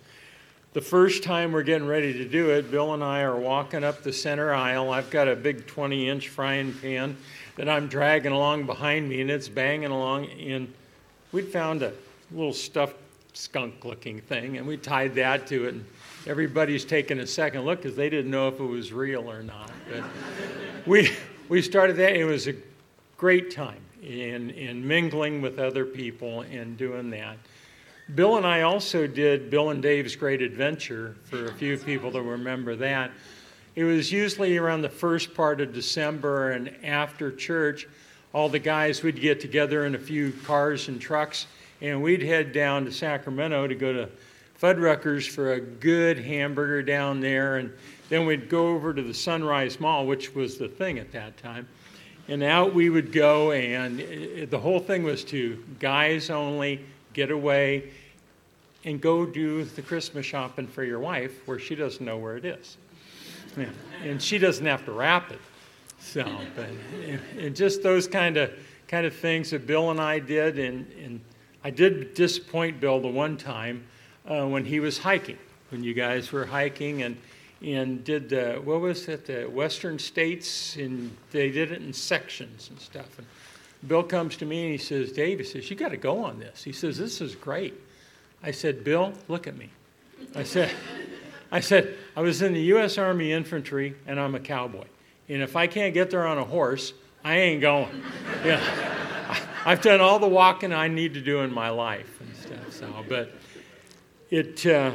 the 0.72 0.80
first 0.80 1.22
time 1.22 1.52
we're 1.52 1.62
getting 1.62 1.86
ready 1.86 2.12
to 2.12 2.24
do 2.24 2.50
it, 2.50 2.70
Bill 2.70 2.94
and 2.94 3.02
I 3.02 3.22
are 3.22 3.36
walking 3.36 3.84
up 3.84 4.02
the 4.02 4.12
center 4.12 4.54
aisle. 4.54 4.90
I've 4.90 5.10
got 5.10 5.28
a 5.28 5.36
big 5.36 5.66
20 5.66 6.08
inch 6.08 6.28
frying 6.28 6.72
pan 6.72 7.16
that 7.56 7.68
I'm 7.68 7.88
dragging 7.88 8.32
along 8.32 8.66
behind 8.66 9.08
me, 9.08 9.20
and 9.20 9.30
it's 9.30 9.48
banging 9.48 9.90
along. 9.90 10.26
And 10.26 10.72
we'd 11.32 11.48
found 11.48 11.82
a 11.82 11.92
little 12.30 12.52
stuffed 12.52 12.96
skunk 13.32 13.84
looking 13.84 14.20
thing, 14.20 14.58
and 14.58 14.66
we 14.66 14.76
tied 14.76 15.14
that 15.16 15.46
to 15.48 15.66
it. 15.66 15.74
And 15.74 15.84
everybody's 16.26 16.84
taking 16.84 17.18
a 17.18 17.26
second 17.26 17.62
look 17.62 17.82
because 17.82 17.96
they 17.96 18.08
didn't 18.08 18.30
know 18.30 18.48
if 18.48 18.60
it 18.60 18.64
was 18.64 18.92
real 18.92 19.30
or 19.30 19.42
not. 19.42 19.70
But 19.90 20.04
we, 20.86 21.10
we 21.48 21.62
started 21.62 21.96
that, 21.96 22.14
it 22.14 22.24
was 22.24 22.46
a 22.46 22.54
great 23.16 23.50
time 23.50 23.80
and, 24.02 24.50
and 24.52 24.84
mingling 24.84 25.42
with 25.42 25.58
other 25.58 25.84
people 25.84 26.42
and 26.42 26.76
doing 26.76 27.10
that. 27.10 27.36
Bill 28.14 28.36
and 28.36 28.46
I 28.46 28.62
also 28.62 29.06
did 29.06 29.50
Bill 29.50 29.70
and 29.70 29.82
Dave's 29.82 30.16
Great 30.16 30.42
Adventure 30.42 31.16
for 31.24 31.46
a 31.46 31.54
few 31.54 31.78
people 31.78 32.10
that 32.12 32.22
remember 32.22 32.74
that. 32.76 33.12
It 33.76 33.84
was 33.84 34.10
usually 34.10 34.56
around 34.56 34.82
the 34.82 34.88
first 34.88 35.32
part 35.32 35.60
of 35.60 35.72
December 35.72 36.50
and 36.50 36.74
after 36.82 37.30
church, 37.30 37.86
all 38.32 38.48
the 38.48 38.58
guys 38.58 39.02
would 39.02 39.20
get 39.20 39.40
together 39.40 39.86
in 39.86 39.94
a 39.94 39.98
few 39.98 40.32
cars 40.44 40.88
and 40.88 41.00
trucks 41.00 41.46
and 41.80 42.02
we'd 42.02 42.22
head 42.22 42.52
down 42.52 42.84
to 42.84 42.92
Sacramento 42.92 43.68
to 43.68 43.74
go 43.74 43.92
to 43.92 44.08
Fuddruckers 44.60 45.28
for 45.28 45.52
a 45.52 45.60
good 45.60 46.18
hamburger 46.18 46.82
down 46.82 47.20
there 47.20 47.58
and 47.58 47.72
then 48.08 48.26
we'd 48.26 48.48
go 48.48 48.68
over 48.68 48.92
to 48.92 49.02
the 49.02 49.14
Sunrise 49.14 49.78
Mall, 49.78 50.04
which 50.06 50.34
was 50.34 50.58
the 50.58 50.68
thing 50.68 50.98
at 50.98 51.12
that 51.12 51.36
time 51.36 51.68
and 52.30 52.44
out 52.44 52.72
we 52.72 52.88
would 52.88 53.12
go, 53.12 53.50
and 53.50 54.00
it, 54.00 54.50
the 54.50 54.58
whole 54.58 54.78
thing 54.78 55.02
was 55.02 55.24
to 55.24 55.62
guys 55.80 56.30
only 56.30 56.80
get 57.12 57.32
away 57.32 57.90
and 58.84 59.00
go 59.00 59.26
do 59.26 59.64
the 59.64 59.82
Christmas 59.82 60.24
shopping 60.24 60.68
for 60.68 60.84
your 60.84 61.00
wife 61.00 61.46
where 61.46 61.58
she 61.58 61.74
doesn't 61.74 62.04
know 62.04 62.16
where 62.16 62.36
it 62.36 62.44
is. 62.44 62.76
Yeah. 63.56 63.66
And 64.04 64.22
she 64.22 64.38
doesn't 64.38 64.64
have 64.64 64.84
to 64.84 64.92
wrap 64.92 65.32
it. 65.32 65.40
So, 65.98 66.24
but 66.54 66.68
and 67.36 67.54
just 67.54 67.82
those 67.82 68.06
kind 68.06 68.36
of 68.36 68.52
kind 68.86 69.04
of 69.06 69.14
things 69.14 69.50
that 69.50 69.66
Bill 69.66 69.90
and 69.90 70.00
I 70.00 70.20
did, 70.20 70.58
and, 70.58 70.90
and 71.02 71.20
I 71.62 71.70
did 71.70 72.14
disappoint 72.14 72.80
Bill 72.80 73.00
the 73.00 73.08
one 73.08 73.36
time 73.36 73.84
uh, 74.26 74.46
when 74.46 74.64
he 74.64 74.80
was 74.80 74.98
hiking, 74.98 75.38
when 75.70 75.84
you 75.84 75.94
guys 75.94 76.32
were 76.32 76.46
hiking 76.46 77.02
and 77.02 77.16
and 77.62 78.02
did 78.04 78.28
the, 78.28 78.60
what 78.64 78.80
was 78.80 79.06
it, 79.08 79.26
the 79.26 79.44
Western 79.44 79.98
States, 79.98 80.76
and 80.76 81.14
they 81.30 81.50
did 81.50 81.72
it 81.72 81.82
in 81.82 81.92
sections 81.92 82.70
and 82.70 82.80
stuff. 82.80 83.18
And 83.18 83.26
Bill 83.86 84.02
comes 84.02 84.36
to 84.38 84.46
me 84.46 84.62
and 84.62 84.72
he 84.72 84.78
says, 84.78 85.12
Dave, 85.12 85.38
he 85.38 85.44
says, 85.44 85.68
you 85.70 85.76
got 85.76 85.90
to 85.90 85.96
go 85.96 86.24
on 86.24 86.38
this. 86.38 86.62
He 86.62 86.72
says, 86.72 86.98
this 86.98 87.20
is 87.20 87.34
great. 87.34 87.74
I 88.42 88.50
said, 88.50 88.84
Bill, 88.84 89.12
look 89.28 89.46
at 89.46 89.56
me. 89.56 89.70
I 90.34 90.42
said, 90.42 90.70
I 91.52 91.60
said, 91.60 91.96
I 92.16 92.20
was 92.20 92.42
in 92.42 92.54
the 92.54 92.62
U.S. 92.62 92.96
Army 92.96 93.32
Infantry 93.32 93.94
and 94.06 94.20
I'm 94.20 94.34
a 94.34 94.40
cowboy. 94.40 94.86
And 95.28 95.42
if 95.42 95.56
I 95.56 95.66
can't 95.66 95.94
get 95.94 96.10
there 96.10 96.26
on 96.26 96.38
a 96.38 96.44
horse, 96.44 96.92
I 97.24 97.36
ain't 97.36 97.60
going. 97.60 98.02
Yeah. 98.44 98.96
I've 99.66 99.82
done 99.82 100.00
all 100.00 100.18
the 100.18 100.26
walking 100.26 100.72
I 100.72 100.88
need 100.88 101.12
to 101.14 101.20
do 101.20 101.40
in 101.40 101.52
my 101.52 101.68
life 101.68 102.20
and 102.20 102.34
stuff. 102.34 102.72
So, 102.72 103.04
but 103.06 103.30
it, 104.30 104.64
uh, 104.64 104.92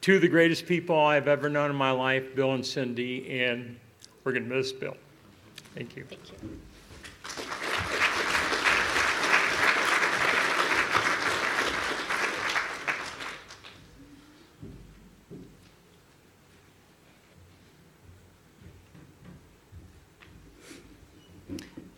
two 0.00 0.16
of 0.16 0.22
the 0.22 0.28
greatest 0.28 0.66
people 0.66 0.98
I've 0.98 1.28
ever 1.28 1.48
known 1.48 1.70
in 1.70 1.76
my 1.76 1.90
life, 1.90 2.34
Bill 2.34 2.52
and 2.52 2.64
Cindy, 2.64 3.40
and 3.40 3.78
we're 4.24 4.32
going 4.32 4.48
to 4.48 4.54
miss 4.54 4.72
Bill. 4.72 4.96
Thank 5.74 5.96
you. 5.96 6.04
Thank 6.04 6.22
you. 6.32 6.58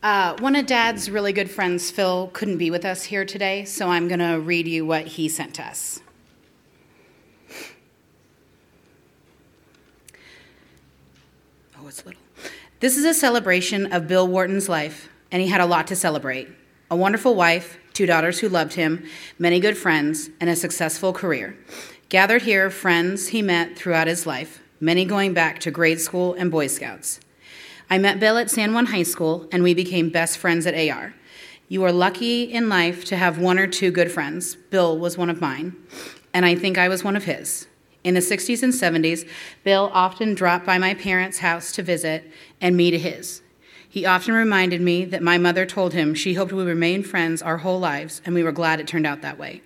Uh, 0.03 0.35
one 0.39 0.57
of 0.57 0.65
Dad's 0.65 1.11
really 1.11 1.33
good 1.33 1.51
friends, 1.51 1.91
Phil, 1.91 2.31
couldn't 2.33 2.57
be 2.57 2.71
with 2.71 2.87
us 2.87 3.05
here 3.05 3.27
today, 3.27 3.67
so 3.67 3.89
I'm 3.89 4.09
going 4.09 4.21
to 4.21 4.41
read 4.41 4.67
you 4.67 4.87
what 4.87 5.07
he 5.07 5.29
sent 5.29 5.61
us. 5.61 6.01
It's 11.91 12.07
little. 12.07 12.23
This 12.79 12.97
is 12.97 13.05
a 13.05 13.13
celebration 13.13 13.93
of 13.93 14.07
Bill 14.07 14.29
Wharton's 14.29 14.69
life, 14.69 15.09
and 15.33 15.43
he 15.43 15.49
had 15.49 15.61
a 15.61 15.67
lot 15.67 15.89
to 15.89 15.97
celebrate 15.97 16.49
a 16.89 16.95
wonderful 16.95 17.35
wife, 17.35 17.79
two 17.93 18.07
daughters 18.07 18.39
who 18.39 18.49
loved 18.49 18.75
him, 18.75 19.05
many 19.41 19.59
good 19.59 19.77
friends, 19.77 20.31
and 20.41 20.49
a 20.49 20.55
successful 20.55 21.13
career. 21.13 21.57
Gathered 22.09 22.43
here, 22.43 22.71
friends 22.71 23.29
he 23.29 23.43
met 23.43 23.77
throughout 23.77 24.07
his 24.07 24.25
life, 24.25 24.63
many 24.79 25.05
going 25.05 25.35
back 25.35 25.59
to 25.61 25.73
grade 25.73 26.01
school 26.01 26.35
and 26.35 26.49
Boy 26.49 26.69
Scouts. 26.69 27.19
I 27.91 27.99
met 27.99 28.21
Bill 28.21 28.39
at 28.39 28.51
San 28.51 28.73
Juan 28.73 28.87
High 28.87 29.03
School, 29.03 29.49
and 29.51 29.65
we 29.65 29.75
became 29.75 30.11
best 30.11 30.39
friends 30.39 30.67
at 30.67 30.91
AR. 30.91 31.13
You 31.69 31.83
are 31.83 31.93
lucky 31.93 32.45
in 32.45 32.69
life 32.69 33.05
to 33.07 33.17
have 33.17 33.39
one 33.39 33.59
or 33.59 33.67
two 33.67 33.91
good 33.91 34.13
friends. 34.13 34.55
Bill 34.55 34.97
was 34.97 35.19
one 35.19 35.29
of 35.29 35.41
mine, 35.41 35.75
and 36.33 36.47
I 36.47 36.55
think 36.55 36.79
I 36.79 36.89
was 36.89 37.03
one 37.03 37.17
of 37.17 37.25
his. 37.25 37.67
In 38.03 38.15
the 38.15 38.21
60s 38.21 38.63
and 38.63 38.73
70s, 38.73 39.29
Bill 39.63 39.91
often 39.93 40.35
dropped 40.35 40.65
by 40.65 40.79
my 40.79 40.95
parents' 40.95 41.41
house 41.41 41.71
to 41.73 41.83
visit 41.83 42.31
and 42.61 42.77
me 42.77 42.91
to 42.91 42.99
his. 42.99 43.43
He 43.89 44.07
often 44.07 44.35
reminded 44.35 44.81
me 44.81 45.05
that 45.05 45.23
my 45.23 45.37
mother 45.37 45.67
told 45.67 45.93
him 45.93 46.15
she 46.15 46.35
hoped 46.35 46.53
we 46.53 46.63
remain 46.63 47.03
friends 47.03 47.43
our 47.43 47.59
whole 47.59 47.81
lives, 47.81 48.23
and 48.25 48.35
we 48.35 48.43
were 48.43 48.53
glad 48.53 48.81
it 48.81 48.87
turned 48.87 49.07
out 49.07 49.21
that 49.23 49.39
way. 49.39 49.63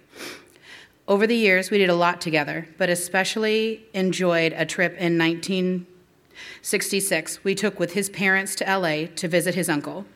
Over 1.06 1.26
the 1.26 1.36
years, 1.36 1.70
we 1.70 1.76
did 1.76 1.90
a 1.90 1.94
lot 1.94 2.22
together, 2.22 2.66
but 2.78 2.88
especially 2.88 3.84
enjoyed 3.92 4.54
a 4.54 4.64
trip 4.64 4.96
in 4.96 5.18
1966 5.18 7.44
we 7.44 7.54
took 7.54 7.78
with 7.78 7.92
his 7.92 8.08
parents 8.08 8.54
to 8.56 8.64
LA 8.64 9.08
to 9.14 9.28
visit 9.28 9.54
his 9.54 9.68
uncle. 9.68 10.06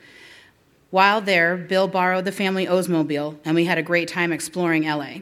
While 0.91 1.21
there, 1.21 1.59
Bill 1.59 1.87
borrowed 1.87 2.25
the 2.25 2.33
family 2.33 2.67
Oldsmobile, 2.67 3.37
and 3.45 3.55
we 3.55 3.67
had 3.67 3.77
a 3.77 3.83
great 3.83 4.09
time 4.09 4.33
exploring 4.33 4.85
LA. 4.85 5.19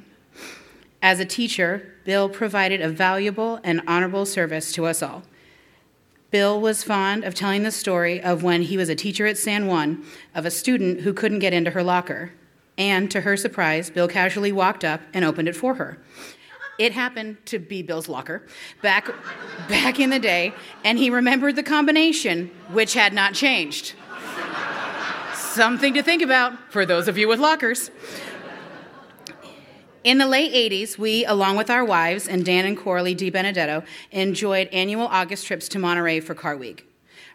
As 1.02 1.20
a 1.20 1.24
teacher, 1.24 1.94
Bill 2.04 2.28
provided 2.28 2.80
a 2.80 2.88
valuable 2.88 3.60
and 3.62 3.82
honorable 3.86 4.26
service 4.26 4.72
to 4.72 4.86
us 4.86 5.02
all. 5.02 5.22
Bill 6.30 6.60
was 6.60 6.82
fond 6.82 7.24
of 7.24 7.34
telling 7.34 7.62
the 7.62 7.70
story 7.70 8.20
of 8.20 8.42
when 8.42 8.62
he 8.62 8.76
was 8.76 8.88
a 8.88 8.94
teacher 8.94 9.26
at 9.26 9.38
San 9.38 9.66
Juan 9.66 10.04
of 10.34 10.44
a 10.44 10.50
student 10.50 11.00
who 11.00 11.12
couldn't 11.12 11.38
get 11.38 11.52
into 11.52 11.70
her 11.70 11.82
locker. 11.82 12.32
And 12.76 13.10
to 13.10 13.22
her 13.22 13.36
surprise, 13.36 13.88
Bill 13.90 14.08
casually 14.08 14.52
walked 14.52 14.84
up 14.84 15.00
and 15.14 15.24
opened 15.24 15.48
it 15.48 15.56
for 15.56 15.74
her. 15.74 15.98
It 16.78 16.92
happened 16.92 17.38
to 17.46 17.58
be 17.58 17.82
Bill's 17.82 18.08
locker 18.08 18.42
back, 18.82 19.08
back 19.68 19.98
in 19.98 20.10
the 20.10 20.18
day, 20.18 20.52
and 20.84 20.98
he 20.98 21.08
remembered 21.08 21.56
the 21.56 21.62
combination, 21.62 22.50
which 22.70 22.92
had 22.92 23.14
not 23.14 23.32
changed. 23.32 23.94
Something 25.34 25.94
to 25.94 26.02
think 26.02 26.20
about 26.20 26.70
for 26.70 26.84
those 26.84 27.08
of 27.08 27.16
you 27.16 27.28
with 27.28 27.40
lockers. 27.40 27.90
In 30.06 30.18
the 30.18 30.28
late 30.28 30.52
80s, 30.52 30.96
we, 30.96 31.24
along 31.24 31.56
with 31.56 31.68
our 31.68 31.84
wives 31.84 32.28
and 32.28 32.44
Dan 32.44 32.64
and 32.64 32.76
Coralie 32.76 33.12
Di 33.12 33.28
Benedetto, 33.28 33.82
enjoyed 34.12 34.68
annual 34.68 35.08
August 35.08 35.44
trips 35.48 35.68
to 35.70 35.80
Monterey 35.80 36.20
for 36.20 36.32
Car 36.32 36.56
Week. 36.56 36.88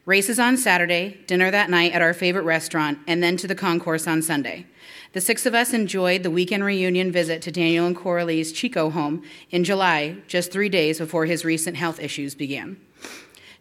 Races 0.05 0.39
on 0.39 0.55
Saturday, 0.55 1.19
dinner 1.27 1.51
that 1.51 1.69
night 1.69 1.91
at 1.91 2.01
our 2.01 2.13
favorite 2.13 2.45
restaurant, 2.45 2.99
and 3.07 3.21
then 3.21 3.35
to 3.35 3.45
the 3.45 3.55
concourse 3.55 4.07
on 4.07 4.21
Sunday. 4.21 4.67
The 5.11 5.19
six 5.19 5.45
of 5.45 5.53
us 5.53 5.73
enjoyed 5.73 6.23
the 6.23 6.31
weekend 6.31 6.63
reunion 6.63 7.11
visit 7.11 7.41
to 7.41 7.51
Daniel 7.51 7.85
and 7.85 7.93
Coralie's 7.93 8.53
Chico 8.53 8.89
home 8.89 9.21
in 9.49 9.65
July, 9.65 10.15
just 10.29 10.53
three 10.53 10.69
days 10.69 10.97
before 10.97 11.25
his 11.25 11.43
recent 11.43 11.75
health 11.75 11.99
issues 11.99 12.35
began. 12.35 12.77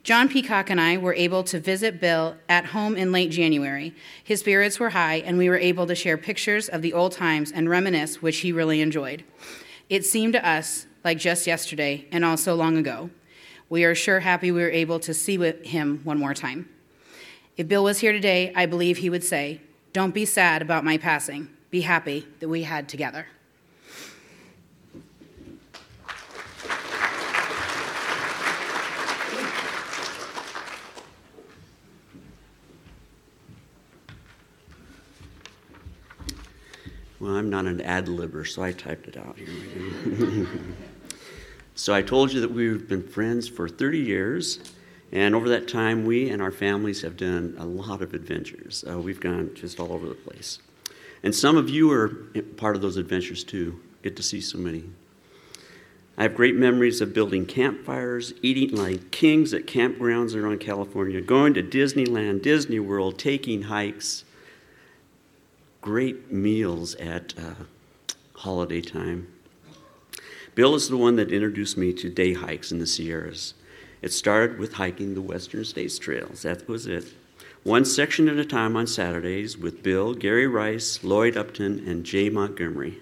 John 0.03 0.31
Peacock 0.31 0.71
and 0.71 0.81
I 0.81 0.97
were 0.97 1.13
able 1.13 1.45
to 1.45 1.61
visit 1.61 2.01
Bill 2.01 2.37
at 2.49 2.67
home 2.67 2.97
in 2.97 3.13
late 3.13 3.31
January. 3.31 3.95
His 4.25 4.41
spirits 4.41 4.81
were 4.81 4.91
high, 4.91 5.17
and 5.17 5.37
we 5.37 5.51
were 5.51 5.59
able 5.59 5.87
to 5.87 5.95
share 5.95 6.17
pictures 6.17 6.71
of 6.71 6.81
the 6.81 6.95
old 6.95 7.13
times 7.13 7.53
and 7.53 7.69
reminisce, 7.69 8.23
which 8.23 8.39
he 8.39 8.51
really 8.51 8.81
enjoyed. 8.81 9.25
It 9.91 10.07
seemed 10.07 10.33
to 10.33 10.49
us 10.49 10.87
like 11.05 11.19
just 11.19 11.47
yesterday 11.47 12.07
and 12.11 12.25
also 12.25 12.55
long 12.55 12.79
ago. 12.79 13.11
We 13.69 13.85
are 13.85 13.95
sure 13.95 14.21
happy 14.21 14.51
we 14.51 14.63
were 14.63 14.71
able 14.71 15.01
to 15.01 15.13
see 15.13 15.37
him 15.37 16.01
one 16.03 16.19
more 16.19 16.35
time. 16.35 16.69
If 17.59 17.69
Bill 17.69 17.85
was 17.85 17.99
here 17.99 18.13
today, 18.13 18.55
I 18.57 18.65
believe 18.65 18.99
he 18.99 19.11
would 19.11 19.25
say, 19.25 19.61
Don't 19.93 20.15
be 20.15 20.25
sad 20.25 20.63
about 20.63 20.83
my 20.83 20.97
passing. 20.97 21.51
Be 21.71 21.83
happy 21.83 22.27
that 22.41 22.49
we 22.49 22.63
had 22.63 22.89
together. 22.89 23.27
I'm 37.37 37.51
not 37.51 37.67
an 37.67 37.81
ad 37.81 38.07
libber, 38.07 38.47
so 38.47 38.63
I 38.63 38.73
typed 38.73 39.09
it 39.09 39.17
out 39.17 39.37
here. 39.37 40.47
so 41.75 41.95
I 41.95 42.03
told 42.03 42.33
you 42.33 42.41
that 42.41 42.51
we've 42.51 42.89
been 42.89 43.07
friends 43.07 43.49
for 43.49 43.69
30 43.69 43.99
years, 43.99 44.59
and 45.13 45.35
over 45.35 45.49
that 45.49 45.69
time, 45.69 46.05
we 46.05 46.31
and 46.31 46.41
our 46.41 46.53
families 46.53 47.03
have 47.03 47.17
done 47.17 47.57
a 47.59 47.65
lot 47.65 48.03
of 48.03 48.15
adventures. 48.15 48.85
Uh, 48.89 48.99
we've 48.99 49.21
gone 49.21 49.51
just 49.55 49.81
all 49.81 49.93
over 49.93 50.07
the 50.07 50.15
place. 50.15 50.59
And 51.23 51.35
some 51.35 51.57
of 51.57 51.69
you 51.69 51.91
are 51.93 52.09
part 52.57 52.77
of 52.77 52.83
those 52.83 52.97
adventures 52.97 53.45
too. 53.45 53.81
Get 54.03 54.17
to 54.17 54.23
see 54.23 54.41
so 54.41 54.59
many. 54.59 54.85
I 56.17 56.25
have 56.25 56.35
great 56.35 56.55
memories 56.55 57.01
of 57.01 57.15
building 57.15 57.47
campfires, 57.47 58.35
eating 58.43 58.77
like 58.77 59.11
kings 59.11 59.55
at 59.55 59.67
campgrounds 59.67 60.35
around 60.35 60.61
California, 60.61 61.21
going 61.21 61.55
to 61.55 61.63
Disneyland, 61.63 62.43
Disney 62.43 62.79
World, 62.79 63.19
taking 63.19 63.63
hikes 63.63 64.25
great 65.81 66.31
meals 66.31 66.95
at 66.97 67.35
uh, 67.39 67.65
holiday 68.35 68.81
time. 68.81 69.29
Bill 70.55 70.75
is 70.75 70.89
the 70.89 70.97
one 70.97 71.17
that 71.17 71.33
introduced 71.33 71.77
me 71.77 71.93
to 71.95 72.11
day 72.11 72.35
hikes 72.35 72.71
in 72.71 72.79
the 72.79 72.87
Sierras. 72.87 73.55
It 74.03 74.13
started 74.13 74.59
with 74.59 74.75
hiking 74.75 75.15
the 75.15 75.23
Western 75.23 75.65
States 75.65 75.99
Trails. 75.99 76.43
That 76.43 76.69
was 76.69 76.87
it. 76.87 77.15
One 77.63 77.85
section 77.85 78.29
at 78.29 78.39
a 78.39 78.45
time 78.45 78.77
on 78.77 78.87
Saturdays 78.87 79.59
with 79.59 79.83
Bill, 79.83 80.15
Gary 80.15 80.47
Rice, 80.47 81.05
Lloyd 81.05 81.37
Upton, 81.37 81.87
and 81.87 82.05
Jay 82.05 82.31
Montgomery. 82.31 82.99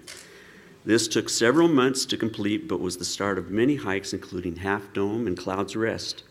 This 0.85 1.07
took 1.07 1.29
several 1.29 1.67
months 1.67 2.05
to 2.05 2.17
complete, 2.17 2.67
but 2.67 2.79
was 2.79 2.97
the 2.97 3.05
start 3.05 3.37
of 3.37 3.51
many 3.51 3.75
hikes, 3.75 4.13
including 4.13 4.57
Half 4.57 4.93
Dome 4.93 5.27
and 5.27 5.37
Clouds 5.37 5.75
Rest. 5.75 6.23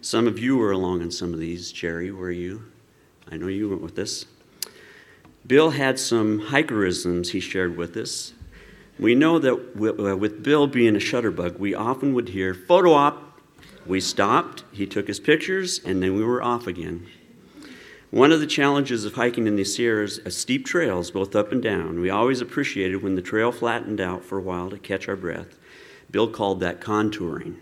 Some 0.00 0.26
of 0.26 0.38
you 0.38 0.56
were 0.56 0.72
along 0.72 1.02
on 1.02 1.10
some 1.10 1.32
of 1.32 1.40
these. 1.40 1.72
Jerry, 1.72 2.10
were 2.10 2.30
you? 2.30 2.64
I 3.30 3.36
know 3.36 3.48
you 3.48 3.68
went 3.68 3.82
with 3.82 3.98
us. 3.98 4.26
Bill 5.46 5.70
had 5.70 5.98
some 5.98 6.40
hikerisms 6.48 7.30
he 7.30 7.40
shared 7.40 7.76
with 7.76 7.96
us. 7.98 8.32
We 8.98 9.14
know 9.14 9.38
that 9.38 9.52
uh, 9.52 10.16
with 10.16 10.42
Bill 10.42 10.66
being 10.66 10.96
a 10.96 11.00
shutterbug, 11.00 11.58
we 11.58 11.74
often 11.74 12.14
would 12.14 12.30
hear 12.30 12.54
photo 12.54 12.92
op. 12.92 13.40
We 13.84 14.00
stopped, 14.00 14.64
he 14.72 14.86
took 14.86 15.06
his 15.06 15.20
pictures, 15.20 15.80
and 15.84 16.02
then 16.02 16.14
we 16.14 16.24
were 16.24 16.42
off 16.42 16.66
again. 16.66 17.06
One 18.10 18.32
of 18.32 18.40
the 18.40 18.46
challenges 18.46 19.04
of 19.04 19.14
hiking 19.14 19.46
in 19.46 19.56
the 19.56 19.64
Sierras 19.64 20.20
are 20.20 20.30
steep 20.30 20.64
trails, 20.64 21.10
both 21.10 21.36
up 21.36 21.52
and 21.52 21.62
down. 21.62 22.00
We 22.00 22.08
always 22.08 22.40
appreciated 22.40 23.02
when 23.02 23.16
the 23.16 23.20
trail 23.20 23.52
flattened 23.52 24.00
out 24.00 24.24
for 24.24 24.38
a 24.38 24.42
while 24.42 24.70
to 24.70 24.78
catch 24.78 25.08
our 25.08 25.16
breath. 25.16 25.58
Bill 26.10 26.28
called 26.28 26.60
that 26.60 26.80
contouring. 26.80 27.56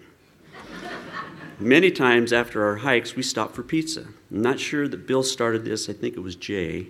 Many 1.59 1.91
times 1.91 2.33
after 2.33 2.65
our 2.65 2.77
hikes, 2.77 3.17
we 3.17 3.23
stopped 3.23 3.57
for 3.57 3.63
pizza. 3.63 4.09
I'm 4.31 4.43
not 4.43 4.61
sure 4.61 4.87
that 4.87 5.07
Bill 5.07 5.23
started 5.23 5.65
this, 5.65 5.89
I 5.89 5.95
think 5.95 6.17
it 6.17 6.21
was 6.21 6.37
Jay. 6.37 6.89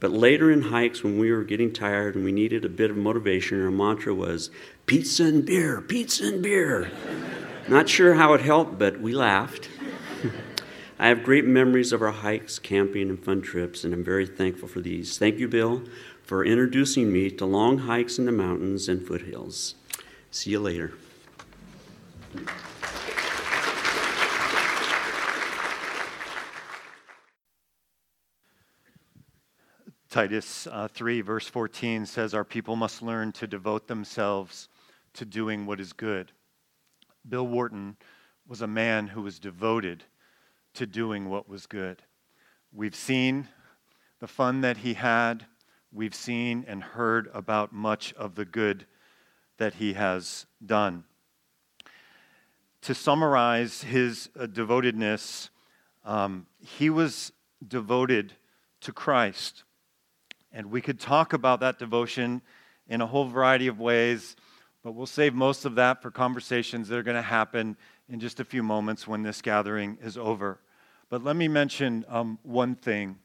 But 0.00 0.12
later 0.12 0.50
in 0.50 0.62
hikes, 0.62 1.04
when 1.04 1.18
we 1.18 1.30
were 1.30 1.44
getting 1.44 1.72
tired 1.72 2.16
and 2.16 2.24
we 2.24 2.32
needed 2.32 2.64
a 2.64 2.70
bit 2.70 2.90
of 2.90 2.96
motivation, 2.96 3.62
our 3.62 3.70
mantra 3.70 4.14
was 4.14 4.50
pizza 4.86 5.24
and 5.24 5.44
beer, 5.44 5.82
pizza 5.82 6.26
and 6.26 6.42
beer. 6.42 6.90
Not 7.68 7.88
sure 7.88 8.14
how 8.14 8.32
it 8.32 8.40
helped, 8.40 8.78
but 8.78 8.98
we 9.00 9.12
laughed. 9.14 9.68
I 10.98 11.08
have 11.08 11.22
great 11.22 11.44
memories 11.44 11.92
of 11.92 12.00
our 12.00 12.12
hikes, 12.12 12.58
camping, 12.58 13.10
and 13.10 13.22
fun 13.22 13.42
trips, 13.42 13.84
and 13.84 13.92
I'm 13.92 14.02
very 14.02 14.26
thankful 14.26 14.68
for 14.68 14.80
these. 14.80 15.18
Thank 15.18 15.38
you, 15.38 15.48
Bill, 15.48 15.82
for 16.22 16.44
introducing 16.44 17.12
me 17.12 17.30
to 17.32 17.44
long 17.44 17.78
hikes 17.78 18.18
in 18.18 18.24
the 18.24 18.32
mountains 18.32 18.88
and 18.88 19.06
foothills. 19.06 19.74
See 20.30 20.50
you 20.50 20.60
later. 20.60 20.94
Titus 30.10 30.66
uh, 30.66 30.88
3, 30.88 31.20
verse 31.20 31.46
14 31.46 32.04
says, 32.04 32.34
Our 32.34 32.44
people 32.44 32.74
must 32.74 33.00
learn 33.00 33.30
to 33.32 33.46
devote 33.46 33.86
themselves 33.86 34.68
to 35.14 35.24
doing 35.24 35.66
what 35.66 35.78
is 35.78 35.92
good. 35.92 36.32
Bill 37.28 37.46
Wharton 37.46 37.96
was 38.48 38.60
a 38.60 38.66
man 38.66 39.06
who 39.06 39.22
was 39.22 39.38
devoted 39.38 40.02
to 40.74 40.84
doing 40.84 41.28
what 41.28 41.48
was 41.48 41.66
good. 41.66 42.02
We've 42.72 42.94
seen 42.94 43.46
the 44.18 44.26
fun 44.26 44.62
that 44.62 44.78
he 44.78 44.94
had, 44.94 45.46
we've 45.92 46.14
seen 46.14 46.64
and 46.66 46.82
heard 46.82 47.30
about 47.32 47.72
much 47.72 48.12
of 48.14 48.34
the 48.34 48.44
good 48.44 48.86
that 49.58 49.74
he 49.74 49.92
has 49.92 50.44
done. 50.64 51.04
To 52.82 52.94
summarize 52.96 53.82
his 53.82 54.28
uh, 54.36 54.46
devotedness, 54.46 55.50
um, 56.04 56.46
he 56.58 56.90
was 56.90 57.30
devoted 57.66 58.32
to 58.80 58.92
Christ. 58.92 59.62
And 60.52 60.70
we 60.70 60.80
could 60.80 60.98
talk 60.98 61.32
about 61.32 61.60
that 61.60 61.78
devotion 61.78 62.42
in 62.88 63.00
a 63.00 63.06
whole 63.06 63.26
variety 63.26 63.68
of 63.68 63.78
ways, 63.78 64.34
but 64.82 64.92
we'll 64.92 65.06
save 65.06 65.34
most 65.34 65.64
of 65.64 65.76
that 65.76 66.02
for 66.02 66.10
conversations 66.10 66.88
that 66.88 66.98
are 66.98 67.02
going 67.02 67.16
to 67.16 67.22
happen 67.22 67.76
in 68.08 68.18
just 68.18 68.40
a 68.40 68.44
few 68.44 68.62
moments 68.62 69.06
when 69.06 69.22
this 69.22 69.40
gathering 69.40 69.96
is 70.02 70.16
over. 70.16 70.60
But 71.08 71.22
let 71.22 71.36
me 71.36 71.48
mention 71.48 72.04
um, 72.08 72.38
one 72.42 72.74
thing. 72.74 73.18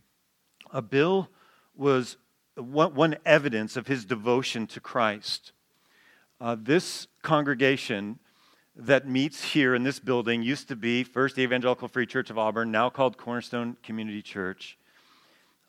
A 0.72 0.82
Bill 0.82 1.30
was 1.76 2.18
one, 2.56 3.18
evidence 3.26 3.76
of 3.76 3.88
his 3.88 4.06
devotion 4.06 4.68
to 4.68 4.80
Christ. 4.80 5.52
Uh, 6.40 6.56
this 6.60 7.08
congregation 7.22 8.20
that 8.76 9.08
meets 9.08 9.44
here 9.44 9.74
in 9.74 9.84
this 9.84 10.00
building 10.00 10.44
used 10.44 10.68
to 10.68 10.76
be 10.76 11.04
First 11.04 11.40
Evangelical 11.40 11.88
Free 11.88 12.06
Church 12.06 12.30
of 12.30 12.38
Auburn, 12.38 12.72
now 12.72 12.90
called 12.90 13.18
Cornerstone 13.18 13.78
Community 13.84 14.22
Church. 14.22 14.78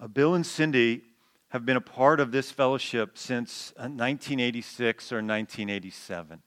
Uh, 0.00 0.08
Bill 0.08 0.34
and 0.34 0.44
Cindy 0.44 1.02
have 1.56 1.64
been 1.64 1.78
a 1.78 1.80
part 1.80 2.20
of 2.20 2.32
this 2.32 2.50
fellowship 2.50 3.16
since 3.16 3.72
1986 3.76 5.10
or 5.10 5.16
1987. 5.16 6.42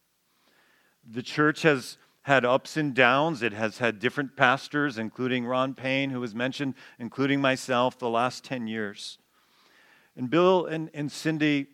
The 1.11 1.23
church 1.23 1.63
has 1.63 1.97
had 2.21 2.45
ups 2.45 2.77
and 2.77 2.93
downs. 2.93 3.41
It 3.41 3.51
has 3.53 3.79
had 3.79 3.97
different 3.97 4.35
pastors, 4.35 4.99
including 4.99 5.47
Ron 5.47 5.73
Payne, 5.73 6.11
who 6.11 6.19
was 6.19 6.35
mentioned, 6.35 6.75
including 6.99 7.41
myself, 7.41 7.97
the 7.97 8.07
last 8.07 8.43
10 8.43 8.67
years. 8.67 9.17
And 10.15 10.29
Bill 10.29 10.67
and, 10.67 10.91
and 10.93 11.11
Cindy, 11.11 11.69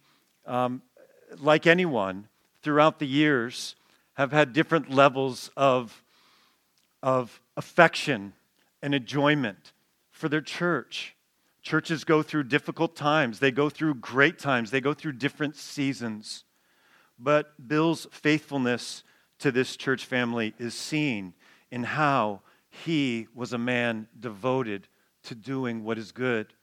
um, 0.45 0.81
like 1.37 1.67
anyone, 1.67 2.29
throughout 2.61 2.99
the 2.99 3.05
years, 3.05 3.75
have 4.13 4.31
had 4.31 4.53
different 4.53 4.89
levels 4.89 5.51
of, 5.57 6.05
of 7.03 7.41
affection 7.57 8.31
and 8.81 8.95
enjoyment 8.95 9.73
for 10.09 10.29
their 10.29 10.39
church. 10.39 11.14
Churches 11.65 12.03
go 12.03 12.21
through 12.21 12.43
difficult 12.43 12.95
times, 12.95 13.39
they 13.39 13.49
go 13.49 13.71
through 13.71 13.95
great 13.95 14.37
times, 14.37 14.69
they 14.69 14.79
go 14.79 14.93
through 14.93 15.13
different 15.13 15.55
seasons. 15.55 16.43
But 17.17 17.67
Bill's 17.67 18.05
faithfulness 18.11 19.03
to 19.39 19.51
this 19.51 19.75
church 19.75 20.05
family 20.05 20.53
is 20.59 20.75
seen 20.75 21.33
in 21.71 21.83
how 21.83 22.41
he 22.69 23.27
was 23.33 23.51
a 23.51 23.57
man 23.57 24.07
devoted 24.19 24.87
to 25.23 25.33
doing 25.33 25.83
what 25.83 25.97
is 25.97 26.11
good 26.11 26.53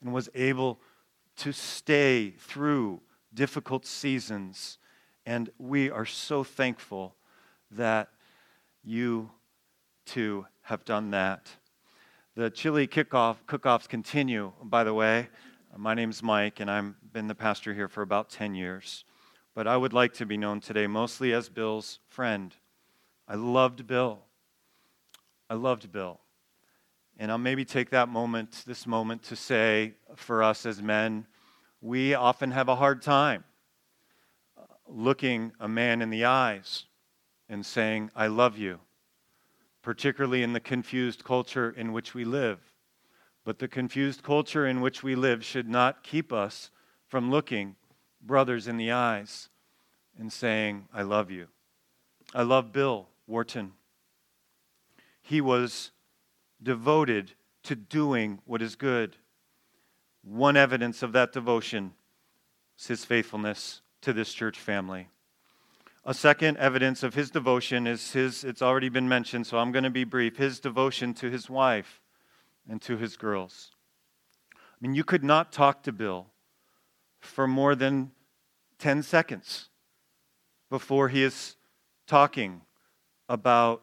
and 0.00 0.14
was 0.14 0.30
able 0.34 0.80
to 1.36 1.52
stay 1.52 2.30
through 2.38 3.02
difficult 3.34 3.84
seasons. 3.84 4.78
And 5.26 5.50
we 5.58 5.90
are 5.90 6.06
so 6.06 6.42
thankful 6.42 7.14
that 7.72 8.08
you 8.82 9.32
too 10.06 10.46
have 10.62 10.86
done 10.86 11.10
that. 11.10 11.50
The 12.36 12.50
chili 12.50 12.86
kickoff 12.86 13.36
cook-offs 13.46 13.86
continue, 13.86 14.52
by 14.62 14.84
the 14.84 14.92
way. 14.92 15.30
Uh, 15.74 15.78
my 15.78 15.94
name's 15.94 16.22
Mike, 16.22 16.60
and 16.60 16.70
I've 16.70 16.92
been 17.10 17.28
the 17.28 17.34
pastor 17.34 17.72
here 17.72 17.88
for 17.88 18.02
about 18.02 18.28
10 18.28 18.54
years. 18.54 19.06
But 19.54 19.66
I 19.66 19.78
would 19.78 19.94
like 19.94 20.12
to 20.14 20.26
be 20.26 20.36
known 20.36 20.60
today 20.60 20.86
mostly 20.86 21.32
as 21.32 21.48
Bill's 21.48 21.98
friend. 22.08 22.54
I 23.26 23.36
loved 23.36 23.86
Bill. 23.86 24.18
I 25.48 25.54
loved 25.54 25.90
Bill. 25.90 26.20
And 27.16 27.30
I'll 27.30 27.38
maybe 27.38 27.64
take 27.64 27.88
that 27.88 28.10
moment, 28.10 28.64
this 28.66 28.86
moment, 28.86 29.22
to 29.22 29.34
say 29.34 29.94
for 30.14 30.42
us 30.42 30.66
as 30.66 30.82
men, 30.82 31.26
we 31.80 32.12
often 32.12 32.50
have 32.50 32.68
a 32.68 32.76
hard 32.76 33.00
time 33.00 33.44
uh, 34.58 34.64
looking 34.86 35.52
a 35.58 35.68
man 35.68 36.02
in 36.02 36.10
the 36.10 36.26
eyes 36.26 36.84
and 37.48 37.64
saying, 37.64 38.10
I 38.14 38.26
love 38.26 38.58
you 38.58 38.80
particularly 39.86 40.42
in 40.42 40.52
the 40.52 40.58
confused 40.58 41.22
culture 41.22 41.70
in 41.70 41.92
which 41.92 42.12
we 42.12 42.24
live. 42.24 42.58
But 43.44 43.60
the 43.60 43.68
confused 43.68 44.20
culture 44.20 44.66
in 44.66 44.80
which 44.80 45.04
we 45.04 45.14
live 45.14 45.44
should 45.44 45.68
not 45.68 46.02
keep 46.02 46.32
us 46.32 46.72
from 47.06 47.30
looking 47.30 47.76
brothers 48.20 48.66
in 48.66 48.78
the 48.78 48.90
eyes 48.90 49.48
and 50.18 50.32
saying, 50.32 50.88
I 50.92 51.02
love 51.02 51.30
you. 51.30 51.46
I 52.34 52.42
love 52.42 52.72
Bill 52.72 53.06
Wharton. 53.28 53.74
He 55.22 55.40
was 55.40 55.92
devoted 56.60 57.30
to 57.62 57.76
doing 57.76 58.40
what 58.44 58.62
is 58.62 58.74
good. 58.74 59.14
One 60.24 60.56
evidence 60.56 61.04
of 61.04 61.12
that 61.12 61.32
devotion 61.32 61.92
is 62.76 62.88
his 62.88 63.04
faithfulness 63.04 63.82
to 64.00 64.12
this 64.12 64.34
church 64.34 64.58
family. 64.58 65.06
A 66.08 66.14
second 66.14 66.56
evidence 66.58 67.02
of 67.02 67.14
his 67.14 67.32
devotion 67.32 67.84
is 67.84 68.12
his, 68.12 68.44
it's 68.44 68.62
already 68.62 68.88
been 68.88 69.08
mentioned, 69.08 69.44
so 69.44 69.58
I'm 69.58 69.72
going 69.72 69.82
to 69.82 69.90
be 69.90 70.04
brief, 70.04 70.36
his 70.36 70.60
devotion 70.60 71.12
to 71.14 71.28
his 71.28 71.50
wife 71.50 72.00
and 72.68 72.80
to 72.82 72.96
his 72.96 73.16
girls. 73.16 73.72
I 74.54 74.76
mean, 74.80 74.94
you 74.94 75.02
could 75.02 75.24
not 75.24 75.50
talk 75.50 75.82
to 75.82 75.90
Bill 75.90 76.28
for 77.18 77.48
more 77.48 77.74
than 77.74 78.12
10 78.78 79.02
seconds 79.02 79.68
before 80.70 81.08
he 81.08 81.24
is 81.24 81.56
talking 82.06 82.60
about 83.28 83.82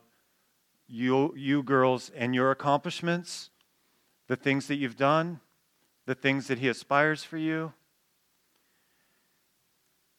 you, 0.88 1.34
you 1.36 1.62
girls 1.62 2.10
and 2.16 2.34
your 2.34 2.52
accomplishments, 2.52 3.50
the 4.28 4.38
things 4.38 4.68
that 4.68 4.76
you've 4.76 4.96
done, 4.96 5.42
the 6.06 6.16
things 6.16 6.48
that 6.48 6.60
he 6.60 6.70
aspires 6.70 7.26
for 7.26 7.38
you. 7.38 7.74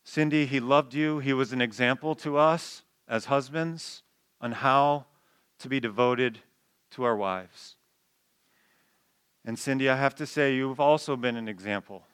Cindy, 0.04 0.44
he 0.44 0.60
loved 0.60 0.92
you. 0.92 1.18
He 1.18 1.32
was 1.32 1.54
an 1.54 1.62
example 1.62 2.14
to 2.16 2.36
us 2.36 2.82
as 3.08 3.24
husbands 3.24 4.02
on 4.38 4.52
how 4.52 5.06
to 5.58 5.68
be 5.68 5.80
devoted 5.80 6.40
to 6.90 7.04
our 7.04 7.16
wives. 7.16 7.76
And 9.46 9.58
Cindy, 9.58 9.88
I 9.88 9.96
have 9.96 10.14
to 10.16 10.26
say, 10.26 10.54
you've 10.54 10.78
also 10.78 11.16
been 11.16 11.36
an 11.36 11.48
example. 11.48 12.04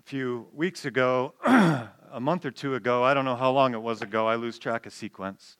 A 0.00 0.02
few 0.02 0.48
weeks 0.54 0.86
ago, 0.86 1.34
a 1.44 2.20
month 2.20 2.46
or 2.46 2.50
two 2.50 2.74
ago, 2.74 3.04
I 3.04 3.12
don't 3.12 3.26
know 3.26 3.36
how 3.36 3.50
long 3.50 3.74
it 3.74 3.82
was 3.82 4.00
ago, 4.00 4.26
I 4.26 4.36
lose 4.36 4.58
track 4.58 4.86
of 4.86 4.94
sequence. 4.94 5.58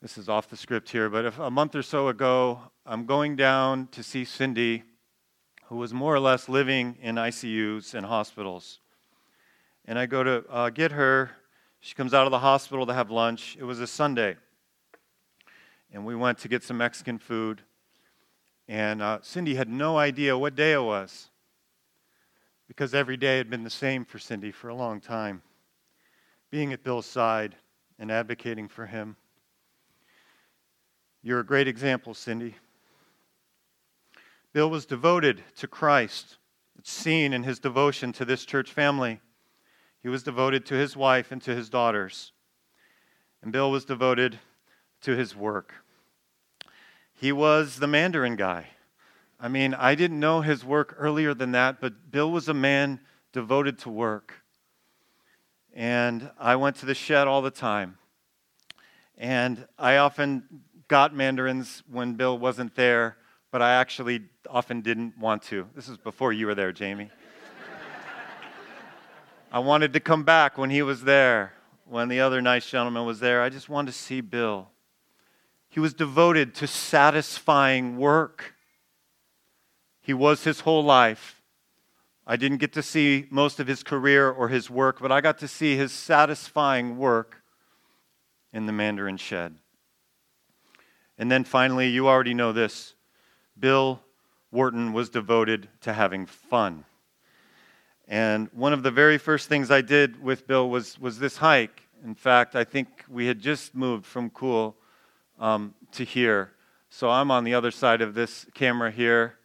This 0.00 0.16
is 0.16 0.28
off 0.28 0.48
the 0.48 0.56
script 0.56 0.88
here, 0.90 1.10
but 1.10 1.34
a 1.38 1.50
month 1.50 1.74
or 1.74 1.82
so 1.82 2.08
ago, 2.08 2.60
I'm 2.86 3.06
going 3.06 3.36
down 3.36 3.88
to 3.88 4.02
see 4.02 4.24
Cindy 4.24 4.84
who 5.70 5.76
was 5.76 5.94
more 5.94 6.12
or 6.12 6.18
less 6.18 6.48
living 6.48 6.98
in 7.00 7.14
ICUs 7.14 7.94
and 7.94 8.04
hospitals. 8.04 8.80
And 9.84 10.00
I 10.00 10.06
go 10.06 10.24
to 10.24 10.44
uh, 10.50 10.70
get 10.70 10.90
her. 10.90 11.30
She 11.78 11.94
comes 11.94 12.12
out 12.12 12.26
of 12.26 12.32
the 12.32 12.40
hospital 12.40 12.86
to 12.86 12.92
have 12.92 13.08
lunch. 13.08 13.56
It 13.56 13.62
was 13.62 13.78
a 13.78 13.86
Sunday. 13.86 14.36
And 15.92 16.04
we 16.04 16.16
went 16.16 16.38
to 16.38 16.48
get 16.48 16.64
some 16.64 16.76
Mexican 16.76 17.18
food. 17.18 17.62
And 18.66 19.00
uh, 19.00 19.20
Cindy 19.22 19.54
had 19.54 19.68
no 19.68 19.96
idea 19.96 20.36
what 20.36 20.56
day 20.56 20.72
it 20.72 20.82
was 20.82 21.28
because 22.66 22.92
every 22.92 23.16
day 23.16 23.36
had 23.36 23.48
been 23.48 23.62
the 23.62 23.70
same 23.70 24.04
for 24.04 24.18
Cindy 24.18 24.50
for 24.50 24.70
a 24.70 24.74
long 24.74 25.00
time. 25.00 25.40
Being 26.50 26.72
at 26.72 26.82
Bill's 26.82 27.06
side 27.06 27.54
and 27.96 28.10
advocating 28.10 28.66
for 28.66 28.86
him. 28.86 29.14
You're 31.22 31.38
a 31.38 31.46
great 31.46 31.68
example, 31.68 32.12
Cindy. 32.12 32.56
Bill 34.52 34.68
was 34.68 34.84
devoted 34.84 35.44
to 35.58 35.68
Christ. 35.68 36.38
It's 36.78 36.90
seen 36.90 37.32
in 37.32 37.44
his 37.44 37.60
devotion 37.60 38.12
to 38.14 38.24
this 38.24 38.44
church 38.44 38.72
family. 38.72 39.20
He 40.02 40.08
was 40.08 40.24
devoted 40.24 40.66
to 40.66 40.74
his 40.74 40.96
wife 40.96 41.30
and 41.30 41.40
to 41.42 41.54
his 41.54 41.68
daughters. 41.68 42.32
And 43.42 43.52
Bill 43.52 43.70
was 43.70 43.84
devoted 43.84 44.38
to 45.02 45.16
his 45.16 45.36
work. 45.36 45.74
He 47.14 47.30
was 47.30 47.76
the 47.76 47.86
Mandarin 47.86 48.34
guy. 48.34 48.68
I 49.38 49.48
mean, 49.48 49.72
I 49.72 49.94
didn't 49.94 50.18
know 50.18 50.40
his 50.40 50.64
work 50.64 50.96
earlier 50.98 51.32
than 51.32 51.52
that, 51.52 51.80
but 51.80 52.10
Bill 52.10 52.30
was 52.30 52.48
a 52.48 52.54
man 52.54 53.00
devoted 53.32 53.78
to 53.80 53.88
work. 53.88 54.34
And 55.72 56.30
I 56.38 56.56
went 56.56 56.76
to 56.76 56.86
the 56.86 56.94
shed 56.94 57.28
all 57.28 57.40
the 57.40 57.50
time. 57.50 57.98
And 59.16 59.66
I 59.78 59.98
often 59.98 60.62
got 60.88 61.14
mandarins 61.14 61.84
when 61.90 62.14
Bill 62.14 62.36
wasn't 62.36 62.74
there, 62.74 63.16
but 63.50 63.62
I 63.62 63.72
actually 63.72 64.22
often 64.48 64.80
didn't 64.80 65.18
want 65.18 65.42
to. 65.44 65.66
This 65.74 65.88
is 65.88 65.96
before 65.96 66.32
you 66.32 66.46
were 66.46 66.54
there, 66.54 66.72
Jamie. 66.72 67.10
I 69.52 69.58
wanted 69.58 69.92
to 69.94 70.00
come 70.00 70.22
back 70.22 70.56
when 70.56 70.70
he 70.70 70.82
was 70.82 71.02
there, 71.02 71.54
when 71.84 72.08
the 72.08 72.20
other 72.20 72.40
nice 72.40 72.70
gentleman 72.70 73.04
was 73.04 73.18
there. 73.18 73.42
I 73.42 73.48
just 73.48 73.68
wanted 73.68 73.92
to 73.92 73.98
see 73.98 74.20
Bill. 74.20 74.68
He 75.68 75.80
was 75.80 75.92
devoted 75.92 76.54
to 76.56 76.66
satisfying 76.66 77.96
work. 77.96 78.54
He 80.00 80.14
was 80.14 80.44
his 80.44 80.60
whole 80.60 80.84
life. 80.84 81.42
I 82.26 82.36
didn't 82.36 82.58
get 82.58 82.72
to 82.74 82.82
see 82.82 83.26
most 83.30 83.58
of 83.58 83.66
his 83.66 83.82
career 83.82 84.30
or 84.30 84.48
his 84.48 84.70
work, 84.70 85.00
but 85.00 85.10
I 85.10 85.20
got 85.20 85.38
to 85.38 85.48
see 85.48 85.76
his 85.76 85.90
satisfying 85.90 86.96
work 86.96 87.42
in 88.52 88.66
the 88.66 88.72
Mandarin 88.72 89.16
shed. 89.16 89.56
And 91.18 91.30
then 91.30 91.42
finally, 91.42 91.88
you 91.88 92.08
already 92.08 92.34
know 92.34 92.52
this 92.52 92.94
Bill 93.60 94.00
Wharton 94.50 94.92
was 94.92 95.10
devoted 95.10 95.68
to 95.82 95.92
having 95.92 96.26
fun. 96.26 96.84
And 98.08 98.48
one 98.52 98.72
of 98.72 98.82
the 98.82 98.90
very 98.90 99.18
first 99.18 99.48
things 99.48 99.70
I 99.70 99.82
did 99.82 100.20
with 100.20 100.46
Bill 100.46 100.68
was, 100.68 100.98
was 100.98 101.18
this 101.18 101.36
hike. 101.36 101.82
In 102.04 102.14
fact, 102.14 102.56
I 102.56 102.64
think 102.64 103.04
we 103.08 103.26
had 103.26 103.38
just 103.38 103.74
moved 103.74 104.04
from 104.04 104.30
Cool 104.30 104.74
um, 105.38 105.74
to 105.92 106.04
here. 106.04 106.52
So 106.88 107.08
I'm 107.08 107.30
on 107.30 107.44
the 107.44 107.54
other 107.54 107.70
side 107.70 108.00
of 108.00 108.14
this 108.14 108.46
camera 108.54 108.90
here. 108.90 109.36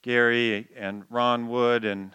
Gary 0.00 0.68
and 0.74 1.04
Ron 1.10 1.48
Wood 1.48 1.84
and 1.84 2.12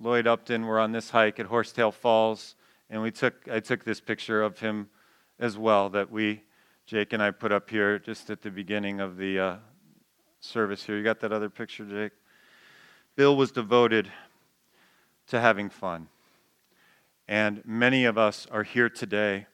Lloyd 0.00 0.26
Upton 0.26 0.64
were 0.64 0.80
on 0.80 0.92
this 0.92 1.10
hike 1.10 1.38
at 1.38 1.46
Horsetail 1.46 1.92
Falls, 1.92 2.54
and 2.88 3.02
we 3.02 3.10
took 3.10 3.34
I 3.50 3.60
took 3.60 3.84
this 3.84 4.00
picture 4.00 4.42
of 4.42 4.60
him 4.60 4.88
as 5.38 5.58
well 5.58 5.90
that 5.90 6.10
we 6.10 6.42
Jake 6.86 7.12
and 7.12 7.22
I 7.22 7.32
put 7.32 7.52
up 7.52 7.68
here 7.68 7.98
just 7.98 8.30
at 8.30 8.42
the 8.42 8.50
beginning 8.50 9.00
of 9.00 9.16
the 9.16 9.38
uh, 9.38 9.56
service 10.44 10.84
here. 10.84 10.96
You 10.96 11.02
got 11.02 11.20
that 11.20 11.32
other 11.32 11.48
picture, 11.48 11.84
Jake? 11.84 12.12
Bill 13.16 13.36
was 13.36 13.50
devoted 13.50 14.10
to 15.28 15.40
having 15.40 15.70
fun. 15.70 16.08
And 17.26 17.62
many 17.64 18.04
of 18.04 18.18
us 18.18 18.46
are 18.50 18.62
here 18.62 18.90
today 18.90 19.46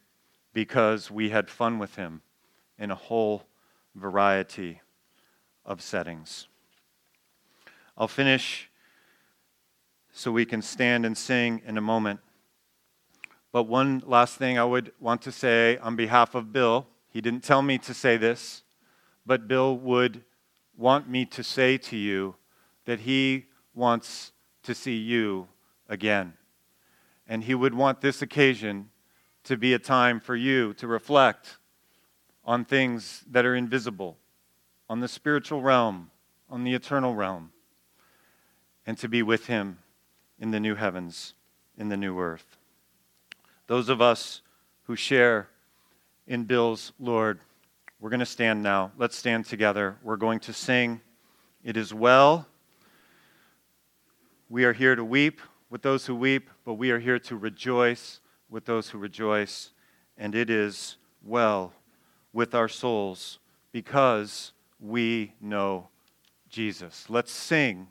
because 0.53 1.11
we 1.11 1.31
had 1.31 1.49
fun 1.49 1.79
with 1.79 1.95
him 1.95 2.23
in 2.79 2.91
a 2.91 2.97
whole 2.97 3.45
variety 3.95 4.81
of 5.65 5.81
settings. 5.81 6.49
I'll 7.97 8.09
finish 8.09 8.69
so 10.13 10.33
we 10.33 10.45
can 10.45 10.63
stand 10.63 11.07
and 11.07 11.17
sing 11.17 11.63
in 11.65 11.79
a 11.79 11.81
moment. 11.81 12.19
But 13.53 13.65
one 13.65 14.03
last 14.07 14.37
thing 14.37 14.59
I 14.59 14.65
would 14.65 14.93
want 14.99 15.23
to 15.23 15.33
say 15.33 15.77
on 15.79 15.95
behalf 15.95 16.35
of 16.35 16.53
Bill, 16.53 16.87
he 17.11 17.21
didn't 17.21 17.45
tell 17.45 17.63
me 17.63 17.79
to 17.79 17.95
say 17.95 18.17
this, 18.17 18.63
but 19.25 19.47
Bill 19.47 19.77
would 19.77 20.25
want 20.81 21.09
me 21.09 21.25
to 21.27 21.45
say 21.45 21.79
to 21.79 21.97
you 21.97 22.35
that 22.87 23.01
he 23.01 23.47
wants 23.75 24.33
to 24.63 24.75
see 24.75 24.97
you 24.97 25.49
again. 25.89 26.35
And 27.27 27.45
He 27.45 27.55
would 27.55 27.75
want 27.75 28.01
this 28.01 28.23
occasion 28.23 28.91
to 29.45 29.57
be 29.57 29.75
a 29.75 29.79
time 29.79 30.21
for 30.21 30.37
you 30.37 30.75
to 30.75 30.87
reflect 30.87 31.59
on 32.45 32.65
things 32.65 33.25
that 33.31 33.47
are 33.47 33.55
invisible, 33.55 34.17
on 34.89 35.01
the 35.01 35.09
spiritual 35.09 35.63
realm, 35.63 36.11
on 36.49 36.65
the 36.65 36.75
eternal 36.75 37.15
realm, 37.15 37.53
and 38.87 38.99
to 38.99 39.09
be 39.09 39.23
with 39.23 39.47
Him 39.47 39.79
in 40.39 40.51
the 40.51 40.61
new 40.61 40.75
heavens, 40.75 41.35
in 41.77 41.89
the 41.89 41.97
new 41.97 42.19
earth. 42.19 42.57
Those 43.67 43.89
of 43.89 44.01
us 44.01 44.43
who 44.85 44.97
share 44.97 45.49
in 46.27 46.45
Bill's 46.45 46.93
Lord, 46.99 47.41
we're 48.01 48.11
going 48.11 48.21
to 48.21 48.27
stand 48.27 48.63
now. 48.63 48.93
Let's 48.97 49.17
stand 49.17 49.45
together. 49.45 49.97
We're 50.03 50.17
going 50.17 50.41
to 50.41 50.55
sing, 50.55 51.03
It 51.63 51.77
is 51.77 51.93
well. 51.93 52.47
We 54.49 54.65
are 54.65 54.73
here 54.73 54.97
to 54.97 55.05
weep 55.05 55.41
with 55.69 55.83
those 55.83 56.07
who 56.07 56.15
weep, 56.15 56.49
but 56.65 56.75
we 56.75 56.91
are 56.91 56.99
here 56.99 57.19
to 57.19 57.37
rejoice 57.37 58.21
with 58.49 58.65
those 58.65 58.89
who 58.89 58.99
rejoice. 58.99 59.71
And 60.17 60.35
it 60.35 60.49
is 60.49 60.97
well 61.23 61.75
with 62.33 62.55
our 62.55 62.69
souls 62.69 63.39
because 63.71 64.53
we 64.81 65.35
know 65.41 65.89
Jesus. 66.49 67.05
Let's 67.09 67.31
sing. 67.31 67.89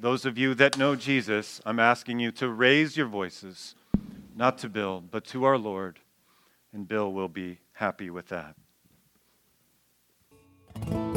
Those 0.00 0.26
of 0.26 0.36
you 0.36 0.54
that 0.56 0.76
know 0.76 0.96
Jesus, 0.96 1.60
I'm 1.64 1.78
asking 1.78 2.18
you 2.18 2.32
to 2.32 2.48
raise 2.48 2.96
your 2.96 3.06
voices, 3.06 3.76
not 4.34 4.58
to 4.58 4.68
Bill, 4.68 5.00
but 5.00 5.24
to 5.26 5.44
our 5.44 5.56
Lord, 5.56 6.00
and 6.72 6.88
Bill 6.88 7.12
will 7.12 7.28
be 7.28 7.60
happy 7.72 8.10
with 8.10 8.28
that. 8.28 8.56
Well 10.76 11.13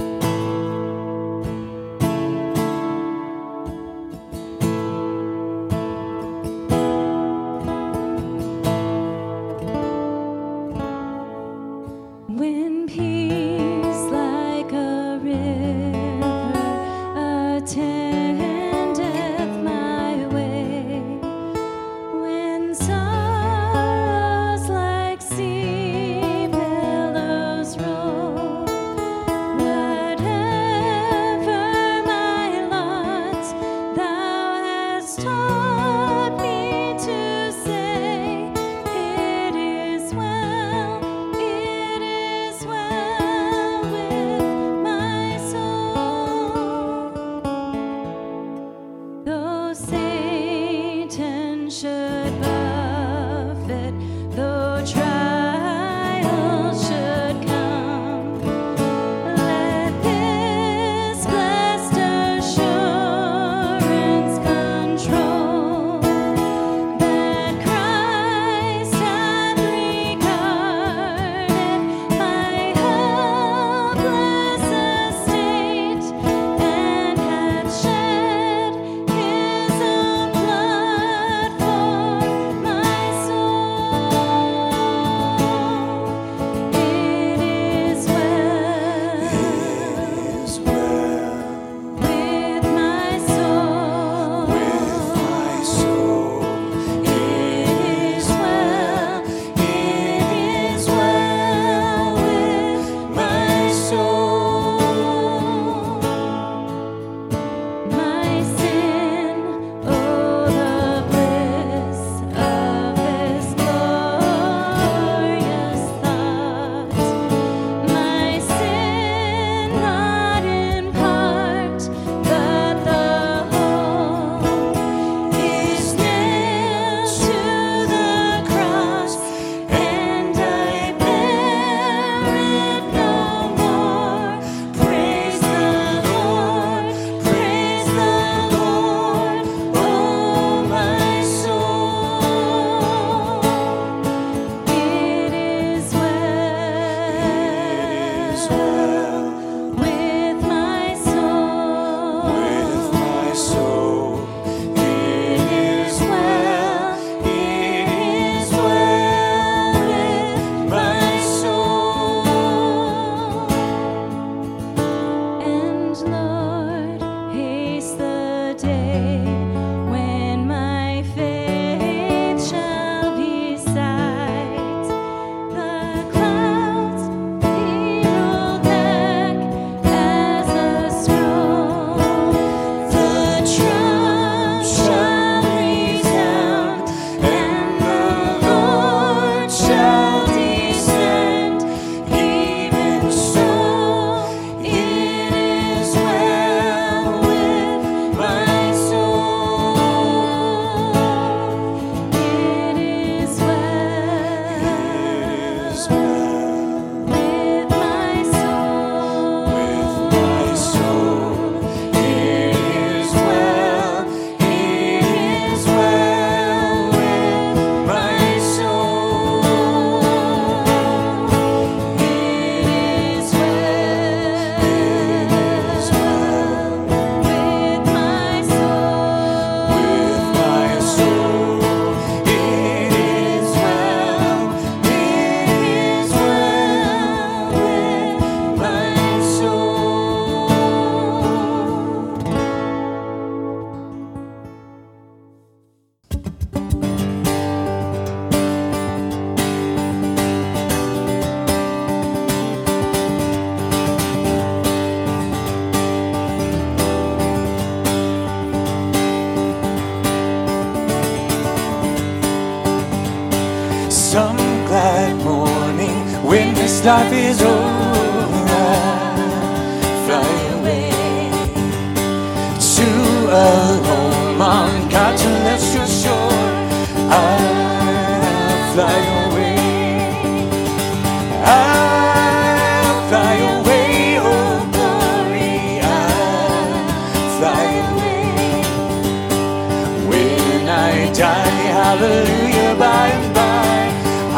die, 291.17 291.67
hallelujah, 291.73 292.75
by 292.77 293.07
and 293.07 293.33
by. 293.33 293.77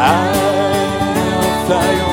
I'll 0.00 1.66
fly 1.66 2.09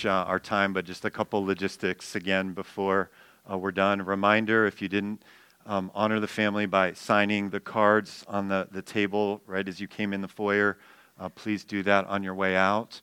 finish 0.00 0.10
uh, 0.10 0.24
our 0.26 0.38
time, 0.38 0.72
but 0.72 0.84
just 0.86 1.04
a 1.04 1.10
couple 1.10 1.44
logistics 1.44 2.14
again 2.14 2.54
before 2.54 3.10
uh, 3.50 3.58
we're 3.58 3.70
done. 3.72 4.00
Reminder 4.00 4.66
if 4.66 4.80
you 4.80 4.88
didn't 4.88 5.22
um, 5.66 5.90
honor 5.94 6.20
the 6.20 6.28
family 6.28 6.64
by 6.66 6.94
signing 6.94 7.50
the 7.50 7.60
cards 7.60 8.24
on 8.26 8.48
the, 8.48 8.66
the 8.70 8.80
table 8.80 9.42
right 9.46 9.68
as 9.68 9.78
you 9.78 9.86
came 9.86 10.14
in 10.14 10.22
the 10.22 10.28
foyer, 10.28 10.78
uh, 11.18 11.28
please 11.28 11.64
do 11.64 11.82
that 11.82 12.06
on 12.06 12.22
your 12.22 12.34
way 12.34 12.56
out. 12.56 13.00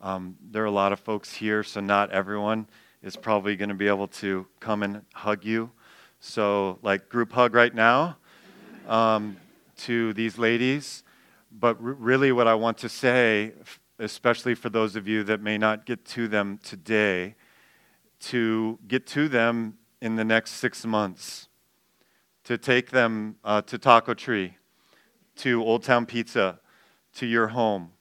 Um, 0.00 0.36
there 0.50 0.62
are 0.64 0.66
a 0.66 0.72
lot 0.72 0.92
of 0.92 0.98
folks 0.98 1.32
here, 1.32 1.62
so 1.62 1.80
not 1.80 2.10
everyone 2.10 2.66
is 3.02 3.16
probably 3.16 3.54
going 3.54 3.68
to 3.68 3.76
be 3.76 3.86
able 3.86 4.08
to 4.08 4.46
come 4.58 4.82
and 4.82 5.02
hug 5.14 5.44
you. 5.44 5.70
So, 6.18 6.78
like, 6.82 7.08
group 7.08 7.32
hug 7.32 7.54
right 7.54 7.74
now 7.74 8.16
um, 8.88 9.36
to 9.84 10.12
these 10.14 10.36
ladies. 10.36 11.04
But 11.52 11.76
r- 11.76 11.92
really, 11.92 12.32
what 12.32 12.48
I 12.48 12.54
want 12.54 12.78
to 12.78 12.88
say, 12.88 13.52
especially 13.98 14.54
for 14.54 14.68
those 14.68 14.96
of 14.96 15.06
you 15.06 15.22
that 15.24 15.40
may 15.40 15.58
not 15.58 15.86
get 15.86 16.04
to 16.04 16.28
them 16.28 16.58
today, 16.62 17.34
to 18.20 18.78
get 18.88 19.06
to 19.06 19.28
them 19.28 19.78
in 20.00 20.16
the 20.16 20.24
next 20.24 20.52
six 20.52 20.84
months, 20.84 21.48
to 22.44 22.58
take 22.58 22.90
them 22.90 23.36
uh, 23.44 23.62
to 23.62 23.78
Taco 23.78 24.14
Tree, 24.14 24.56
to 25.36 25.62
Old 25.62 25.82
Town 25.82 26.06
Pizza, 26.06 26.60
to 27.14 27.26
your 27.26 27.48
home. 27.48 27.92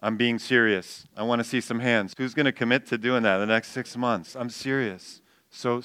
I'm 0.00 0.16
being 0.16 0.38
serious. 0.38 1.06
I 1.16 1.22
want 1.22 1.40
to 1.40 1.44
see 1.44 1.60
some 1.60 1.80
hands. 1.80 2.14
Who's 2.16 2.34
going 2.34 2.46
to 2.46 2.52
commit 2.52 2.86
to 2.88 2.98
doing 2.98 3.22
that 3.22 3.34
in 3.34 3.40
the 3.40 3.54
next 3.54 3.68
six 3.68 3.96
months? 3.96 4.36
I'm 4.36 4.50
serious. 4.50 5.22
So 5.50 5.82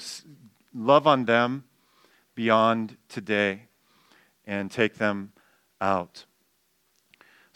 love 0.74 1.06
on 1.06 1.24
them 1.24 1.64
beyond 2.34 2.96
today 3.08 3.68
and 4.46 4.70
take 4.70 4.96
them 4.96 5.32
out. 5.80 6.26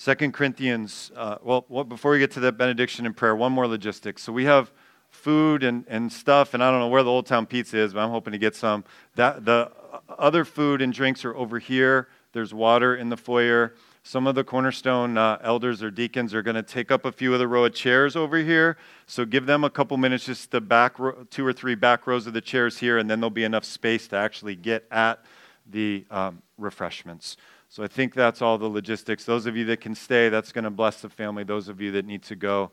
Second 0.05 0.35
Corinthians, 0.35 1.11
uh, 1.17 1.39
well, 1.43 1.65
well, 1.71 1.83
before 1.83 2.11
we 2.11 2.19
get 2.19 2.31
to 2.33 2.41
the 2.41 2.53
benediction 2.53 3.07
and 3.07 3.17
prayer, 3.17 3.35
one 3.35 3.53
more 3.53 3.67
logistics. 3.67 4.23
So 4.23 4.35
we 4.35 4.45
have 4.45 4.71
food 5.09 5.65
and, 5.65 5.87
and 5.89 6.13
stuff, 6.13 6.53
and 6.53 6.63
I 6.63 6.71
don't 6.71 6.81
know 6.81 6.89
where 6.89 7.03
the 7.03 7.09
Old 7.09 7.25
Town 7.25 7.47
Pizza 7.47 7.79
is, 7.79 7.95
but 7.95 8.01
I'm 8.01 8.11
hoping 8.11 8.33
to 8.33 8.39
get 8.39 8.55
some. 8.55 8.85
That, 9.15 9.47
the 9.47 9.73
other 10.11 10.45
food 10.45 10.83
and 10.83 10.93
drinks 10.93 11.25
are 11.25 11.35
over 11.35 11.59
here. 11.59 12.09
There's 12.35 12.53
water 12.53 12.95
in 12.95 13.09
the 13.09 13.17
foyer. 13.17 13.77
Some 14.03 14.27
of 14.27 14.35
the 14.35 14.45
Cornerstone 14.45 15.17
uh, 15.17 15.39
elders 15.41 15.83
or 15.83 15.91
deacons 15.91 16.35
are 16.35 16.43
going 16.43 16.57
to 16.57 16.63
take 16.63 16.91
up 16.91 17.07
a 17.07 17.11
few 17.11 17.33
of 17.33 17.39
the 17.39 17.49
row 17.49 17.65
of 17.65 17.73
chairs 17.73 18.15
over 18.15 18.37
here. 18.37 18.77
So 19.07 19.25
give 19.25 19.47
them 19.47 19.65
a 19.65 19.71
couple 19.71 19.97
minutes, 19.97 20.27
just 20.27 20.51
the 20.51 20.61
back 20.61 20.97
two 21.31 21.47
or 21.47 21.55
three 21.55 21.77
back 21.77 22.07
rows 22.07 22.27
of 22.27 22.35
the 22.35 22.43
chairs 22.43 22.77
here, 22.77 22.99
and 22.99 23.09
then 23.09 23.21
there'll 23.21 23.31
be 23.31 23.45
enough 23.45 23.65
space 23.65 24.07
to 24.09 24.17
actually 24.17 24.55
get 24.55 24.85
at 24.91 25.25
the 25.67 26.05
um, 26.11 26.43
refreshments. 26.59 27.39
So 27.75 27.83
I 27.83 27.89
think 27.89 28.15
that's 28.15 28.41
all 28.41 28.57
the 28.57 28.69
logistics. 28.69 29.25
Those 29.25 29.47
of 29.47 29.57
you 29.57 29.65
that 29.65 29.81
can 29.81 29.97
stay, 29.97 30.29
that's 30.29 30.53
going 30.53 30.63
to 30.63 30.71
bless 30.71 31.01
the 31.01 31.09
family. 31.09 31.43
Those 31.43 31.67
of 31.67 31.81
you 31.81 31.91
that 31.91 32.07
need 32.07 32.23
to 32.23 32.37
go, 32.37 32.71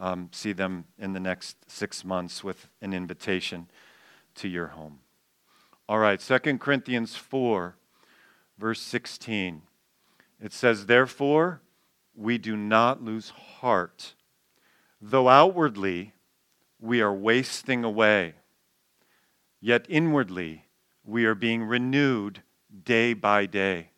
um, 0.00 0.30
see 0.32 0.54
them 0.54 0.86
in 0.98 1.12
the 1.12 1.20
next 1.20 1.70
six 1.70 2.02
months 2.02 2.42
with 2.42 2.70
an 2.80 2.94
invitation 2.94 3.68
to 4.36 4.48
your 4.48 4.68
home. 4.68 5.00
All 5.86 5.98
right, 5.98 6.18
2 6.18 6.38
Corinthians 6.56 7.14
4, 7.14 7.76
verse 8.56 8.80
16. 8.80 9.60
It 10.40 10.54
says, 10.54 10.86
Therefore, 10.86 11.60
we 12.16 12.38
do 12.38 12.56
not 12.56 13.04
lose 13.04 13.28
heart, 13.28 14.14
though 14.98 15.28
outwardly 15.28 16.14
we 16.80 17.02
are 17.02 17.12
wasting 17.12 17.84
away, 17.84 18.32
yet 19.60 19.84
inwardly 19.90 20.64
we 21.04 21.26
are 21.26 21.34
being 21.34 21.64
renewed 21.64 22.40
day 22.82 23.12
by 23.12 23.44
day. 23.44 23.90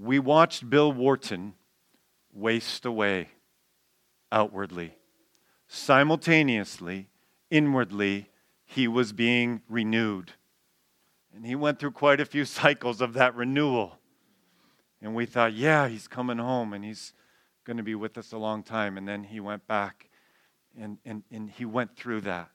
We 0.00 0.20
watched 0.20 0.70
Bill 0.70 0.92
Wharton 0.92 1.54
waste 2.32 2.86
away 2.86 3.30
outwardly. 4.30 4.94
Simultaneously, 5.66 7.08
inwardly, 7.50 8.30
he 8.64 8.86
was 8.86 9.12
being 9.12 9.62
renewed. 9.68 10.32
And 11.34 11.44
he 11.44 11.56
went 11.56 11.80
through 11.80 11.92
quite 11.92 12.20
a 12.20 12.24
few 12.24 12.44
cycles 12.44 13.00
of 13.00 13.14
that 13.14 13.34
renewal. 13.34 13.98
And 15.02 15.14
we 15.16 15.26
thought, 15.26 15.54
yeah, 15.54 15.88
he's 15.88 16.06
coming 16.06 16.38
home 16.38 16.72
and 16.72 16.84
he's 16.84 17.12
going 17.64 17.76
to 17.76 17.82
be 17.82 17.94
with 17.94 18.16
us 18.18 18.32
a 18.32 18.38
long 18.38 18.62
time. 18.62 18.98
And 18.98 19.06
then 19.06 19.24
he 19.24 19.40
went 19.40 19.66
back 19.66 20.10
and, 20.78 20.98
and, 21.04 21.24
and 21.32 21.50
he 21.50 21.64
went 21.64 21.96
through 21.96 22.20
that. 22.22 22.50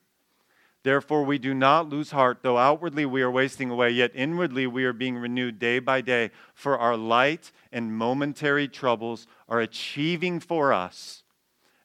Therefore, 0.84 1.24
we 1.24 1.38
do 1.38 1.54
not 1.54 1.88
lose 1.88 2.12
heart, 2.12 2.40
though 2.42 2.58
outwardly 2.58 3.06
we 3.06 3.22
are 3.22 3.32
wasting 3.32 3.70
away, 3.70 3.90
yet 3.92 4.12
inwardly 4.14 4.68
we 4.68 4.84
are 4.84 4.94
being 4.94 5.18
renewed 5.18 5.58
day 5.58 5.80
by 5.80 6.02
day. 6.02 6.30
For 6.54 6.78
our 6.78 6.98
light 6.98 7.52
and 7.72 7.96
momentary 7.96 8.68
troubles 8.68 9.26
are 9.48 9.62
achieving 9.62 10.42
for 10.42 10.74
us 10.74 11.24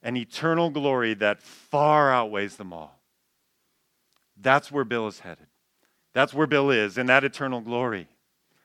an 0.03 0.17
eternal 0.17 0.71
glory 0.71 1.15
that 1.15 1.41
far 1.43 2.13
outweighs 2.13 2.57
them 2.57 2.73
all. 2.73 3.01
That's 4.37 4.73
where 4.73 4.85
Bill 4.85 5.07
is 5.07 5.21
headed. 5.21 5.47
That's 6.13 6.35
where 6.35 6.47
Bill 6.49 6.71
is, 6.71 6.99
in 6.99 7.07
that 7.07 7.23
eternal 7.23 7.61
glory. 7.61 8.09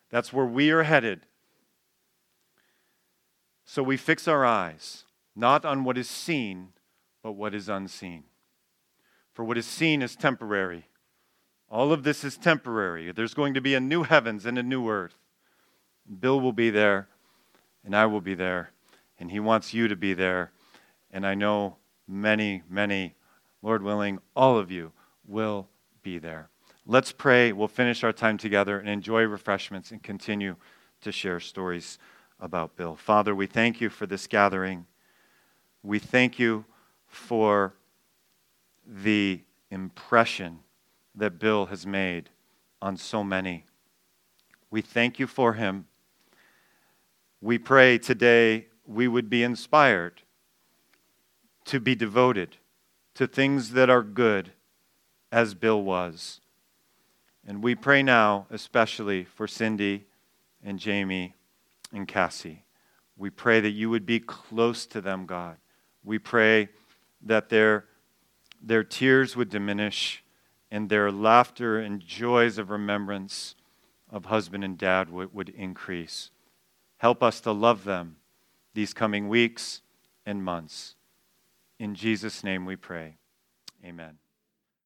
That's 0.10 0.34
where 0.34 0.46
we 0.46 0.72
are 0.72 0.84
headed. 0.84 1.22
So 3.66 3.84
we 3.84 3.98
fix 3.98 4.28
our 4.28 4.46
eyes 4.46 5.04
not 5.36 5.64
on 5.66 5.84
what 5.84 5.98
is 5.98 6.10
seen, 6.10 6.70
but 7.22 7.34
what 7.34 7.54
is 7.54 7.70
unseen. 7.70 8.24
For 9.34 9.44
what 9.44 9.58
is 9.58 9.66
seen 9.66 10.02
is 10.02 10.16
temporary. 10.16 10.88
All 11.70 11.92
of 11.92 12.04
this 12.04 12.24
is 12.24 12.38
temporary. 12.38 13.12
There's 13.12 13.34
going 13.34 13.56
to 13.56 13.62
be 13.62 13.74
a 13.74 13.80
new 13.80 14.04
heavens 14.04 14.46
and 14.46 14.58
a 14.58 14.64
new 14.64 14.88
earth. 14.88 15.18
Bill 16.20 16.40
will 16.40 16.54
be 16.54 16.70
there, 16.70 17.08
and 17.84 17.96
I 17.96 18.06
will 18.06 18.22
be 18.22 18.36
there, 18.36 18.72
and 19.20 19.32
he 19.32 19.40
wants 19.40 19.74
you 19.74 19.88
to 19.88 19.96
be 19.96 20.14
there. 20.14 20.52
And 21.10 21.26
I 21.26 21.34
know 21.34 21.78
many, 22.08 22.62
many, 22.70 23.16
Lord 23.62 23.82
willing, 23.82 24.20
all 24.36 24.58
of 24.58 24.72
you 24.72 24.92
will 25.28 25.68
be 26.04 26.20
there. 26.20 26.50
Let's 26.86 27.12
pray. 27.12 27.54
We'll 27.54 27.68
finish 27.68 28.04
our 28.04 28.12
time 28.12 28.38
together 28.38 28.78
and 28.78 28.90
enjoy 28.90 29.24
refreshments 29.24 29.92
and 29.92 30.04
continue 30.04 30.58
to 31.02 31.12
share 31.12 31.40
stories 31.40 31.98
about 32.40 32.76
Bill. 32.76 32.96
Father, 32.96 33.34
we 33.34 33.48
thank 33.48 33.80
you 33.80 33.90
for 33.90 34.06
this 34.06 34.28
gathering. 34.28 34.86
We 35.82 35.98
thank 35.98 36.38
you 36.38 36.66
for 37.08 37.74
the 38.88 39.42
impression 39.70 40.60
that 41.16 41.40
Bill 41.40 41.68
has 41.68 41.86
made 41.86 42.30
on 42.82 42.98
so 42.98 43.24
many. 43.24 43.66
We 44.70 44.82
thank 44.82 45.20
you 45.20 45.28
for 45.28 45.54
him. 45.54 45.86
We 47.42 47.58
pray 47.58 47.98
today 47.98 48.68
we 48.86 49.08
would 49.08 49.30
be 49.30 49.44
inspired 49.44 50.22
to 51.66 51.80
be 51.80 51.96
devoted 51.96 52.58
to 53.16 53.28
things 53.28 53.72
that 53.72 53.90
are 53.90 54.04
good 54.04 54.52
as 55.32 55.54
Bill 55.54 55.82
was. 55.82 56.42
And 57.46 57.64
we 57.64 57.76
pray 57.76 58.04
now, 58.04 58.48
especially 58.50 59.24
for 59.24 59.48
Cindy 59.48 60.06
and 60.64 60.80
Jamie 60.80 61.36
and 61.92 62.08
Cassie. 62.08 62.64
We 63.18 63.30
pray 63.30 63.60
that 63.60 63.72
you 63.72 63.90
would 63.90 64.06
be 64.06 64.20
close 64.20 64.86
to 64.88 65.02
them, 65.02 65.26
God. 65.26 65.58
We 66.04 66.20
pray 66.20 66.70
that 67.22 67.50
their, 67.50 67.86
their 68.64 68.84
tears 68.84 69.36
would 69.36 69.50
diminish 69.50 70.24
and 70.72 70.90
their 70.90 71.12
laughter 71.12 71.80
and 71.80 72.00
joys 72.00 72.58
of 72.58 72.70
remembrance 72.70 73.56
of 74.10 74.26
husband 74.26 74.64
and 74.64 74.78
dad 74.78 75.10
would, 75.10 75.34
would 75.34 75.50
increase. 75.50 76.32
Help 76.98 77.22
us 77.22 77.42
to 77.42 77.52
love 77.52 77.84
them 77.84 78.16
these 78.74 78.94
coming 78.94 79.28
weeks 79.28 79.82
and 80.26 80.44
months. 80.44 80.96
In 81.80 81.94
Jesus' 81.96 82.44
name 82.44 82.66
we 82.66 82.76
pray. 82.76 83.18
Amen. 83.84 84.23